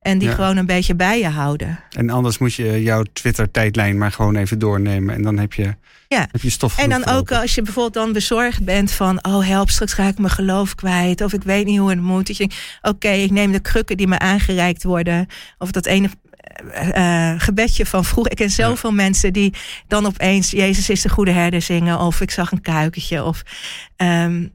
En 0.00 0.18
die 0.18 0.28
Ja. 0.28 0.34
gewoon 0.34 0.56
een 0.56 0.66
beetje 0.66 0.94
bij 0.94 1.18
je 1.18 1.28
houden. 1.28 1.80
En 1.90 2.10
anders 2.10 2.38
moet 2.38 2.54
je 2.54 2.82
jouw 2.82 3.02
Twitter-tijdlijn 3.12 3.98
maar 3.98 4.12
gewoon 4.12 4.36
even 4.36 4.58
doornemen. 4.58 5.14
En 5.14 5.22
dan 5.22 5.38
heb 5.38 5.52
je, 5.52 5.74
Ja. 6.08 6.28
heb 6.32 6.40
je 6.42 6.50
stof 6.50 6.78
En 6.78 6.90
dan 6.90 7.06
ook 7.06 7.32
als 7.32 7.54
je 7.54 7.62
bijvoorbeeld 7.62 7.94
dan 8.04 8.12
bezorgd 8.12 8.64
bent 8.64 8.92
van... 8.92 9.24
oh 9.24 9.46
help, 9.46 9.70
straks 9.70 9.92
ga 9.92 10.06
ik 10.08 10.18
mijn 10.18 10.32
geloof 10.32 10.74
kwijt. 10.74 11.20
Of 11.20 11.32
ik 11.32 11.42
weet 11.42 11.66
niet 11.66 11.78
hoe 11.78 11.90
het 11.90 12.00
moet. 12.00 12.26
Dat 12.26 12.36
je 12.36 12.46
denkt, 12.46 12.78
oké, 12.82 13.08
ik 13.08 13.30
neem 13.30 13.52
de 13.52 13.60
krukken 13.60 13.96
die 13.96 14.06
me 14.08 14.18
aangereikt 14.18 14.82
worden. 14.82 15.26
Of 15.58 15.70
dat 15.70 15.86
ene 15.86 16.08
eh, 16.72 17.32
eh, 17.32 17.40
gebedje 17.40 17.86
van 17.86 18.04
vroeger. 18.04 18.32
Ik 18.32 18.38
ken 18.38 18.50
zoveel 18.50 18.92
mensen 18.92 19.32
die 19.32 19.54
dan 19.86 20.06
opeens... 20.06 20.50
Jezus 20.50 20.90
is 20.90 21.02
de 21.02 21.08
goede 21.08 21.30
herder 21.30 21.62
zingen. 21.62 21.98
Of 21.98 22.20
ik 22.20 22.30
zag 22.30 22.52
een 22.52 22.60
kuikentje. 22.60 23.24
Of 23.24 23.42
ehm, 23.96 24.46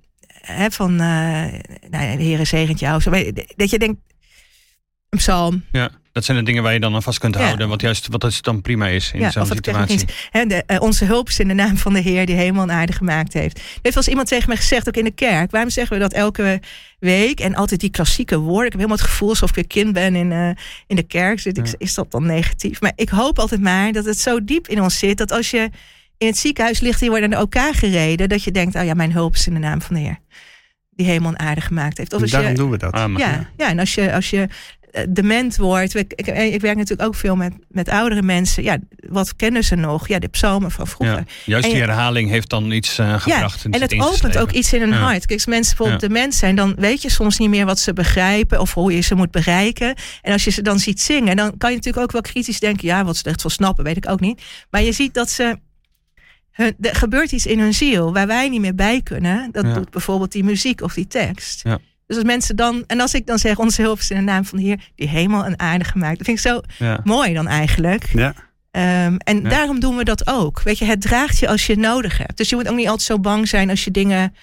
hè, 0.41 0.71
van... 0.71 0.91
eh 0.99 1.45
nou, 1.89 2.17
de 2.17 2.23
Heer 2.23 2.45
zegent 2.45 2.79
jou. 2.79 3.01
Zo, 3.01 3.11
dat 3.55 3.69
je 3.69 3.79
denkt... 3.79 3.99
Een 5.14 5.20
psalm. 5.20 5.64
Ja, 5.72 5.89
dat 6.11 6.24
zijn 6.26 6.38
de 6.38 6.43
dingen 6.43 6.64
waar 6.64 6.74
je 6.74 6.80
dan 6.80 6.95
aan 6.95 7.03
vast 7.03 7.20
kunt 7.20 7.36
Ja. 7.36 7.41
houden. 7.43 7.68
Wat 7.70 7.82
juist 7.82 8.07
wat 8.07 8.22
het 8.22 8.43
dan 8.43 8.61
prima 8.61 8.88
is 8.88 9.11
in 9.11 9.20
zo'n 9.20 9.28
ik 9.28 9.32
zeg, 9.32 9.45
situatie. 9.47 9.97
niet, 9.97 10.28
hè, 10.32 10.45
de, 10.45 10.64
eh, 10.66 10.82
onze 10.82 11.05
hulp 11.05 11.28
is 11.30 11.39
in 11.39 11.47
de 11.47 11.53
naam 11.53 11.78
van 11.78 11.93
de 11.93 11.99
Heer 11.99 12.26
die 12.26 12.36
hemel 12.36 12.61
en 12.61 12.72
aarde 12.72 12.93
gemaakt 12.93 13.34
heeft. 13.34 13.57
Er 13.57 13.64
heeft 13.64 13.84
wel 13.84 13.93
eens 13.95 14.07
iemand 14.07 14.28
tegen 14.28 14.47
mij 14.47 14.57
gezegd, 14.57 14.88
ook 14.88 14.95
in 14.97 15.03
de 15.03 15.11
kerk. 15.11 15.51
Waarom 15.51 15.70
zeggen 15.70 15.93
we 15.95 16.01
dat 16.01 16.14
elke 16.14 16.59
week? 16.99 17.39
En 17.39 17.55
altijd 17.55 17.80
die 17.80 17.89
klassieke 17.89 18.38
woorden. 18.38 18.66
Ik 18.66 18.72
heb 18.72 18.82
helemaal 18.82 18.97
het 18.97 19.07
gevoel 19.07 19.30
alsof 19.30 19.49
ik 19.49 19.57
een 19.57 19.68
kind 19.68 19.93
ben 19.93 20.16
in, 20.16 20.32
eh, 20.32 20.49
in 20.88 20.95
de 20.95 21.03
kerk. 21.03 21.43
Dus 21.43 21.45
ik, 21.45 21.66
Ja. 21.66 21.74
is 21.78 21.93
dat 21.93 22.11
dan 22.11 22.26
negatief? 22.26 22.82
Maar 22.82 22.93
ik 22.95 23.09
hoop 23.09 23.39
altijd 23.39 23.61
maar 23.61 23.91
dat 23.91 24.05
het 24.05 24.20
zo 24.20 24.43
diep 24.43 24.68
in 24.68 24.82
ons 24.82 24.99
zit. 24.99 25.18
Dat 25.18 25.32
als 25.32 25.51
je 25.51 25.70
in 26.18 26.28
het 26.28 26.38
ziekenhuis 26.38 26.80
ligt 26.80 26.99
en 26.99 27.05
je 27.05 27.09
wordt 27.11 27.24
aan 27.26 27.30
de 27.30 27.41
OK 27.41 27.76
gereden. 27.76 28.30
Dat 28.30 28.43
je 28.43 28.51
denkt, 28.51 28.76
oh 28.76 28.84
ja, 28.84 28.93
mijn 28.93 29.11
hulp 29.11 29.34
is 29.34 29.47
in 29.47 29.53
de 29.53 29.59
naam 29.59 29.82
van 29.82 29.95
de 29.95 30.01
Heer. 30.01 30.18
Die 30.95 31.05
hemel 31.07 31.30
en 31.30 31.39
aarde 31.39 31.61
gemaakt 31.61 31.97
heeft. 31.97 32.14
Of 32.14 32.22
als 32.22 32.32
Daarom 32.32 32.49
je, 32.49 32.55
doen 32.55 32.70
we 32.70 32.78
dat. 32.78 32.93
Ah, 32.93 33.18
ja, 33.18 33.49
ja, 33.57 33.70
en 33.70 33.80
als 33.80 33.93
je, 33.95 34.14
als 34.14 34.30
je 34.30 34.47
dement 35.09 35.55
wordt. 35.57 35.95
Ik, 35.95 36.13
ik, 36.15 36.27
ik 36.27 36.61
werk 36.61 36.75
natuurlijk 36.77 37.07
ook 37.07 37.15
veel 37.15 37.35
met, 37.35 37.53
met 37.69 37.89
oudere 37.89 38.21
mensen. 38.21 38.63
Ja, 38.63 38.77
wat 39.09 39.35
kennen 39.35 39.63
ze 39.63 39.75
nog? 39.75 40.07
Ja, 40.07 40.19
de 40.19 40.27
psalmen 40.27 40.71
van 40.71 40.87
vroeger. 40.87 41.17
Ja. 41.17 41.23
Juist 41.45 41.65
die 41.69 41.75
herhaling 41.79 42.29
heeft 42.29 42.49
dan 42.49 42.71
iets 42.71 42.97
eh, 42.99 43.07
Ja, 43.07 43.17
gebracht. 43.19 43.65
en 43.65 43.81
het 43.81 43.99
opent 44.01 44.37
ook 44.37 44.51
iets 44.51 44.73
in 44.73 44.79
hun 44.81 44.89
Ja. 44.89 44.95
hart. 44.97 45.25
Kijk, 45.25 45.31
als 45.31 45.45
mensen 45.45 45.75
bijvoorbeeld 45.77 46.01
Ja. 46.01 46.07
dement 46.07 46.35
zijn, 46.35 46.55
dan 46.55 46.73
weet 46.77 47.01
je 47.01 47.09
soms 47.09 47.37
niet 47.37 47.49
meer 47.49 47.65
wat 47.65 47.79
ze 47.79 47.93
begrijpen 47.93 48.59
of 48.59 48.73
hoe 48.73 48.93
je 48.93 49.01
ze 49.01 49.15
moet 49.15 49.31
bereiken. 49.31 49.95
En 50.21 50.31
als 50.33 50.43
je 50.43 50.51
ze 50.51 50.61
dan 50.61 50.79
ziet 50.79 51.01
zingen, 51.01 51.35
dan 51.35 51.57
kan 51.57 51.69
je 51.69 51.75
natuurlijk 51.75 52.03
ook 52.03 52.11
wel 52.11 52.21
kritisch 52.21 52.59
denken: 52.59 52.87
ja, 52.87 53.03
wat 53.03 53.17
ze 53.17 53.23
echt 53.23 53.41
van 53.41 53.51
snappen, 53.51 53.83
weet 53.83 53.97
ik 53.97 54.09
ook 54.09 54.19
niet. 54.19 54.41
Maar 54.69 54.81
je 54.83 54.91
ziet 54.91 55.13
dat 55.13 55.29
ze. 55.29 55.57
Hun, 56.51 56.75
er 56.79 56.95
gebeurt 56.95 57.31
iets 57.31 57.45
in 57.45 57.59
hun 57.59 57.73
ziel 57.73 58.13
waar 58.13 58.27
wij 58.27 58.49
niet 58.49 58.61
meer 58.61 58.75
bij 58.75 59.01
kunnen. 59.01 59.49
Dat 59.51 59.65
Ja. 59.65 59.73
doet 59.73 59.89
bijvoorbeeld 59.89 60.31
die 60.31 60.43
muziek 60.43 60.81
of 60.81 60.93
die 60.93 61.07
tekst. 61.07 61.61
Ja. 61.63 61.79
Dus 62.14 62.24
als 62.24 62.32
mensen 62.34 62.55
dan, 62.55 62.84
en 62.88 62.99
als 62.99 63.14
ik 63.14 63.26
dan 63.28 63.38
zeg: 63.39 63.57
onze 63.57 63.82
hulp 63.82 63.99
is 63.99 64.09
in 64.09 64.18
de 64.18 64.24
naam 64.24 64.45
van 64.45 64.57
de 64.57 64.64
Heer, 64.64 64.80
die 64.95 65.07
hemel 65.09 65.45
en 65.45 65.59
aarde 65.59 65.84
gemaakt. 65.84 66.18
Dat 66.18 66.26
vind 66.26 66.38
ik 66.38 66.43
zo 66.43 66.61
Ja. 66.78 66.99
mooi 67.03 67.34
dan 67.34 67.47
eigenlijk. 67.47 68.09
Ja. 68.14 68.34
Ehm, 68.72 69.16
en 69.18 69.41
Ja. 69.41 69.49
daarom 69.49 69.80
doen 69.80 69.95
we 69.95 70.03
dat 70.03 70.28
ook. 70.28 70.61
Weet 70.61 70.78
je, 70.78 70.86
het 70.86 71.01
draagt 71.01 71.39
je 71.39 71.47
als 71.47 71.66
je 71.66 71.74
het 71.74 71.82
nodig 71.82 72.18
hebt. 72.18 72.38
Dus 72.38 72.49
je 72.49 72.55
moet 72.55 72.70
ook 72.70 72.76
niet 72.76 72.88
altijd 72.88 73.07
zo 73.07 73.20
bang 73.20 73.47
zijn 73.47 73.70
als 73.70 73.84
je 73.84 73.91
dingen. 73.91 74.36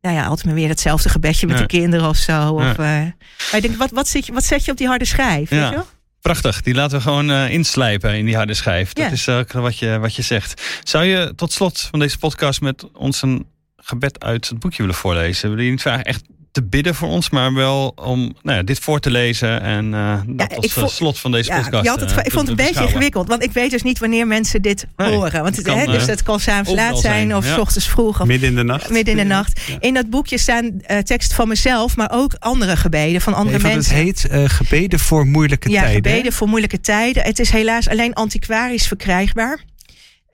Nou 0.00 0.16
ja, 0.16 0.24
altijd 0.26 0.46
maar 0.46 0.54
weer 0.54 0.68
hetzelfde 0.68 1.08
gebedje 1.08 1.46
met 1.46 1.58
de 1.58 1.66
kinderen 1.66 2.08
of 2.08 2.16
zo. 2.16 2.48
Of, 2.52 2.62
eh, 2.70 2.76
maar 2.76 3.12
ik 3.52 3.62
denk, 3.62 3.76
wat, 3.76 3.90
wat, 3.90 4.08
zit 4.08 4.26
je, 4.26 4.32
wat 4.32 4.44
zet 4.44 4.64
je 4.64 4.70
op 4.70 4.76
die 4.76 4.86
harde 4.86 5.04
schijf? 5.04 5.50
Ja. 5.50 5.70
Weet 5.70 5.78
je? 5.78 5.84
Prachtig, 6.20 6.62
die 6.62 6.74
laten 6.74 6.96
we 6.96 7.02
gewoon 7.02 7.30
eh, 7.30 7.50
inslijpen 7.50 8.14
in 8.18 8.24
die 8.24 8.36
harde 8.36 8.54
schijf. 8.54 8.92
Dat 8.92 9.12
is 9.12 9.28
ook 9.28 9.52
wat 9.52 9.78
je, 9.78 9.98
wat 9.98 10.14
je 10.16 10.22
zegt. 10.22 10.62
Zou 10.82 11.04
je 11.04 11.32
tot 11.36 11.52
slot 11.52 11.80
van 11.80 11.98
deze 11.98 12.18
podcast 12.18 12.60
met 12.60 12.92
ons 12.92 13.22
een 13.22 13.46
gebed 13.76 14.24
uit 14.24 14.48
het 14.48 14.58
boekje 14.58 14.82
willen 14.82 14.96
voorlezen? 14.96 15.54
Wil 15.54 15.64
je 15.64 15.70
niet 15.70 15.82
vragen 15.82 16.04
echt 16.04 16.22
te 16.52 16.62
bidden 16.62 16.94
voor 16.94 17.08
ons, 17.08 17.30
maar 17.30 17.54
wel 17.54 17.92
om 17.96 18.34
nou 18.42 18.56
ja, 18.56 18.62
dit 18.62 18.78
voor 18.78 19.00
te 19.00 19.10
lezen 19.10 19.60
en 19.62 19.94
eh 19.94 20.20
dat 20.26 20.56
als 20.56 20.72
vo- 20.72 20.86
slot 20.86 21.18
van 21.18 21.30
deze 21.32 21.50
Ja, 21.50 21.60
podcast. 21.62 21.84
je 21.84 21.90
had 21.90 22.00
het, 22.00 22.10
eh, 22.12 22.18
ik 22.24 22.32
vond 22.32 22.48
het 22.48 22.58
een 22.58 22.64
beetje 22.66 22.82
ingewikkeld. 22.82 23.28
Want 23.28 23.42
ik 23.42 23.52
weet 23.52 23.70
dus 23.70 23.82
niet 23.82 23.98
wanneer 23.98 24.26
mensen 24.26 24.62
dit 24.62 24.86
Nee, 24.96 25.08
horen. 25.14 25.42
Want 25.42 25.56
het 25.56 25.56
het, 25.56 25.66
kan, 25.66 25.78
hè, 25.78 25.86
dus 25.86 26.02
eh, 26.02 26.08
het 26.08 26.22
kan 26.22 26.40
s'avonds 26.40 26.80
laat 26.80 26.98
zijn, 26.98 27.14
zijn, 27.14 27.36
of 27.36 27.46
ja. 27.46 27.54
s 27.54 27.58
ochtends 27.58 27.88
vroeg. 27.88 28.20
Of 28.20 28.26
Midden 28.26 28.48
in 28.48 28.54
de 28.56 28.62
nacht. 28.64 28.90
midden 28.90 29.12
in 29.18 29.20
de 29.28 29.34
nacht. 29.34 29.60
Ja. 29.66 29.76
In 29.80 29.94
dat 29.94 30.10
boekje 30.10 30.38
staan 30.38 30.80
eh 30.80 30.98
teksten 30.98 31.36
van 31.36 31.48
mezelf, 31.48 31.96
maar 31.96 32.10
ook 32.12 32.34
andere 32.38 32.76
gebeden 32.76 33.20
van 33.20 33.34
andere 33.34 33.58
Nee, 33.62 33.72
mensen. 33.74 33.94
het 33.96 34.04
heet 34.04 34.26
eh, 34.28 34.44
Gebeden 34.48 34.98
voor 34.98 35.26
moeilijke 35.26 35.70
ja, 35.70 35.80
tijden. 35.82 36.02
hè? 36.02 36.08
gebeden 36.10 36.32
voor 36.32 36.48
moeilijke 36.48 36.80
tijden. 36.80 37.22
Het 37.24 37.38
is 37.38 37.50
helaas 37.50 37.88
alleen 37.88 38.14
antiquarisch 38.14 38.86
verkrijgbaar. 38.86 39.60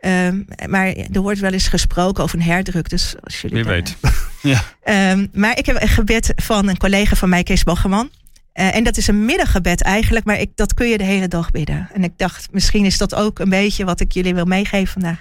Ehm, 0.00 0.40
maar 0.66 0.86
er 0.86 1.20
wordt 1.20 1.40
wel 1.40 1.52
eens 1.52 1.68
gesproken 1.68 2.22
over 2.22 2.38
een 2.38 2.44
herdruk. 2.44 2.88
Dus 2.88 3.14
als 3.20 3.40
jullie 3.40 3.56
Wie 3.64 3.72
weet. 3.72 3.96
Ja. 4.42 4.62
Ehm, 4.82 5.26
maar 5.32 5.58
ik 5.58 5.66
heb 5.66 5.82
een 5.82 5.88
gebed 5.88 6.32
van 6.36 6.68
een 6.68 6.76
collega 6.76 7.16
van 7.16 7.28
mij, 7.28 7.42
Kees 7.42 7.62
Baggerman. 7.62 8.10
Eh, 8.52 8.74
en 8.74 8.84
dat 8.84 8.96
is 8.96 9.06
een 9.06 9.24
middaggebed 9.24 9.82
eigenlijk, 9.82 10.24
maar 10.24 10.40
ik, 10.40 10.50
dat 10.54 10.74
kun 10.74 10.88
je 10.88 10.98
de 10.98 11.04
hele 11.04 11.28
dag 11.28 11.50
bidden. 11.50 11.88
En 11.94 12.04
ik 12.04 12.12
dacht, 12.16 12.48
misschien 12.50 12.84
is 12.84 12.98
dat 12.98 13.14
ook 13.14 13.38
een 13.38 13.48
beetje 13.48 13.84
wat 13.84 14.00
ik 14.00 14.12
jullie 14.12 14.34
wil 14.34 14.44
meegeven 14.44 14.92
vandaag. 14.92 15.20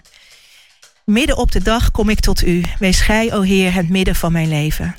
Midden 1.05 1.37
op 1.37 1.51
de 1.51 1.61
dag 1.61 1.91
kom 1.91 2.09
ik 2.09 2.19
tot 2.19 2.45
u. 2.45 2.63
Wees 2.79 3.01
gij, 3.01 3.33
o 3.33 3.41
Heer, 3.41 3.73
het 3.73 3.89
midden 3.89 4.15
van 4.15 4.31
mijn 4.31 4.47
leven. 4.47 4.95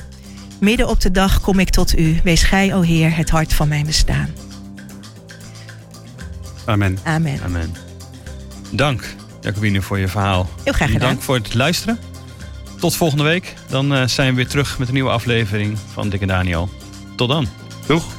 Midden 0.60 0.88
op 0.88 1.00
de 1.00 1.10
dag 1.10 1.40
kom 1.40 1.58
ik 1.58 1.70
tot 1.70 1.98
u. 1.98 2.20
Wees 2.22 2.42
gij, 2.42 2.74
o 2.74 2.80
Heer, 2.80 3.16
het 3.16 3.30
hart 3.30 3.52
van 3.52 3.68
mijn 3.68 3.86
bestaan. 3.86 4.28
Amen. 6.64 6.98
Amen. 7.02 7.40
Amen. 7.42 7.74
Dank, 8.70 9.14
Jacobine, 9.40 9.82
voor 9.82 9.98
je 9.98 10.08
verhaal. 10.08 10.48
Heel 10.64 10.72
graag 10.72 10.88
En 10.88 10.94
gedaan. 10.94 11.08
Dank 11.08 11.22
voor 11.22 11.34
het 11.34 11.54
luisteren. 11.54 11.98
Tot 12.78 12.96
volgende 12.96 13.24
week. 13.24 13.54
Dan 13.68 13.94
eh, 13.94 14.06
zijn 14.06 14.30
we 14.30 14.36
weer 14.36 14.48
terug 14.48 14.78
met 14.78 14.88
een 14.88 14.94
nieuwe 14.94 15.10
aflevering 15.10 15.78
van 15.92 16.08
Dikke 16.08 16.26
Daniel. 16.26 16.68
Tot 17.16 17.28
dan. 17.28 17.46
Doeg. 17.86 18.17